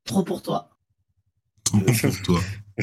Trop 0.05 0.22
pour 0.22 0.42
toi. 0.42 0.70
Trop 1.64 1.78
pour 1.80 2.22
toi. 2.22 2.40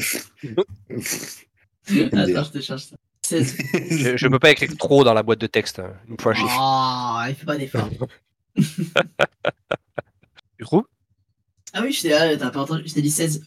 Attends, 1.88 2.44
je 2.44 2.50
te 2.50 2.60
cherche 2.60 2.84
ça. 2.86 2.96
16. 3.22 3.56
je, 3.90 4.16
je 4.16 4.28
peux 4.28 4.38
pas 4.38 4.50
écrire 4.50 4.70
trop 4.76 5.04
dans 5.04 5.14
la 5.14 5.22
boîte 5.22 5.40
de 5.40 5.46
texte. 5.46 5.78
hein. 5.78 5.92
Il 6.08 6.12
me 6.12 6.16
faut 6.20 6.30
un 6.30 6.34
chiffre. 6.34 6.56
Oh, 6.58 7.20
il 7.28 7.34
fait 7.34 7.46
pas 7.46 7.56
d'effort. 7.56 7.88
Tu 10.58 10.64
trouves 10.64 10.84
Ah 11.72 11.80
oui, 11.82 11.92
j'étais 11.92 12.10
là, 12.10 12.36
t'as 12.36 12.50
pas 12.50 12.60
entendu. 12.60 12.82
Je 12.86 12.92
t'ai 12.92 13.00
dit 13.02 13.10
16. 13.10 13.42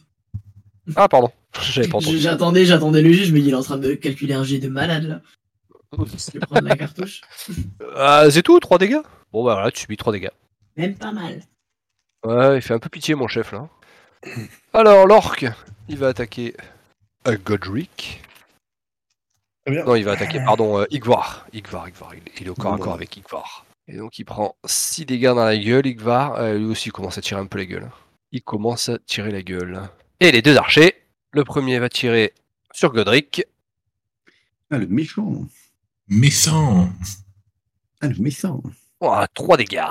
Ah 0.96 1.08
pardon, 1.08 1.30
j'avais 1.62 1.86
pas 1.88 1.98
entendu. 1.98 2.18
J'attendais, 2.18 2.64
j'attendais 2.66 3.02
le 3.02 3.12
juge, 3.12 3.30
mais 3.32 3.40
il 3.40 3.48
est 3.50 3.54
en 3.54 3.62
train 3.62 3.78
de 3.78 3.94
calculer 3.94 4.34
un 4.34 4.42
jet 4.44 4.58
de 4.58 4.68
malade 4.68 5.04
là. 5.04 5.20
Je 5.96 6.32
vais 6.32 6.40
prendre 6.40 6.66
la 6.66 6.76
cartouche. 6.76 7.20
Ah, 7.94 8.24
c'est 8.30 8.42
tout, 8.42 8.58
3 8.58 8.78
dégâts? 8.78 8.98
Bon 9.32 9.44
bah 9.44 9.54
voilà, 9.54 9.70
tu 9.70 9.82
subis 9.82 9.96
3 9.96 10.12
dégâts. 10.12 10.30
Même 10.76 10.94
pas 10.96 11.12
mal. 11.12 11.42
Ouais, 12.24 12.56
il 12.56 12.62
fait 12.62 12.74
un 12.74 12.78
peu 12.78 12.88
pitié 12.88 13.14
mon 13.14 13.28
chef 13.28 13.52
là. 13.52 13.68
Alors 14.72 15.06
l'orque, 15.06 15.46
il 15.88 15.98
va 15.98 16.08
attaquer 16.08 16.54
euh, 17.26 17.36
Godric. 17.44 18.22
Très 19.64 19.74
bien. 19.74 19.84
Non, 19.84 19.94
il 19.94 20.04
va 20.04 20.12
attaquer, 20.12 20.40
pardon, 20.44 20.80
euh, 20.80 20.86
Igvar. 20.90 21.46
Igvar, 21.52 21.88
Igvar, 21.88 22.14
il, 22.14 22.22
il 22.40 22.46
est 22.46 22.50
au 22.50 22.54
corps 22.54 22.74
à 22.74 22.76
Bon, 22.76 22.84
corps 22.84 22.94
avec 22.94 23.16
Igvar. 23.16 23.64
Et 23.86 23.96
donc 23.96 24.18
il 24.18 24.24
prend 24.24 24.56
6 24.64 25.06
dégâts 25.06 25.26
dans 25.34 25.44
la 25.44 25.56
gueule, 25.56 25.86
Igvar. 25.86 26.36
Euh, 26.36 26.58
lui 26.58 26.64
aussi 26.66 26.88
il 26.88 26.92
commence 26.92 27.18
à 27.18 27.20
tirer 27.20 27.40
un 27.40 27.46
peu 27.46 27.58
la 27.58 27.66
gueule. 27.66 27.90
Il 28.32 28.42
commence 28.42 28.88
à 28.88 28.98
tirer 28.98 29.30
la 29.30 29.42
gueule. 29.42 29.82
Et 30.20 30.32
les 30.32 30.42
deux 30.42 30.56
archers. 30.56 30.94
Le 31.32 31.44
premier 31.44 31.78
va 31.78 31.88
tirer 31.88 32.32
sur 32.72 32.92
Godric. 32.92 33.44
Ah, 34.70 34.78
le 34.78 34.86
méchant. 34.86 35.44
Méchant. 36.08 36.88
Ah, 38.00 38.06
le 38.08 38.16
méchant. 38.18 38.62
Oh, 39.00 39.14
3 39.34 39.56
dégâts. 39.56 39.82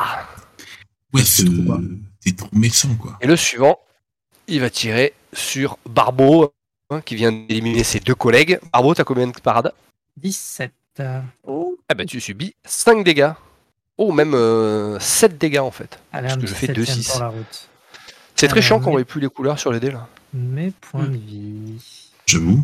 Ouais, 1.14 1.22
C'est 1.24 1.45
trop 1.45 1.74
euh, 1.74 2.32
trop 2.38 2.49
méchant, 2.53 2.95
quoi. 2.99 3.18
Et 3.22 3.28
le 3.28 3.36
suivant, 3.36 3.80
il 4.47 4.59
va 4.61 4.70
tirer 4.70 5.14
sur 5.34 5.78
Barbeau, 5.88 6.53
hein, 6.89 7.01
qui 7.01 7.16
vient 7.16 7.32
d'éliminer 7.32 7.84
ses 7.84 7.99
deux 7.99 8.16
collègues. 8.16 8.59
Barbeau, 8.72 8.93
t'as 8.93 9.03
combien 9.03 9.28
de 9.28 9.32
parades? 9.39 9.74
17. 10.18 10.72
euh, 10.99 11.22
Eh 11.91 11.95
ben 11.95 12.05
tu 12.05 12.20
subis 12.20 12.55
5 12.66 13.03
dégâts. 13.03 13.32
Oh, 13.97 14.11
même 14.11 14.36
7 14.99 15.38
dégâts 15.38 15.59
en 15.59 15.72
fait. 15.72 15.99
Allez, 16.11 16.28
Parce 16.30 16.39
que 16.41 16.47
je 16.47 16.53
fais 16.53 16.68
septième 16.68 16.86
2-6. 16.86 17.11
pour 17.11 17.20
la 17.20 17.28
route. 17.30 17.70
C'est 18.36 18.47
très 18.47 18.61
chiant 18.61 18.80
qu'on 18.80 18.91
voit 18.91 19.03
plus 19.05 19.22
les 19.22 19.30
couleurs 19.30 19.59
sur 19.59 19.72
les 19.72 19.80
dés 19.80 19.91
là. 19.91 20.07
Mes 20.34 20.72
points 20.72 21.05
de 21.05 21.16
vie. 21.18 21.80
J'avoue. 22.26 22.64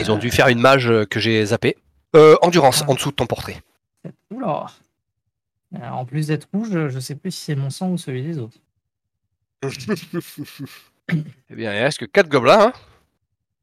Ils 0.00 0.10
ont 0.10 0.16
Euh, 0.16 0.18
dû 0.18 0.30
faire 0.30 0.48
une 0.48 0.58
mage 0.60 0.90
euh, 0.90 1.04
que 1.06 1.20
j'ai 1.20 1.44
zappé. 1.46 1.76
Euh, 2.16 2.36
endurance, 2.42 2.82
Ah. 2.84 2.90
en 2.90 2.94
dessous 2.94 3.10
de 3.10 3.14
ton 3.16 3.26
portrait. 3.26 3.62
Oula. 4.32 4.66
Euh, 5.74 5.88
En 5.88 6.04
plus 6.06 6.28
d'être 6.28 6.48
rouge, 6.52 6.88
je 6.88 7.00
sais 7.00 7.14
plus 7.16 7.30
si 7.32 7.40
c'est 7.46 7.56
mon 7.56 7.70
sang 7.70 7.90
ou 7.90 7.98
celui 7.98 8.22
des 8.22 8.38
autres. 8.38 8.58
Eh 11.48 11.54
bien, 11.54 11.72
il 11.72 11.78
reste 11.82 11.98
que 11.98 12.04
4 12.04 12.28
gobelins 12.28 12.66
hein, 12.68 12.72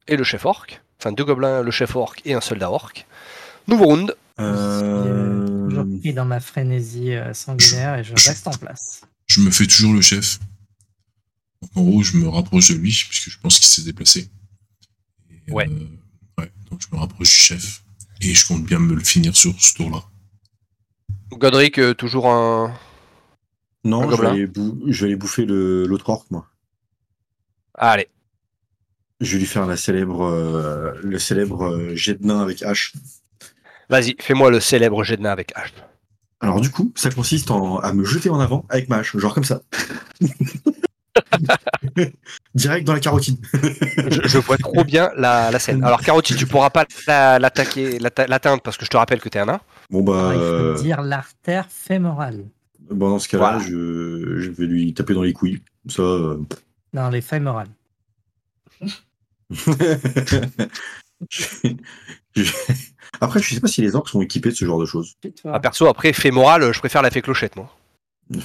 et 0.07 0.15
le 0.15 0.23
chef 0.23 0.45
orc. 0.45 0.67
Enfin, 0.99 1.11
deux 1.11 1.25
gobelins, 1.25 1.61
le 1.61 1.71
chef 1.71 1.93
orc 1.95 2.15
et 2.23 2.33
un 2.33 2.39
soldat 2.41 2.71
orc. 2.71 3.05
Nouveau 3.67 3.85
round. 3.85 4.15
Euh... 4.39 5.67
Toujours 5.67 5.83
Euh... 5.83 5.99
pris 5.99 6.13
dans 6.13 6.23
ma 6.25 6.39
frénésie 6.39 7.13
euh, 7.13 7.33
sanguinaire 7.33 7.95
et 7.99 8.03
je 8.05 8.13
reste 8.13 8.47
en 8.47 8.51
place. 8.51 9.01
Je 9.27 9.41
me 9.41 9.51
fais 9.51 9.67
toujours 9.67 9.93
le 9.93 10.01
chef. 10.01 10.39
En 11.75 11.81
gros, 11.83 12.01
je 12.03 12.15
me 12.17 12.29
rapproche 12.29 12.69
de 12.69 12.75
lui, 12.75 12.91
puisque 13.09 13.29
je 13.29 13.37
pense 13.39 13.59
qu'il 13.59 13.67
s'est 13.67 13.83
déplacé. 13.83 14.29
Et, 15.47 15.51
Ouais. 15.51 15.67
euh, 15.69 15.87
ouais. 16.41 16.51
Donc, 16.71 16.81
je 16.81 16.87
me 16.95 16.99
rapproche 16.99 17.29
du 17.29 17.35
chef. 17.43 17.83
Et 18.21 18.33
je 18.33 18.47
compte 18.47 18.63
bien 18.63 18.79
me 18.79 18.93
le 18.95 19.03
finir 19.03 19.35
sur 19.35 19.53
ce 19.61 19.73
tour-là. 19.75 20.01
Godric, 21.37 21.77
euh, 21.79 21.93
toujours 21.93 22.29
un. 22.29 22.65
Un 23.85 23.89
Non, 23.89 24.09
je 24.09 24.15
vais, 24.21 24.27
aller 24.27 24.47
bou- 24.47 24.81
je 24.87 25.01
vais 25.01 25.07
aller 25.07 25.15
bouffer 25.15 25.45
l'autre 25.45 26.09
orc, 26.09 26.25
moi. 26.31 26.47
Allez. 27.75 28.07
Je 29.19 29.33
vais 29.33 29.39
lui 29.39 29.45
faire 29.45 29.65
la 29.65 29.77
célèbre, 29.77 30.23
euh, 30.23 30.93
le 31.01 31.19
célèbre 31.19 31.65
euh, 31.65 31.95
jet 31.95 32.15
de 32.15 32.25
nain 32.25 32.41
avec 32.41 32.61
hache. 32.63 32.93
Vas-y, 33.89 34.15
fais-moi 34.19 34.49
le 34.51 34.59
célèbre 34.59 35.03
jet 35.03 35.17
de 35.17 35.21
nain 35.21 35.31
avec 35.31 35.53
H. 35.55 35.67
Alors 36.41 36.59
du 36.59 36.69
coup, 36.71 36.91
ça 36.95 37.09
consiste 37.09 37.51
en, 37.51 37.77
à 37.79 37.93
me 37.93 38.03
jeter 38.03 38.29
en 38.29 38.39
avant 38.39 38.65
avec 38.69 38.89
ma 38.89 38.97
hache, 38.97 39.15
genre 39.17 39.33
comme 39.33 39.43
ça. 39.45 39.61
Direct 42.55 42.85
dans 42.87 42.93
la 42.93 42.99
carotide. 42.99 43.37
je, 43.53 44.21
je 44.27 44.37
vois 44.39 44.57
trop 44.57 44.83
bien 44.83 45.11
la, 45.15 45.51
la 45.51 45.59
scène. 45.59 45.83
Alors, 45.83 46.01
Carotine, 46.01 46.35
tu 46.35 46.45
pourras 46.47 46.69
pas 46.69 46.85
la- 47.07 47.39
l'attaquer, 47.39 47.99
l'atta- 47.99 48.27
l'atteindre 48.27 48.61
parce 48.61 48.77
que 48.77 48.85
je 48.85 48.89
te 48.89 48.97
rappelle 48.97 49.21
que 49.21 49.29
t'es 49.29 49.39
un 49.39 49.45
nain. 49.45 49.61
Bon 49.93 50.01
bah, 50.01 50.31
Alors, 50.31 50.33
il 50.33 50.39
euh, 50.41 50.75
faut 50.75 50.81
dire 50.81 51.01
l'artère 51.03 51.69
fémorale. 51.69 52.45
bon, 52.89 53.11
dans 53.11 53.19
ce 53.19 53.29
cas-là, 53.29 53.57
Voilà. 53.57 53.63
je, 53.63 54.39
je 54.39 54.49
vais 54.49 54.65
lui 54.65 54.91
taper 54.95 55.13
dans 55.13 55.21
les 55.21 55.33
couilles. 55.33 55.61
Ça. 55.87 56.01
euh, 56.01 56.41
Non, 56.93 57.09
les 57.09 57.21
fémorales. 57.21 57.69
je- 58.81 58.89
je- 62.35 62.51
Après, 63.21 63.39
je 63.39 63.53
sais 63.53 63.61
pas 63.61 63.67
si 63.67 63.81
les 63.83 63.95
orques 63.95 64.09
sont 64.09 64.21
équipés 64.21 64.49
de 64.49 64.55
ce 64.55 64.65
genre 64.65 64.79
de 64.79 64.87
choses. 64.87 65.13
Ah, 65.45 65.59
perso, 65.59 65.85
après, 65.87 66.11
fémoral, 66.11 66.71
je 66.73 66.79
préfère 66.79 67.03
la 67.03 67.11
fée 67.11 67.21
clochette, 67.21 67.55
moi. 67.55 67.71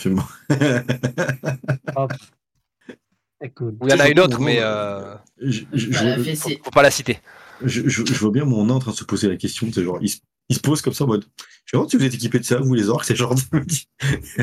Cool. 3.54 3.76
Ou 3.80 3.86
il 3.86 3.90
y 3.90 3.94
en 3.94 4.00
a 4.00 4.08
une 4.10 4.18
autre, 4.20 4.40
mais 4.40 4.58
euh, 4.60 5.14
je, 5.40 5.62
je- 5.72 5.90
Bah, 5.90 6.58
faut 6.64 6.70
pas 6.72 6.82
la 6.82 6.90
citer. 6.90 7.20
je- 7.64 7.88
je- 7.88 8.04
je 8.04 8.14
vois 8.18 8.32
bien 8.32 8.44
mon 8.44 8.66
nain 8.66 8.74
en 8.74 8.78
train 8.80 8.90
de 8.90 8.96
se 8.96 9.04
poser 9.04 9.28
la 9.28 9.36
question. 9.36 9.68
C'est 9.72 9.84
genre, 9.84 9.98
il, 10.02 10.08
se- 10.10 10.18
il 10.48 10.56
se 10.56 10.60
pose 10.60 10.80
comme 10.82 10.94
ça 10.94 11.04
en 11.04 11.08
mode. 11.08 11.26
Je 11.64 11.76
sais 11.76 11.82
pas 11.82 11.88
si 11.88 11.96
vous 11.96 12.04
êtes 12.04 12.14
équipés 12.14 12.38
de 12.38 12.44
ça, 12.44 12.58
vous 12.58 12.74
les 12.74 12.88
orques, 12.88 13.04
c'est 13.04 13.16
genre. 13.16 13.34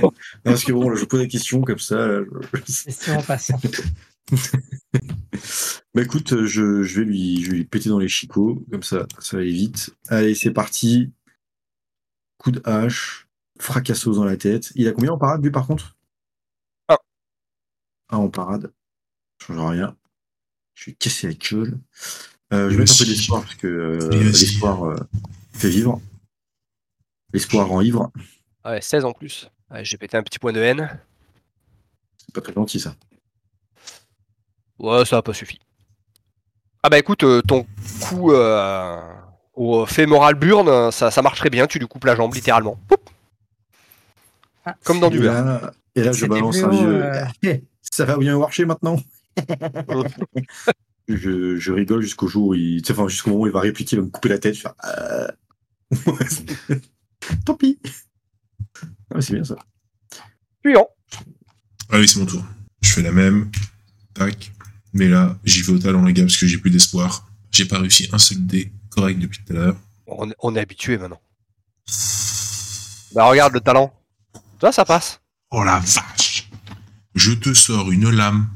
Non, 0.02 0.12
Parce 0.44 0.64
que 0.64 0.72
bon, 0.72 0.90
là, 0.90 0.96
je 0.96 1.06
pose 1.06 1.20
la 1.22 1.28
question 1.28 1.62
comme 1.62 1.80
ça. 1.80 1.96
là, 2.08 2.22
je- 2.68 3.12
en 3.12 3.22
passant. 3.24 3.60
Bah 5.94 6.02
écoute, 6.02 6.46
je, 6.46 6.84
je 6.84 7.00
vais 7.00 7.06
lui, 7.06 7.44
je 7.44 7.52
vais 7.52 7.58
lui 7.58 7.64
péter 7.66 7.90
dans 7.90 8.00
les 8.00 8.08
chicots, 8.08 8.66
comme 8.72 8.84
ça, 8.84 9.06
ça 9.20 9.38
va 9.38 9.44
aller 9.44 9.52
vite. 9.52 9.96
Allez, 10.08 10.36
c'est 10.36 10.52
parti. 10.52 11.12
Coup 12.38 12.52
de 12.52 12.62
hache, 12.66 13.28
fracassos 13.60 14.16
dans 14.16 14.26
la 14.26 14.36
tête. 14.38 14.72
Il 14.76 14.88
a 14.88 14.92
combien 14.92 15.12
en 15.12 15.18
parade, 15.18 15.44
lui, 15.44 15.52
par 15.52 15.68
contre? 15.68 15.96
Un. 16.90 16.98
Un 18.10 18.18
en 18.18 18.30
parade. 18.30 18.74
Ça 19.42 19.48
change 19.54 19.72
rien. 19.72 19.96
Je 20.74 20.90
vais 20.90 20.96
casser 20.96 21.28
la 21.28 21.34
gueule. 21.34 21.78
Euh, 22.54 22.70
je 22.70 22.76
vais 22.76 22.80
mettre 22.82 22.94
un 22.94 22.98
peu 22.98 23.06
d'espoir, 23.06 23.42
parce 23.44 23.56
que 23.56 23.68
euh, 23.68 24.10
l'espoir 24.24 24.84
euh, 24.86 24.96
fait 25.58 25.70
vivre. 25.70 26.02
L'espoir 27.34 27.68
rend 27.68 27.82
ivre. 27.82 28.12
Ouais, 28.64 28.82
16 28.82 29.06
en 29.06 29.14
plus. 29.14 29.50
Ouais, 29.72 29.84
J'ai 29.84 29.98
pété 29.98 30.18
un 30.18 30.24
petit 30.24 30.40
point 30.40 30.54
de 30.54 30.62
haine. 30.62 31.00
C'est 32.18 32.34
pas 32.34 32.42
très 32.42 32.54
gentil, 32.54 32.80
ça. 32.80 32.96
Ouais, 34.80 35.06
ça 35.06 35.18
a 35.18 35.22
pas 35.22 35.34
suffi. 35.34 35.60
Ah 36.84 36.90
bah 36.90 37.00
écoute, 37.00 37.24
euh, 37.24 37.42
ton 37.42 37.66
coup 38.02 38.32
euh, 38.32 39.02
au 39.56 39.86
fémoral 39.86 40.36
burn, 40.36 40.68
euh, 40.68 40.92
ça, 40.92 41.10
ça 41.10 41.22
marche 41.24 41.40
très 41.40 41.50
bien, 41.50 41.66
tu 41.66 41.80
lui 41.80 41.88
coupes 41.88 42.04
la 42.06 42.16
jambe 42.16 42.34
littéralement. 42.36 42.78
Poup 42.88 43.10
Ah, 44.66 44.76
Comme 44.84 45.00
dans 45.00 45.08
Et 45.08 45.12
du 45.12 45.20
beurre. 45.20 45.34
là, 45.46 45.72
et 45.96 46.04
là 46.04 46.12
je 46.12 46.18
C'était 46.20 46.28
balance 46.30 46.58
plus 46.58 46.66
un 46.66 46.68
haut, 46.70 46.72
vieux. 46.72 47.04
euh. 47.04 47.26
Ça 47.82 48.06
va 48.06 48.18
bien 48.18 48.38
marcher 48.38 48.66
maintenant? 48.66 48.98
je, 51.08 51.56
je 51.58 51.72
rigole 51.72 52.02
jusqu'au 52.02 52.28
jour 52.28 52.48
où 52.50 52.54
il, 52.54 52.82
tu 52.82 52.88
sais, 52.88 52.94
enfin, 53.00 53.08
jusqu'au 53.08 53.30
moment 53.32 53.44
où 53.44 53.48
il 53.48 53.54
va 53.54 53.60
répliquer, 53.62 53.96
il 53.96 54.00
va 54.00 54.06
me 54.06 54.12
couper 54.12 54.30
la 54.30 54.40
tête. 54.40 54.56
Je 54.56 54.64
vais 54.64 54.70
faire, 54.70 54.76
euh, 54.86 55.28
Tant 57.46 57.56
pis. 57.56 57.80
Ah, 59.14 59.22
c'est 59.22 59.34
bien 59.34 59.44
ça. 59.44 59.56
Suivant. 60.64 60.88
Ah 61.92 62.00
oui, 62.00 62.08
c'est 62.08 62.20
mon 62.20 62.26
tour. 62.26 62.44
Je 62.82 62.90
fais 62.90 63.02
la 63.02 63.12
même. 63.12 63.52
Tac. 64.14 64.52
Mais 64.94 65.08
là, 65.08 65.38
j'y 65.44 65.62
vais 65.62 65.74
au 65.74 65.80
talent, 65.80 66.04
les 66.04 66.14
gars, 66.14 66.24
parce 66.24 66.38
que 66.38 66.48
j'ai 66.48 66.58
plus 66.58 66.72
d'espoir. 66.72 67.28
J'ai 67.52 67.66
pas 67.66 67.80
réussi 67.80 68.10
un 68.12 68.18
seul 68.18 68.46
dé 68.46 68.72
correct 68.90 69.20
depuis 69.20 69.40
tout 69.44 69.54
à 69.54 69.56
l'heure. 69.56 69.78
On, 70.08 70.30
on 70.40 70.56
est 70.56 70.60
habitué 70.60 70.98
maintenant. 70.98 71.22
Bah 73.14 73.26
regarde 73.26 73.54
le 73.54 73.62
talent. 73.62 73.94
Ça, 74.60 74.72
ça 74.72 74.86
passe. 74.86 75.22
Oh 75.52 75.64
la 75.64 75.80
vache 75.80 76.50
Je 77.14 77.32
te 77.32 77.54
sors 77.54 77.92
une 77.92 78.10
lame, 78.10 78.50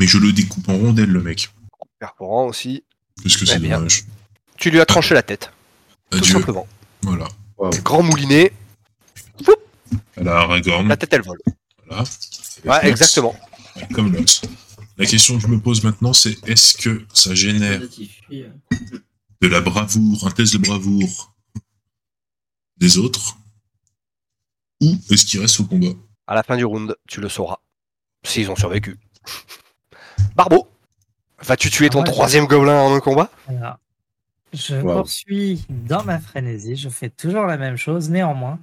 mais 0.00 0.06
je 0.06 0.18
le 0.18 0.32
découpe 0.32 0.68
en 0.68 0.76
rondelles, 0.76 1.10
le 1.10 1.22
mec. 1.22 1.50
Perforant 1.98 2.46
aussi. 2.46 2.84
Parce 3.22 3.36
que 3.36 3.46
c'est 3.46 3.58
dommage. 3.58 4.04
Tu 4.56 4.70
lui 4.70 4.80
as 4.80 4.86
tranché 4.86 5.14
la 5.14 5.22
tête, 5.22 5.52
tout 6.10 6.18
Adieu. 6.18 6.32
simplement. 6.32 6.66
Voilà. 7.02 7.28
Grand 7.82 8.02
moulinet, 8.02 8.52
Voilà, 10.16 10.38
Aragorn. 10.40 10.88
la 10.88 10.96
tête 10.96 11.12
elle 11.12 11.22
vole. 11.22 11.38
Voilà. 11.86 12.04
Ouais, 12.64 12.88
exactement. 12.88 13.34
Ouais, 13.76 13.86
Comme 13.94 14.12
l'autre. 14.12 14.42
La 14.98 15.04
question 15.06 15.36
que 15.36 15.42
je 15.42 15.46
me 15.48 15.60
pose 15.60 15.84
maintenant, 15.84 16.12
c'est 16.12 16.36
est-ce 16.48 16.76
que 16.78 17.04
ça 17.12 17.34
génère 17.34 17.80
de 18.30 19.48
la 19.48 19.60
bravoure, 19.60 20.26
un 20.26 20.30
test 20.30 20.54
de 20.54 20.58
bravoure 20.58 21.34
des 22.78 22.96
autres 22.98 23.36
Ou 24.82 24.96
est-ce 25.10 25.26
qu'il 25.26 25.40
reste 25.40 25.60
au 25.60 25.64
combat? 25.64 25.92
À 26.26 26.34
la 26.34 26.42
fin 26.42 26.56
du 26.56 26.64
round, 26.64 26.96
tu 27.08 27.20
le 27.20 27.28
sauras. 27.28 27.58
S'ils 28.24 28.50
ont 28.50 28.56
survécu. 28.56 28.98
Barbeau, 30.34 30.66
vas-tu 31.42 31.70
tuer 31.70 31.90
ton 31.90 32.00
Ah 32.00 32.06
ouais, 32.06 32.12
troisième 32.12 32.46
gobelin 32.46 32.80
en 32.80 32.94
un 32.94 33.00
combat? 33.00 33.30
Voilà. 33.48 33.78
Je 34.52 34.76
Wow. 34.76 34.96
poursuis 34.98 35.64
dans 35.68 36.04
ma 36.04 36.18
frénésie. 36.18 36.76
Je 36.76 36.88
fais 36.88 37.10
toujours 37.10 37.46
la 37.46 37.56
même 37.58 37.76
chose. 37.76 38.10
Néanmoins, 38.10 38.58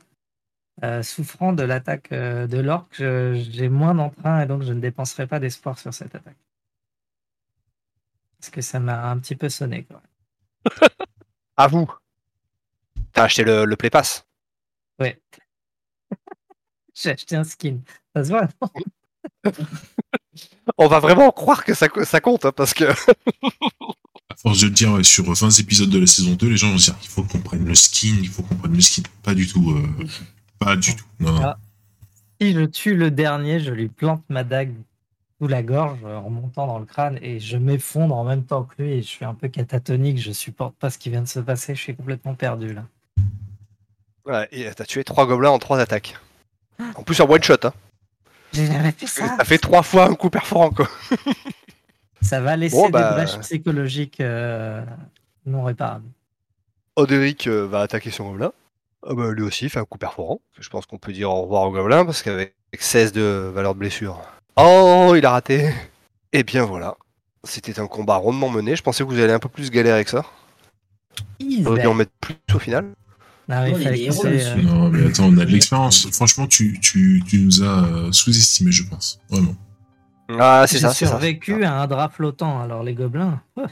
euh, 0.84 1.04
souffrant 1.04 1.54
de 1.54 1.64
l'attaque 1.64 2.12
euh, 2.14 2.48
de 2.48 2.60
l'orque, 2.60 2.98
j'ai 2.98 3.70
moins 3.70 3.96
d'entrain 3.96 4.42
et 4.44 4.48
donc 4.48 4.64
je 4.64 4.74
ne 4.74 4.82
dépenserai 4.82 5.28
pas 5.28 5.40
d'espoir 5.40 5.80
sur 5.80 5.94
cette 5.94 6.16
attaque. 6.16 6.38
Parce 8.40 8.50
que 8.52 8.62
ça 8.62 8.80
m'a 8.80 9.10
un 9.10 9.18
petit 9.20 9.36
peu 9.36 9.50
sonné. 9.50 9.86
Quand 9.86 9.96
même. 10.82 10.90
À 11.58 11.68
vous. 11.68 11.92
T'as 13.14 13.24
acheté 13.24 13.44
le, 13.44 13.66
le 13.66 13.76
Play 13.76 13.90
Pass. 13.90 14.26
Ouais. 15.00 15.22
j'ai 16.96 17.12
acheté 17.12 17.36
un 17.36 17.44
skin. 17.44 17.80
Ça 18.16 18.24
se 18.24 18.30
voit, 18.30 18.48
non? 18.62 18.70
On 20.78 20.88
va 20.88 21.00
vraiment 21.00 21.32
croire 21.32 21.64
que 21.64 21.74
ça, 21.74 21.88
ça 22.04 22.22
compte, 22.22 22.46
hein, 22.46 22.52
parce 22.56 22.74
que 22.74 22.86
force 24.44 24.60
de 24.60 24.66
le 24.68 24.72
dire 24.72 24.92
ouais, 24.92 25.04
sur 25.04 25.32
20 25.32 25.60
épisodes 25.60 25.90
de 25.90 26.00
la 26.00 26.08
saison 26.08 26.34
2, 26.34 26.48
les 26.50 26.58
gens 26.58 26.70
vont 26.72 26.78
se 26.78 26.92
dire 26.92 27.00
il 27.02 27.10
faut 27.10 27.24
qu'on 27.24 27.40
prenne 27.40 27.66
le 27.66 27.76
skin, 27.76 28.16
il 28.22 28.28
faut 28.30 28.44
qu'on 28.44 28.56
prenne 28.56 28.74
le 28.76 28.82
skin. 28.82 29.02
Pas 29.24 29.34
du 29.34 29.48
tout. 29.48 29.72
euh, 29.72 30.06
pas 30.60 30.76
du 30.76 30.96
tout. 30.96 31.06
Non, 31.20 31.32
non. 31.34 31.42
Ah. 31.44 31.58
Si 32.42 32.54
je 32.54 32.66
tue 32.66 32.96
le 32.96 33.10
dernier, 33.10 33.60
je 33.60 33.72
lui 33.72 33.88
plante 33.88 34.24
ma 34.30 34.44
dague 34.44 34.74
sous 35.40 35.48
la 35.48 35.64
gorge 35.64 36.00
euh, 36.06 36.18
en 36.18 36.30
montant 36.30 36.68
dans 36.68 36.78
le 36.80 36.86
crâne 36.86 37.18
et 37.22 37.40
je 37.40 37.58
m'effondre 37.58 38.16
en 38.16 38.24
même 38.24 38.44
temps 38.44 38.64
que 38.64 38.82
lui 38.82 38.92
et 38.92 39.02
je 39.02 39.08
suis 39.08 39.26
un 39.26 39.34
peu 39.34 39.48
catatonique. 39.48 40.20
Je 40.20 40.32
supporte 40.32 40.76
pas 40.76 40.90
ce 40.90 40.98
qui 40.98 41.10
vient 41.10 41.22
de 41.22 41.28
se 41.28 41.40
passer. 41.40 41.74
Je 41.74 41.82
suis 41.82 41.96
complètement 41.96 42.36
perdu 42.36 42.74
là. 42.74 42.86
Ouais, 44.26 44.48
et 44.52 44.70
t'as 44.76 44.86
tué 44.86 45.04
trois 45.04 45.26
gobelins 45.26 45.50
en 45.52 45.60
trois 45.60 45.80
attaques. 45.80 46.18
En 46.96 47.04
plus 47.04 47.20
en 47.22 47.30
one 47.30 47.44
shot, 47.44 47.56
hein. 47.64 47.74
J'ai 48.54 48.68
jamais 48.68 48.92
fait 48.92 49.08
ça. 49.08 49.36
T'as 49.38 49.46
fait 49.46 49.58
trois 49.58 49.84
fois 49.84 50.06
un 50.10 50.16
coup 50.16 50.30
perforant, 50.30 50.70
quoi. 50.70 50.88
Ça 52.24 52.42
va 52.42 52.56
laisser 52.56 52.76
Bon, 52.76 52.90
bah- 52.90 53.10
des 53.10 53.16
brèches 53.16 53.40
psychologiques 53.40 54.22
euh, 54.22 54.84
non 55.46 55.64
réparables. 55.64 56.10
Oderic 56.96 57.48
euh, 57.48 57.68
va 57.68 57.82
attaquer 57.82 58.12
son 58.12 58.30
gobelin. 58.30 58.52
Ah 59.06 59.14
bah, 59.14 59.32
lui 59.32 59.44
aussi 59.44 59.70
fait 59.70 59.80
un 59.80 59.86
coup 59.86 59.98
perforant. 59.98 60.40
Je 60.60 60.70
pense 60.70 60.86
qu'on 60.86 60.98
peut 60.98 61.12
dire 61.12 61.30
au 61.30 61.42
revoir 61.44 61.64
au 61.64 61.72
gobelin 61.72 62.06
parce 62.06 62.22
qu'avec 62.22 62.56
16 62.78 63.12
de 63.12 63.52
valeur 63.54 63.74
de 63.74 63.80
blessure. 63.80 64.22
Oh, 64.56 65.14
il 65.16 65.26
a 65.26 65.32
raté. 65.32 65.74
Et 66.32 66.44
bien 66.44 66.66
voilà. 66.66 66.96
C'était 67.44 67.80
un 67.80 67.88
combat 67.88 68.16
rondement 68.16 68.50
mené. 68.50 68.76
Je 68.76 68.84
pensais 68.84 69.04
que 69.04 69.10
vous 69.10 69.20
alliez 69.20 69.34
un 69.34 69.40
peu 69.40 69.50
plus 69.50 69.70
galérer 69.70 70.06
que 70.06 70.12
ça. 70.12 70.26
Dû 71.40 71.62
ben. 71.62 71.88
en 71.88 71.94
mettre 71.94 72.12
plus 72.22 72.36
au 72.54 72.60
final. 72.60 72.94
Ah 73.50 73.66
oui, 73.66 73.86
héros, 73.86 74.26
euh, 74.26 74.56
Non, 74.62 74.90
mais 74.90 75.06
attends, 75.06 75.26
on 75.26 75.38
a 75.38 75.46
de 75.46 75.52
l'expérience. 75.52 76.10
Franchement, 76.12 76.48
tu, 76.48 76.80
tu, 76.80 77.22
tu 77.28 77.40
nous 77.40 77.62
as 77.62 77.86
euh, 77.86 78.12
sous-estimé, 78.12 78.72
je 78.72 78.84
pense. 78.84 79.20
Vraiment. 79.30 79.56
Ah, 80.30 80.66
c'est 80.68 80.78
J'ai 80.78 80.82
ça, 80.82 80.94
c'est 80.94 81.06
ça. 81.06 81.12
survécu 81.12 81.64
à 81.64 81.74
un 81.82 81.88
drap 81.88 82.10
flottant, 82.10 82.62
alors 82.62 82.84
les 82.84 82.94
gobelins. 82.94 83.42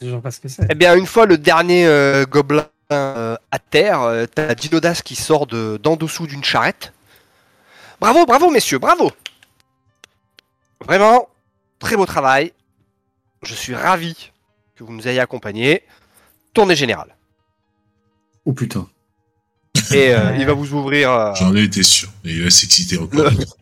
toujours 0.00 0.20
pas 0.20 0.30
ce 0.30 0.40
que 0.40 0.48
c'est. 0.48 0.66
Eh 0.70 0.74
bien, 0.74 0.96
une 0.96 1.06
fois 1.06 1.26
le 1.26 1.38
dernier 1.38 1.86
euh, 1.86 2.24
gobelin 2.26 2.66
euh, 2.92 3.36
à 3.50 3.58
terre, 3.58 4.02
euh, 4.02 4.26
t'as 4.26 4.54
Dinodas 4.54 5.02
qui 5.04 5.14
sort 5.16 5.46
de 5.46 5.78
d'en 5.82 5.96
dessous 5.96 6.26
d'une 6.26 6.44
charrette. 6.44 6.92
Bravo, 8.00 8.24
bravo, 8.26 8.50
messieurs, 8.50 8.78
bravo 8.78 9.10
Vraiment, 10.86 11.28
très 11.78 11.96
beau 11.96 12.06
travail. 12.06 12.52
Je 13.42 13.54
suis 13.54 13.74
ravi 13.74 14.32
que 14.76 14.84
vous 14.84 14.92
nous 14.92 15.06
ayez 15.06 15.20
accompagnés. 15.20 15.82
Tournée 16.54 16.74
générale. 16.76 17.14
Oh 18.44 18.52
putain. 18.52 18.88
Et 19.92 20.12
euh, 20.14 20.36
il 20.36 20.46
va 20.46 20.52
vous 20.52 20.72
ouvrir 20.72 21.10
euh, 21.12 21.34
J'en 21.34 21.54
ai 21.54 21.62
été 21.62 21.82
sûr. 21.82 22.08
Et 22.24 22.30
il 22.32 22.44
va 22.44 22.50
s'exciter 22.50 22.98
encore. 22.98 23.30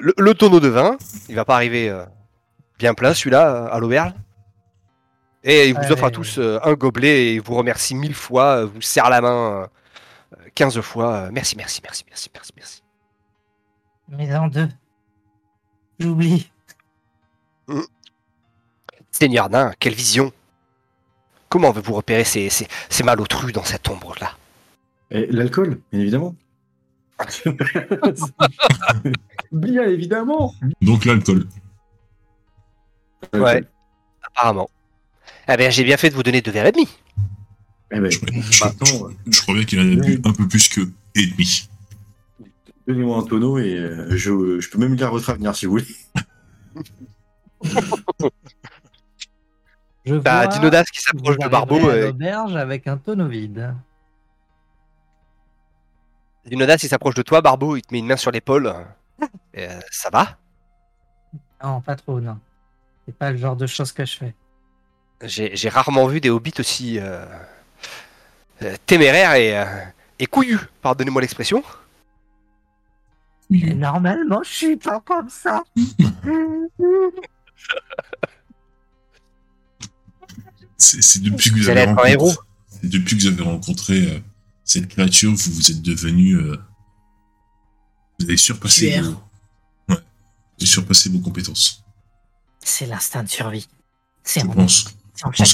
le, 0.00 0.14
le 0.16 0.34
tonneau 0.34 0.60
de 0.60 0.68
vin. 0.68 0.96
Il 1.28 1.34
va 1.34 1.44
pas 1.44 1.54
arriver 1.56 1.88
euh, 1.88 2.04
bien 2.78 2.94
plein, 2.94 3.14
celui-là, 3.14 3.48
euh, 3.48 3.68
à 3.70 3.78
l'auberge. 3.78 4.12
Et 5.42 5.68
il 5.68 5.74
vous 5.74 5.92
offre 5.92 6.04
à 6.04 6.10
tous 6.10 6.38
euh, 6.38 6.58
un 6.64 6.72
gobelet 6.72 7.24
et 7.26 7.34
il 7.34 7.40
vous 7.42 7.54
remercie 7.54 7.94
mille 7.94 8.14
fois, 8.14 8.64
vous 8.64 8.80
serre 8.80 9.10
la 9.10 9.20
main 9.20 9.68
euh, 10.32 10.36
15 10.54 10.80
fois. 10.80 11.14
euh, 11.14 11.28
merci, 11.32 11.56
merci, 11.56 11.80
merci, 11.84 12.04
merci, 12.08 12.30
merci, 12.34 12.52
merci. 12.56 12.82
Mais 14.08 14.34
en 14.34 14.48
deux. 14.48 14.68
J'oublie. 15.98 16.50
Seigneur 19.10 19.48
nain, 19.48 19.72
quelle 19.78 19.94
vision 19.94 20.32
Comment 21.48 21.70
avez-vous 21.70 21.92
repéré 21.94 22.24
ces, 22.24 22.48
ces, 22.48 22.66
ces 22.88 23.02
malotrus 23.04 23.52
dans 23.52 23.62
cette 23.62 23.88
ombre-là? 23.88 24.32
Et 25.10 25.26
l'alcool, 25.26 25.78
bien 25.92 26.00
évidemment. 26.00 26.34
bien 29.52 29.84
évidemment. 29.84 30.54
Donc, 30.82 31.04
l'alcool. 31.04 31.46
Ouais. 33.32 33.64
Apparemment. 34.22 34.68
Eh 35.48 35.56
bien, 35.56 35.70
j'ai 35.70 35.84
bien 35.84 35.96
fait 35.96 36.10
de 36.10 36.14
vous 36.14 36.22
donner 36.22 36.40
deux 36.42 36.50
verres 36.50 36.66
et 36.66 36.72
demi. 36.72 36.88
Eh 37.92 38.00
ben, 38.00 38.10
Je, 38.10 38.18
je- 38.18 38.64
maintenant, 38.64 39.08
je 39.26 39.40
crois 39.42 39.54
bien 39.54 39.64
qu'il 39.64 39.78
en 39.80 39.82
a 39.92 39.96
bu 40.04 40.20
un 40.24 40.32
peu 40.32 40.48
plus 40.48 40.68
que 40.68 40.80
et 41.14 41.26
demi. 41.26 41.68
donnez-moi 42.88 43.18
un 43.18 43.22
tonneau 43.22 43.58
et 43.58 43.76
euh, 43.78 44.16
je, 44.16 44.58
je 44.60 44.70
peux 44.70 44.78
même 44.78 44.94
lire 44.94 45.10
votre 45.10 45.30
avenir 45.30 45.54
si 45.54 45.66
vous 45.66 45.72
voulez. 45.72 45.86
Je 50.06 50.14
vois 50.16 50.46
Dinodas 50.48 50.84
qui 50.84 51.00
s'approche 51.00 51.38
de 51.38 51.48
Barbeau. 51.48 51.78
l'auberge 51.78 52.56
avec 52.56 52.86
un 52.86 52.98
tonneau 52.98 53.26
vide. 53.26 53.74
Dinodas, 56.46 56.78
il 56.82 56.88
s'approche 56.88 57.14
de 57.14 57.22
toi, 57.22 57.40
Barbeau, 57.40 57.76
il 57.76 57.82
te 57.82 57.92
met 57.92 57.98
une 58.00 58.06
main 58.06 58.16
sur 58.16 58.30
l'épaule. 58.30 58.72
Euh, 59.56 59.80
ça 59.88 60.10
va? 60.10 60.36
Non, 61.62 61.80
pas 61.80 61.94
trop, 61.94 62.20
non. 62.20 62.40
C'est 63.06 63.16
pas 63.16 63.30
le 63.30 63.38
genre 63.38 63.54
de 63.54 63.68
choses 63.68 63.92
que 63.92 64.04
je 64.04 64.16
fais. 64.16 64.34
J'ai 65.22 65.68
rarement 65.68 66.06
vu 66.08 66.20
des 66.20 66.28
hobbits 66.28 66.54
aussi 66.58 66.98
euh, 66.98 67.24
euh, 68.62 68.76
téméraires 68.84 69.34
et, 69.34 69.56
euh, 69.56 69.64
et 70.18 70.26
couillus, 70.26 70.58
pardonnez-moi 70.82 71.22
l'expression. 71.22 71.62
Et 73.50 73.74
normalement, 73.74 74.42
je 74.42 74.50
suis 74.50 74.76
pas 74.76 75.00
comme 75.00 75.28
ça. 75.30 75.62
C'est 80.76 81.22
depuis 81.22 81.50
que 81.50 81.56
vous 81.56 81.68
avez 81.68 81.84
rencontré, 81.84 82.10
héros. 82.12 82.32
c'est 82.68 82.88
depuis 82.90 83.16
que 83.16 83.22
vous 83.22 83.28
avez 83.28 83.42
rencontré 83.42 84.22
cette 84.64 84.88
créature, 84.88 85.32
vous 85.32 85.52
vous 85.52 85.70
êtes 85.70 85.82
devenu. 85.82 86.34
euh, 86.36 86.56
vous 88.18 88.26
avez 88.26 88.36
surpassé 88.36 89.00
vos, 89.00 89.10
ouais, 89.10 89.16
vous 89.88 89.94
avez 90.58 90.66
surpassé 90.66 91.10
vos 91.10 91.18
compétences. 91.20 91.84
C'est 92.60 92.86
l'instinct 92.86 93.22
de 93.24 93.28
survie. 93.28 93.68
C'est 94.22 94.40
Je 94.40 94.44
en 94.46 94.48
nous. 94.48 94.54
pense. 94.54 94.84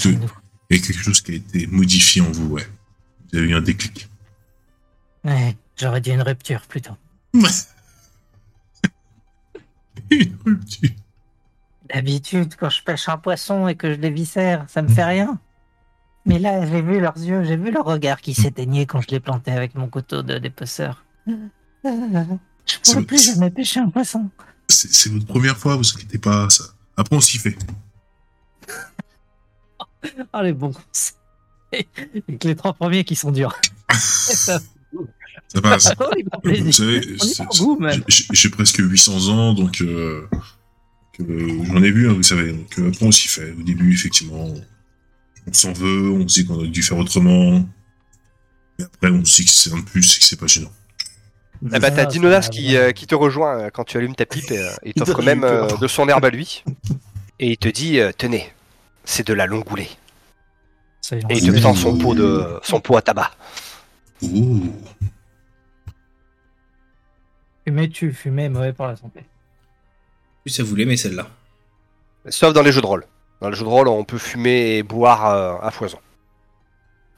Que- 0.00 0.08
nous. 0.08 0.30
Il 0.70 0.76
y 0.76 0.80
a 0.82 0.86
quelque 0.86 1.02
chose 1.02 1.20
qui 1.20 1.32
a 1.32 1.34
été 1.34 1.66
modifié 1.66 2.22
en 2.22 2.30
vous, 2.30 2.46
ouais. 2.48 2.66
Vous 3.32 3.38
avez 3.38 3.48
eu 3.48 3.54
un 3.54 3.61
déclic. 3.61 4.08
Ouais, 5.24 5.56
j'aurais 5.76 6.00
dit 6.00 6.11
une 6.12 6.22
rupture 6.22 6.61
plutôt. 6.68 6.96
D'habitude, 11.92 12.54
quand 12.56 12.70
je 12.70 12.82
pêche 12.82 13.08
un 13.08 13.18
poisson 13.18 13.66
et 13.68 13.74
que 13.74 13.92
je 13.94 13.98
les 13.98 14.11
viscère, 14.11 14.64
ça 14.68 14.82
me 14.82 14.88
fait 14.88 15.04
rien. 15.04 15.38
Mais 16.27 16.39
là, 16.39 16.66
j'ai 16.66 16.83
vu 16.83 17.01
leurs 17.01 17.16
yeux, 17.16 17.45
j'ai 17.45 17.57
vu 17.57 17.71
leur 17.71 17.85
regard 17.85 18.21
qui 18.21 18.35
s'éteignait 18.35 18.87
quand 18.87 19.01
je 19.01 19.09
les 19.09 19.21
plantais 19.21 19.53
avec 19.53 19.75
mon 19.75 19.89
couteau 19.89 20.23
de 20.23 20.39
dépeceur. 20.39 21.05
Je 21.27 21.33
C'est- 22.83 22.93
pourrais 22.93 23.05
plus 23.07 23.25
jamais 23.25 23.51
pêcher 23.51 23.81
un 23.81 23.89
poisson. 23.89 24.29
C'est 24.68 25.11
votre 25.11 25.27
première 25.27 25.57
fois, 25.57 25.77
vous 25.77 25.89
inquiétez 25.95 26.18
pas. 26.18 26.49
Ça. 26.51 26.64
Après, 26.97 27.16
on 27.16 27.21
s'y 27.21 27.39
fait. 27.39 27.57
Oh, 30.33 30.41
les 30.43 30.53
bons 30.53 30.73
conseils. 30.73 31.87
Les 32.43 32.55
trois 32.57 32.75
premiers 32.75 33.05
qui 33.05 33.16
sont 33.16 33.33
durs. 33.33 33.57
Ça 33.93 34.61
passe. 35.62 35.93
Les 36.16 36.23
bons 36.23 36.41
Vous 36.64 36.73
savez, 36.73 37.01
j'ai 38.09 38.51
presque 38.51 38.79
800 38.79 39.29
ans, 39.29 39.55
donc 39.55 39.81
euh, 39.81 40.29
euh, 41.21 41.64
j'en 41.64 41.83
ai 41.83 41.91
vu, 41.91 42.09
hein, 42.09 42.12
vous 42.14 42.23
savez. 42.23 42.53
Donc 42.53 42.79
euh, 42.79 42.89
après, 42.89 43.07
on 43.07 43.11
s'y 43.12 43.29
fait. 43.29 43.53
Au 43.53 43.62
début, 43.62 43.93
effectivement, 43.93 44.53
on 45.51 45.53
s'en 45.53 45.72
veut, 45.72 46.11
on 46.11 46.26
se 46.28 46.40
dit 46.40 46.46
qu'on 46.46 46.55
aurait 46.55 46.68
dû 46.68 46.82
faire 46.82 46.96
autrement. 46.98 47.64
Et 48.78 48.82
après, 48.84 49.11
on 49.11 49.24
se 49.24 49.36
dit 49.36 49.44
que 49.44 49.51
c'est 49.51 49.72
un 49.72 49.80
plus 49.82 50.16
et 50.16 50.20
que 50.20 50.24
c'est 50.24 50.38
pas 50.38 50.46
gênant. 50.46 50.70
Eh 51.62 51.78
bah, 51.78 51.90
t'as 51.90 52.05
Ah, 52.05 52.40
qui, 52.40 52.68
ouais. 52.68 52.76
euh, 52.76 52.92
qui 52.92 53.07
te 53.07 53.14
rejoint 53.14 53.59
euh, 53.59 53.70
quand 53.70 53.84
tu 53.84 53.98
allumes 53.98 54.14
ta 54.14 54.24
pipe 54.24 54.51
et 54.51 54.59
euh, 54.59 54.70
il 54.84 54.94
t'offre 54.94 55.16
J'ai 55.16 55.22
eu 55.22 55.26
même 55.26 55.44
euh, 55.44 55.66
de 55.76 55.86
son 55.86 56.09
herbe 56.09 56.24
à 56.24 56.30
lui. 56.30 56.64
Et 57.42 57.53
il 57.53 57.57
te 57.57 57.68
dit 57.68 57.98
euh, 58.01 58.12
Tenez, 58.16 58.53
c'est 59.05 59.26
de 59.26 59.32
la 59.32 59.46
longoulée. 59.46 59.88
Et 61.12 61.38
il 61.38 61.53
te 61.53 61.59
tend 61.61 61.74
son 61.74 61.96
pot, 61.96 62.14
de, 62.14 62.61
son 62.62 62.80
pot 62.80 62.96
à 62.98 63.03
tabac. 63.03 63.30
Ouh. 64.22 64.70
Fumer 67.66 67.88
tu 67.88 68.12
fumer 68.12 68.48
mauvais 68.51 68.74
pour 68.74 68.86
la 68.86 68.96
santé. 68.96 69.20
Plus 70.44 70.51
ça 70.51 70.62
voulait, 70.62 70.84
mais 70.84 70.98
celle-là. 70.98 71.28
Sauf 72.28 72.53
dans 72.53 72.62
les 72.62 72.72
jeux 72.72 72.82
de 72.82 72.86
rôle. 72.86 73.07
Dans 73.41 73.49
les 73.49 73.57
jeux 73.57 73.64
de 73.64 73.70
rôle, 73.70 73.88
on 73.88 74.05
peut 74.05 74.18
fumer 74.18 74.76
et 74.76 74.82
boire 74.82 75.26
euh, 75.26 75.57
à 75.62 75.70
foison. 75.70 75.99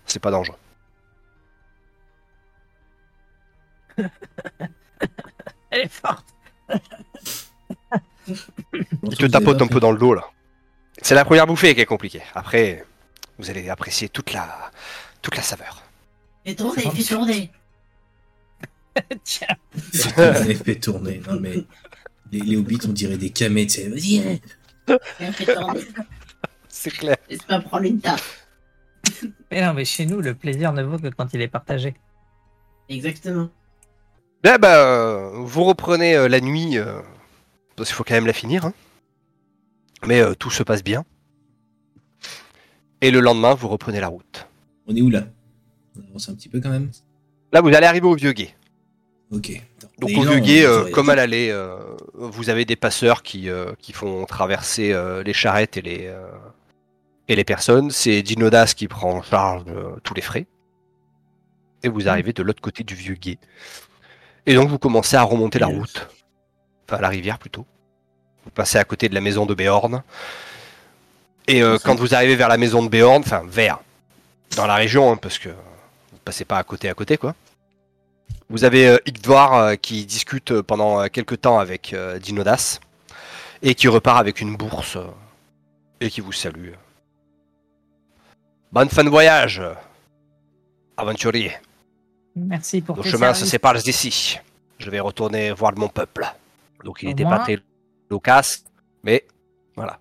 C'est 0.07 0.21
pas 0.21 0.31
dangereux. 0.31 0.57
Elle 5.71 5.81
est 5.81 5.89
forte. 5.89 6.27
Il 8.29 9.17
te 9.17 9.27
tapote 9.27 9.61
un 9.61 9.67
peu 9.67 9.81
dans 9.81 9.91
le 9.91 9.99
dos 9.99 10.15
là. 10.15 10.25
C'est 11.03 11.15
la 11.17 11.25
première 11.25 11.47
bouffée 11.47 11.75
qui 11.75 11.81
est 11.81 11.87
compliquée. 11.87 12.23
Après, 12.35 12.85
vous 13.39 13.51
allez 13.51 13.69
apprécier 13.69 14.09
toute 14.09 14.33
la, 14.33 14.71
toute 15.21 15.37
la 15.37 15.43
saveur. 15.43 15.83
Fais 16.45 16.55
tourner, 16.55 16.83
fais 16.83 17.05
tourner. 17.05 17.51
Tiens. 19.23 19.47
Fait 19.93 20.11
tourner, 20.11 20.55
fait 20.55 20.75
tourner. 20.75 21.23
Non, 21.29 21.39
mais 21.41 21.65
les, 22.33 22.41
les 22.41 22.57
hobbits, 22.57 22.81
on 22.89 22.93
dirait 22.93 23.17
des 23.17 23.31
camés, 23.31 23.67
tu 23.67 23.75
sais. 23.75 23.89
Vas-y, 23.89 24.41
C'est 26.69 26.91
clair. 26.91 27.17
Prendre 27.67 27.85
une 27.85 28.01
taf. 28.01 28.47
Mais 29.51 29.65
non, 29.65 29.75
mais 29.75 29.85
chez 29.85 30.07
nous, 30.07 30.21
le 30.21 30.35
plaisir 30.35 30.73
ne 30.73 30.83
vaut 30.83 30.99
que 30.99 31.09
quand 31.09 31.33
il 31.35 31.41
est 31.43 31.49
partagé. 31.49 31.95
Exactement. 32.89 33.49
Là, 34.45 34.59
bah, 34.59 34.85
euh, 34.85 35.31
vous 35.37 35.65
reprenez 35.65 36.17
euh, 36.17 36.29
la 36.29 36.41
nuit, 36.41 36.79
euh, 36.79 37.01
parce 37.77 37.89
qu'il 37.89 37.97
faut 37.97 38.05
quand 38.05 38.15
même 38.15 38.27
la 38.27 38.33
finir. 38.33 38.65
hein. 38.65 38.73
Mais 40.07 40.21
euh, 40.21 40.35
tout 40.35 40.51
se 40.51 40.63
passe 40.63 40.83
bien. 40.83 41.05
Et 43.01 43.11
le 43.11 43.21
lendemain, 43.21 43.55
vous 43.55 43.69
reprenez 43.69 44.01
la 44.01 44.09
route. 44.09 44.49
On 44.87 44.97
est 44.97 45.03
où 45.03 45.11
là? 45.11 45.25
On 45.97 46.09
avance 46.09 46.29
un 46.29 46.35
petit 46.35 46.49
peu 46.49 46.61
quand 46.61 46.71
même? 46.71 46.91
Là, 47.53 47.61
vous 47.61 47.69
allez 47.69 47.87
arriver 47.87 48.07
au 48.07 48.15
vieux 48.15 48.33
guet. 48.33 48.55
Ok. 49.33 49.63
Donc 49.99 50.11
au 50.11 50.25
non, 50.25 50.33
vieux 50.33 50.41
guet, 50.41 50.67
on 50.67 50.71
euh, 50.71 50.91
comme 50.91 51.09
à 51.09 51.15
l'aller, 51.15 51.49
euh, 51.51 51.77
vous 52.15 52.51
avez 52.51 52.65
des 52.65 52.77
passeurs 52.77 53.23
qui, 53.23 53.49
euh, 53.49 53.73
qui 53.79 53.93
font 53.93 54.25
traverser 54.27 54.93
euh, 54.93 55.23
les 55.23 55.33
charrettes 55.33 55.77
et 55.77 55.83
les, 55.83 56.13
et 57.29 57.37
les 57.37 57.45
personnes. 57.45 57.91
C'est 57.91 58.23
Dinodas 58.23 58.75
qui 58.77 58.89
prend 58.89 59.13
en 59.13 59.23
charge 59.23 59.65
tous 60.03 60.15
les 60.15 60.23
frais. 60.23 60.47
Et 61.83 61.89
vous 61.89 62.09
arrivez 62.09 62.33
de 62.33 62.43
l'autre 62.43 62.61
côté 62.61 62.85
du 62.85 62.95
vieux 62.95 63.15
guet. 63.15 63.39
Et 64.47 64.55
donc 64.55 64.69
vous 64.69 64.79
commencez 64.79 65.17
à 65.17 65.23
remonter 65.23 65.59
la 65.59 65.67
route. 65.67 66.09
Enfin 66.89 67.01
la 67.01 67.09
rivière 67.09 67.39
plutôt. 67.39 67.67
Vous 68.45 68.51
passez 68.51 68.79
à 68.79 68.85
côté 68.85 69.09
de 69.09 69.15
la 69.15 69.21
maison 69.21 69.47
de 69.47 69.55
Béorn. 69.55 70.03
Et 71.49 71.61
quand 71.85 71.99
vous 71.99 72.15
arrivez 72.15 72.37
vers 72.37 72.49
la 72.49 72.59
maison 72.59 72.83
de 72.83 72.89
Béorn, 72.89 73.21
enfin 73.21 73.43
vers, 73.49 73.81
dans 74.57 74.67
la 74.67 74.75
région, 74.75 75.13
hein, 75.13 75.17
parce 75.17 75.39
que 75.39 75.49
vous 75.49 76.19
passez 76.25 76.45
pas 76.45 76.59
à 76.59 76.65
côté 76.65 76.89
à 76.89 76.95
côté 76.95 77.17
quoi. 77.17 77.35
Vous 78.53 78.65
avez 78.65 78.87
euh, 78.87 78.99
Igdvar 79.07 79.55
euh, 79.55 79.75
qui 79.77 80.05
discute 80.05 80.53
euh, 80.53 80.63
pendant 80.63 81.09
quelques 81.09 81.41
temps 81.41 81.59
avec 81.59 81.97
Dinodas 82.21 82.81
et 83.63 83.75
qui 83.75 83.89
repart 83.89 84.21
avec 84.21 84.43
une 84.43 84.57
bourse 84.57 84.99
et 86.01 86.11
qui 86.11 86.21
vous 86.21 86.33
salue. 86.33 86.73
Bonne 88.71 88.91
fin 88.91 89.05
de 89.05 89.09
voyage, 89.09 89.63
aventurier. 90.99 91.53
Merci 92.37 92.83
pour 92.83 92.97
Nos 92.97 93.03
tes 93.03 93.09
chemins 93.09 93.33
se 93.33 93.47
séparent 93.47 93.83
d'ici. 93.83 94.39
Je 94.79 94.91
vais 94.91 95.01
retourner 95.01 95.53
voir 95.53 95.73
mon 95.77 95.89
peuple. 95.89 96.27
Donc 96.85 97.03
il 97.03 97.09
n'était 97.09 97.25
pas 97.25 97.39
très 97.39 97.59
loquace, 98.11 98.65
mais 99.03 99.25
voilà. 99.77 99.99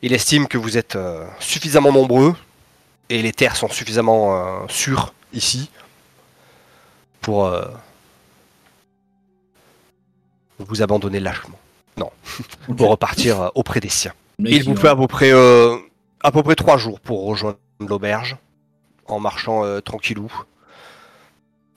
Il 0.00 0.12
estime 0.12 0.46
que 0.46 0.58
vous 0.58 0.78
êtes 0.78 0.94
euh, 0.94 1.26
suffisamment 1.40 1.90
nombreux 1.90 2.36
et 3.08 3.20
les 3.20 3.32
terres 3.32 3.56
sont 3.56 3.68
suffisamment 3.68 4.62
euh, 4.62 4.66
sûres 4.68 5.12
ici 5.32 5.70
pour 7.20 7.46
euh, 7.46 7.64
vous 10.58 10.82
abandonner 10.82 11.20
lâchement. 11.20 11.58
Non, 11.96 12.10
pour 12.76 12.90
repartir 12.90 13.40
euh, 13.40 13.48
auprès 13.54 13.80
des 13.80 13.88
siens. 13.88 14.14
Il 14.38 14.64
vous 14.64 14.76
fait 14.76 14.88
à 14.88 14.96
peu 14.96 15.08
près 15.08 15.32
euh, 15.32 15.76
à 16.22 16.30
peu 16.30 16.42
près 16.42 16.54
trois 16.54 16.76
jours 16.76 17.00
pour 17.00 17.24
rejoindre 17.24 17.58
l'auberge 17.80 18.36
en 19.06 19.20
marchant 19.20 19.64
euh, 19.64 19.80
tranquillou. 19.80 20.30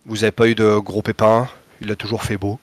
Vous 0.06 0.18
n'avez 0.18 0.32
pas 0.32 0.48
eu 0.48 0.56
de 0.56 0.78
gros 0.78 1.02
pépins, 1.02 1.48
il 1.80 1.92
a 1.92 1.96
toujours 1.96 2.24
fait 2.24 2.38
beau. 2.38 2.60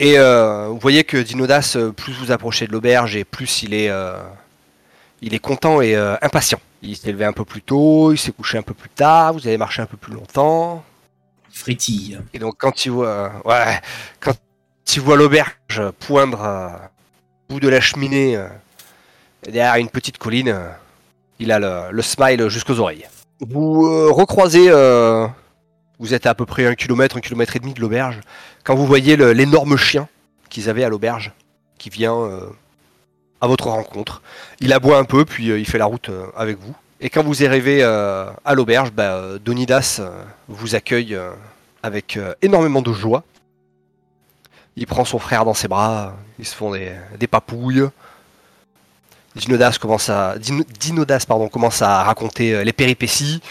Et 0.00 0.18
euh, 0.18 0.66
vous 0.68 0.78
voyez 0.78 1.04
que 1.04 1.16
Dinodas, 1.16 1.74
euh, 1.76 1.92
plus 1.92 2.12
vous 2.12 2.32
approchez 2.32 2.66
de 2.66 2.72
l'auberge 2.72 3.14
et 3.14 3.24
plus 3.24 3.62
il 3.62 3.74
est, 3.74 3.88
euh, 3.88 4.20
il 5.20 5.34
est 5.34 5.38
content 5.38 5.80
et 5.80 5.94
euh, 5.94 6.16
impatient. 6.22 6.60
Il 6.82 6.96
s'est 6.96 7.12
levé 7.12 7.24
un 7.24 7.32
peu 7.32 7.44
plus 7.44 7.62
tôt, 7.62 8.12
il 8.12 8.18
s'est 8.18 8.32
couché 8.32 8.58
un 8.58 8.62
peu 8.62 8.74
plus 8.74 8.88
tard, 8.88 9.34
vous 9.34 9.46
avez 9.46 9.56
marché 9.56 9.80
un 9.80 9.86
peu 9.86 9.96
plus 9.96 10.12
longtemps. 10.12 10.84
Et 12.34 12.38
donc 12.38 12.56
quand 12.58 12.84
il 12.84 12.90
voit, 12.90 13.32
ouais, 13.44 13.80
quand 14.20 14.34
il 14.94 15.00
voit 15.00 15.16
l'auberge 15.16 15.82
poindre 16.00 16.90
au 17.48 17.54
bout 17.54 17.60
de 17.60 17.68
la 17.68 17.80
cheminée 17.80 18.36
euh, 18.36 18.48
derrière 19.44 19.76
une 19.76 19.88
petite 19.88 20.18
colline, 20.18 20.48
euh, 20.48 20.68
il 21.38 21.52
a 21.52 21.58
le, 21.58 21.92
le 21.92 22.02
smile 22.02 22.48
jusqu'aux 22.48 22.78
oreilles. 22.78 23.06
Vous 23.40 23.86
euh, 23.86 24.10
recroisez, 24.10 24.70
vous 25.98 26.14
êtes 26.14 26.26
à, 26.26 26.30
à 26.30 26.34
peu 26.34 26.46
près 26.46 26.66
un 26.66 26.74
kilomètre, 26.74 27.16
un 27.16 27.20
kilomètre 27.20 27.56
et 27.56 27.58
demi 27.58 27.74
de 27.74 27.80
l'auberge, 27.80 28.20
quand 28.64 28.74
vous 28.74 28.86
voyez 28.86 29.16
l'énorme 29.16 29.76
chien 29.76 30.08
qu'ils 30.48 30.68
avaient 30.68 30.84
à 30.84 30.88
l'auberge, 30.88 31.32
qui 31.78 31.90
vient 31.90 32.14
à 33.40 33.46
votre 33.46 33.68
rencontre. 33.68 34.22
Il 34.60 34.72
aboie 34.72 34.98
un 34.98 35.04
peu, 35.04 35.24
puis 35.24 35.46
il 35.46 35.66
fait 35.66 35.78
la 35.78 35.86
route 35.86 36.10
avec 36.36 36.58
vous. 36.58 36.74
Et 37.00 37.10
quand 37.10 37.24
vous 37.24 37.44
arrivez 37.44 37.82
à 37.82 38.54
l'auberge, 38.54 38.92
bah, 38.92 39.38
Donidas 39.44 40.00
vous 40.48 40.74
accueille 40.76 41.18
avec 41.82 42.16
euh, 42.16 42.34
énormément 42.42 42.82
de 42.82 42.92
joie. 42.92 43.24
Il 44.76 44.86
prend 44.86 45.04
son 45.04 45.18
frère 45.18 45.44
dans 45.44 45.54
ses 45.54 45.68
bras, 45.68 46.16
ils 46.38 46.46
se 46.46 46.54
font 46.54 46.72
des, 46.72 47.26
papouilles. 47.26 47.88
Dinodas 49.34 49.78
commence 49.80 50.08
à, 51.82 52.02
raconter 52.02 52.54
euh, 52.54 52.64
les 52.64 52.72
péripéties, 52.72 53.42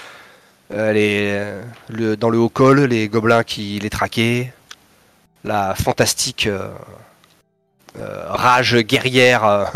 euh, 0.71 1.61
dans 2.17 2.29
le 2.29 2.37
haut 2.39 2.49
col, 2.49 2.81
les 2.85 3.09
gobelins 3.09 3.43
qui 3.43 3.79
les 3.79 3.89
traquaient, 3.89 4.53
la 5.43 5.75
fantastique 5.75 6.47
rage 7.97 8.77
guerrière 8.77 9.69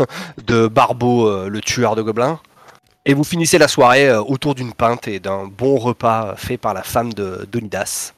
de 0.46 0.68
Barbeau, 0.68 1.48
le 1.48 1.60
tueur 1.60 1.96
de 1.96 2.02
gobelins. 2.02 2.40
Et 3.04 3.12
vous 3.12 3.24
finissez 3.24 3.58
la 3.58 3.68
soirée 3.68 4.10
autour 4.16 4.54
d'une 4.54 4.72
pinte 4.72 5.06
et 5.06 5.20
d'un 5.20 5.44
bon 5.44 5.76
repas 5.76 6.34
fait 6.36 6.56
par 6.56 6.72
la 6.72 6.82
femme 6.82 7.12
de 7.12 7.46
Donidas. 7.52 8.14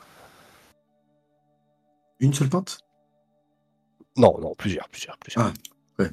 Une 2.20 2.34
seule 2.34 2.48
pinte? 2.48 2.80
Non, 4.16 4.36
non, 4.40 4.54
plusieurs, 4.56 4.88
plusieurs, 4.88 5.16
plusieurs. 5.18 5.46
Ah, 5.46 5.52
ouais. 6.02 6.10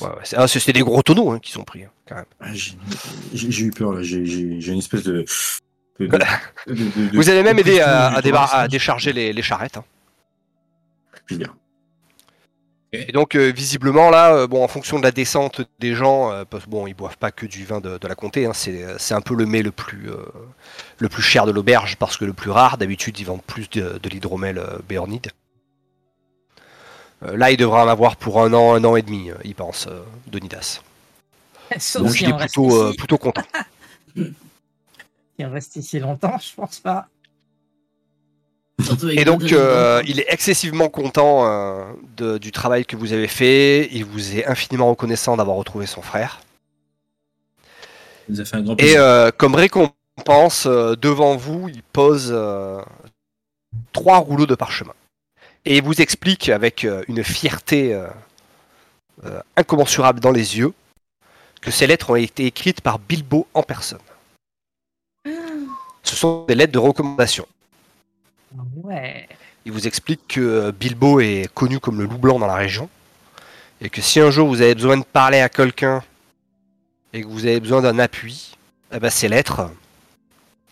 Ouais, 0.00 0.08
ouais, 0.08 0.14
c'est- 0.24 0.36
ah, 0.36 0.48
C'était 0.48 0.72
des 0.72 0.80
gros 0.80 1.02
tonneaux 1.02 1.30
hein, 1.30 1.38
qui 1.38 1.52
sont 1.52 1.64
pris, 1.64 1.84
hein, 1.84 1.90
quand 2.08 2.14
même. 2.16 2.24
Ah, 2.40 2.52
J'ai 3.32 3.64
eu 3.64 3.70
peur 3.70 3.92
là, 3.92 4.02
j'ai 4.02 4.18
une 4.18 4.78
espèce 4.78 5.02
de. 5.04 5.24
de- 6.00 6.06
de- 6.06 6.08
de- 6.08 6.74
de- 6.74 7.08
de- 7.10 7.16
Vous 7.16 7.28
avez 7.28 7.42
même 7.42 7.58
aidé 7.58 7.80
à, 7.80 8.20
débar- 8.22 8.68
décharger 8.68 9.12
les, 9.12 9.32
les 9.32 9.42
charrettes. 9.42 9.76
hein. 9.76 9.84
Bien. 11.30 11.54
Et 12.92 13.12
donc, 13.12 13.34
euh, 13.34 13.50
visiblement, 13.50 14.10
là, 14.10 14.34
euh, 14.34 14.46
bon, 14.46 14.62
en 14.62 14.68
fonction 14.68 14.98
de 14.98 15.02
la 15.02 15.10
descente 15.10 15.60
des 15.80 15.94
gens, 15.94 16.30
euh, 16.30 16.44
parce 16.48 16.66
bon, 16.66 16.86
ils 16.86 16.94
boivent 16.94 17.18
pas 17.18 17.32
que 17.32 17.44
du 17.44 17.64
vin 17.64 17.80
de, 17.80 17.98
de 17.98 18.08
la 18.08 18.14
comté, 18.14 18.46
hein, 18.46 18.52
c'est 18.54 18.84
c'est 18.98 19.14
un 19.14 19.20
peu 19.20 19.34
le 19.34 19.44
mets 19.44 19.62
le 19.62 19.72
plus, 19.72 20.10
euh, 20.10 20.16
le 20.98 21.08
plus 21.08 21.22
cher 21.22 21.46
de 21.46 21.52
l'auberge 21.52 21.96
parce 21.96 22.16
que 22.16 22.24
le 22.24 22.32
plus 22.32 22.50
rare. 22.50 22.78
D'habitude, 22.78 23.18
ils 23.18 23.26
vendent 23.26 23.42
plus 23.42 23.68
de, 23.70 23.98
de 23.98 24.08
l'hydromel 24.08 24.58
euh, 24.58 24.78
béornide. 24.88 25.32
Euh, 27.22 27.36
là, 27.36 27.50
il 27.50 27.56
devrait 27.56 27.80
en 27.80 27.88
avoir 27.88 28.16
pour 28.16 28.40
un 28.42 28.52
an, 28.52 28.74
un 28.74 28.84
an 28.84 28.96
et 28.96 29.02
demi, 29.02 29.30
euh, 29.30 29.34
il 29.44 29.54
pense, 29.54 29.86
euh, 29.86 30.02
Donidas. 30.26 30.82
Sauf 31.78 32.02
Donc, 32.02 32.20
il 32.20 32.28
est 32.28 32.58
euh, 32.58 32.92
plutôt 32.96 33.18
content. 33.18 33.42
Il 35.38 35.44
reste 35.44 35.76
ici 35.76 35.98
longtemps, 35.98 36.38
je 36.38 36.54
pense 36.54 36.80
pas. 36.80 37.08
Et 39.10 39.24
donc, 39.24 39.52
euh, 39.52 40.02
il 40.06 40.20
est 40.20 40.26
excessivement 40.28 40.88
content 40.88 41.46
euh, 41.46 41.84
de- 42.16 42.38
du 42.38 42.52
travail 42.52 42.84
que 42.84 42.94
vous 42.96 43.12
avez 43.12 43.26
fait. 43.28 43.88
Il 43.90 44.04
vous 44.04 44.36
est 44.36 44.46
infiniment 44.46 44.88
reconnaissant 44.90 45.36
d'avoir 45.36 45.56
retrouvé 45.56 45.86
son 45.86 46.02
frère. 46.02 46.40
Il 48.28 48.34
nous 48.34 48.40
a 48.40 48.44
fait 48.44 48.56
un 48.56 48.62
grand 48.62 48.76
Et 48.80 48.98
euh, 48.98 49.30
comme 49.36 49.54
récompense, 49.54 50.66
euh, 50.66 50.94
devant 50.96 51.36
vous, 51.36 51.68
il 51.68 51.82
pose 51.82 52.30
euh, 52.32 52.82
trois 53.92 54.18
rouleaux 54.18 54.46
de 54.46 54.54
parchemin. 54.54 54.94
Et 55.64 55.78
il 55.78 55.82
vous 55.82 56.00
explique 56.00 56.48
avec 56.48 56.84
euh, 56.84 57.02
une 57.08 57.24
fierté 57.24 57.94
euh, 57.94 58.06
euh, 59.24 59.40
incommensurable 59.56 60.20
dans 60.20 60.32
les 60.32 60.58
yeux 60.58 60.72
que 61.62 61.70
ces 61.70 61.86
lettres 61.86 62.10
ont 62.10 62.16
été 62.16 62.44
écrites 62.44 62.82
par 62.82 62.98
Bilbo 62.98 63.46
en 63.54 63.62
personne. 63.62 63.98
Ce 66.04 66.14
sont 66.14 66.44
des 66.46 66.54
lettres 66.54 66.72
de 66.72 66.78
recommandation. 66.78 67.46
Ouais. 68.82 69.28
Il 69.64 69.72
vous 69.72 69.86
explique 69.86 70.26
que 70.28 70.40
euh, 70.40 70.72
Bilbo 70.72 71.20
est 71.20 71.52
connu 71.52 71.80
comme 71.80 71.98
le 71.98 72.06
loup 72.06 72.18
blanc 72.18 72.38
dans 72.38 72.46
la 72.46 72.54
région 72.54 72.88
et 73.80 73.90
que 73.90 74.00
si 74.00 74.20
un 74.20 74.30
jour 74.30 74.48
vous 74.48 74.62
avez 74.62 74.74
besoin 74.74 74.96
de 74.96 75.04
parler 75.04 75.40
à 75.40 75.48
quelqu'un 75.48 76.02
et 77.12 77.22
que 77.22 77.26
vous 77.26 77.44
avez 77.46 77.60
besoin 77.60 77.82
d'un 77.82 77.98
appui, 77.98 78.56
eh 78.92 78.98
ben 78.98 79.10
ces 79.10 79.28
lettres, 79.28 79.70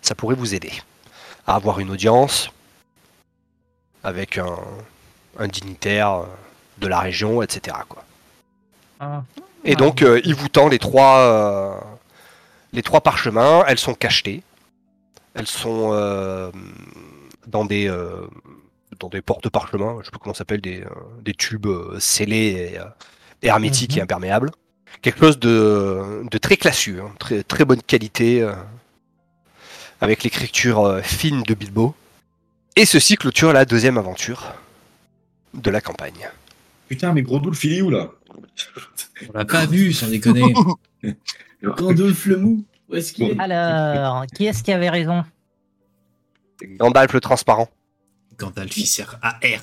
ça 0.00 0.14
pourrait 0.14 0.36
vous 0.36 0.54
aider 0.54 0.72
à 1.46 1.56
avoir 1.56 1.80
une 1.80 1.90
audience 1.90 2.50
avec 4.02 4.38
un, 4.38 4.56
un 5.38 5.48
dignitaire 5.48 6.12
euh, 6.12 6.24
de 6.78 6.86
la 6.86 7.00
région, 7.00 7.42
etc. 7.42 7.76
Quoi. 7.88 8.04
Ah. 9.00 9.22
Et 9.64 9.76
donc, 9.76 10.02
euh, 10.02 10.20
il 10.24 10.34
vous 10.34 10.48
tend 10.48 10.68
les 10.68 10.78
trois, 10.78 11.18
euh, 11.18 11.74
les 12.72 12.82
trois 12.82 13.00
parchemins. 13.00 13.64
Elles 13.66 13.78
sont 13.78 13.94
cachetées. 13.94 14.42
Elles 15.34 15.46
sont 15.46 15.90
euh, 15.92 16.50
dans 17.46 17.64
des, 17.64 17.88
euh, 17.88 18.26
dans 19.00 19.08
des 19.08 19.22
porte-parchemins. 19.22 19.96
Je 20.00 20.06
sais 20.06 20.10
pas 20.10 20.18
comment 20.20 20.34
ça 20.34 20.38
s'appelle, 20.38 20.60
des, 20.60 20.82
euh, 20.82 20.88
des 21.22 21.34
tubes 21.34 21.66
euh, 21.66 21.98
scellés 22.00 22.70
et, 22.74 22.78
euh, 22.78 22.84
et 23.42 23.48
hermétiques 23.48 23.92
Mhm. 23.92 23.98
et 23.98 24.02
imperméables. 24.02 24.50
Quelque 25.02 25.20
chose 25.20 25.38
de, 25.38 26.22
de 26.30 26.38
très 26.38 26.56
classieux, 26.56 27.00
hein, 27.02 27.12
très, 27.18 27.42
très 27.42 27.64
bonne 27.64 27.82
qualité, 27.82 28.42
euh, 28.42 28.52
avec 30.00 30.22
l'écriture 30.22 30.80
euh, 30.80 31.02
fine 31.02 31.42
de 31.42 31.54
Bilbo. 31.54 31.94
Et 32.76 32.86
ceci 32.86 33.16
clôture 33.16 33.52
la 33.52 33.64
deuxième 33.64 33.98
aventure 33.98 34.52
de 35.52 35.70
la 35.70 35.80
campagne. 35.80 36.28
Putain, 36.88 37.12
mais 37.12 37.22
gros 37.22 37.38
doux, 37.38 37.52
il 37.62 37.72
est 37.74 37.82
où 37.82 37.90
là? 37.90 38.10
On 39.28 39.38
l'a 39.38 39.44
pas 39.44 39.66
vu, 39.66 39.92
sans 39.92 40.08
déconner. 40.08 40.52
Gandalf 41.62 42.26
le 42.26 42.36
mou, 42.36 42.64
où 42.88 42.94
est-ce 42.96 43.12
qu'il 43.12 43.30
est? 43.30 43.38
Alors, 43.38 44.26
qui 44.34 44.46
est-ce 44.46 44.62
qui 44.62 44.72
avait 44.72 44.90
raison? 44.90 45.24
Gandalf 46.62 47.12
le 47.12 47.20
transparent. 47.20 47.68
Gandalf, 48.38 48.76
il 48.76 48.86
sert 48.86 49.18
à 49.22 49.38
R. 49.38 49.62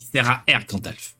Il 0.00 0.06
sert 0.12 0.30
à 0.30 0.44
R, 0.48 0.66
Gandalf. 0.66 1.16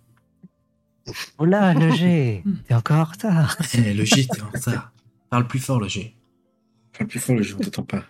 Oh 1.38 1.44
là, 1.44 1.72
le 1.74 1.90
G, 1.92 2.42
t'es 2.66 2.74
encore 2.74 2.98
en 2.98 3.04
retard. 3.04 3.56
Eh, 3.74 3.94
le 3.94 4.04
G, 4.04 4.26
t'es 4.26 4.42
en 4.42 4.50
retard. 4.50 4.92
Parle 5.30 5.46
plus 5.46 5.58
fort, 5.58 5.80
le 5.80 5.88
G. 5.88 6.14
Parle 6.96 7.08
plus 7.08 7.20
fort, 7.20 7.42
je 7.42 7.54
ne 7.54 7.62
t'entends 7.62 7.82
pas. 7.84 8.04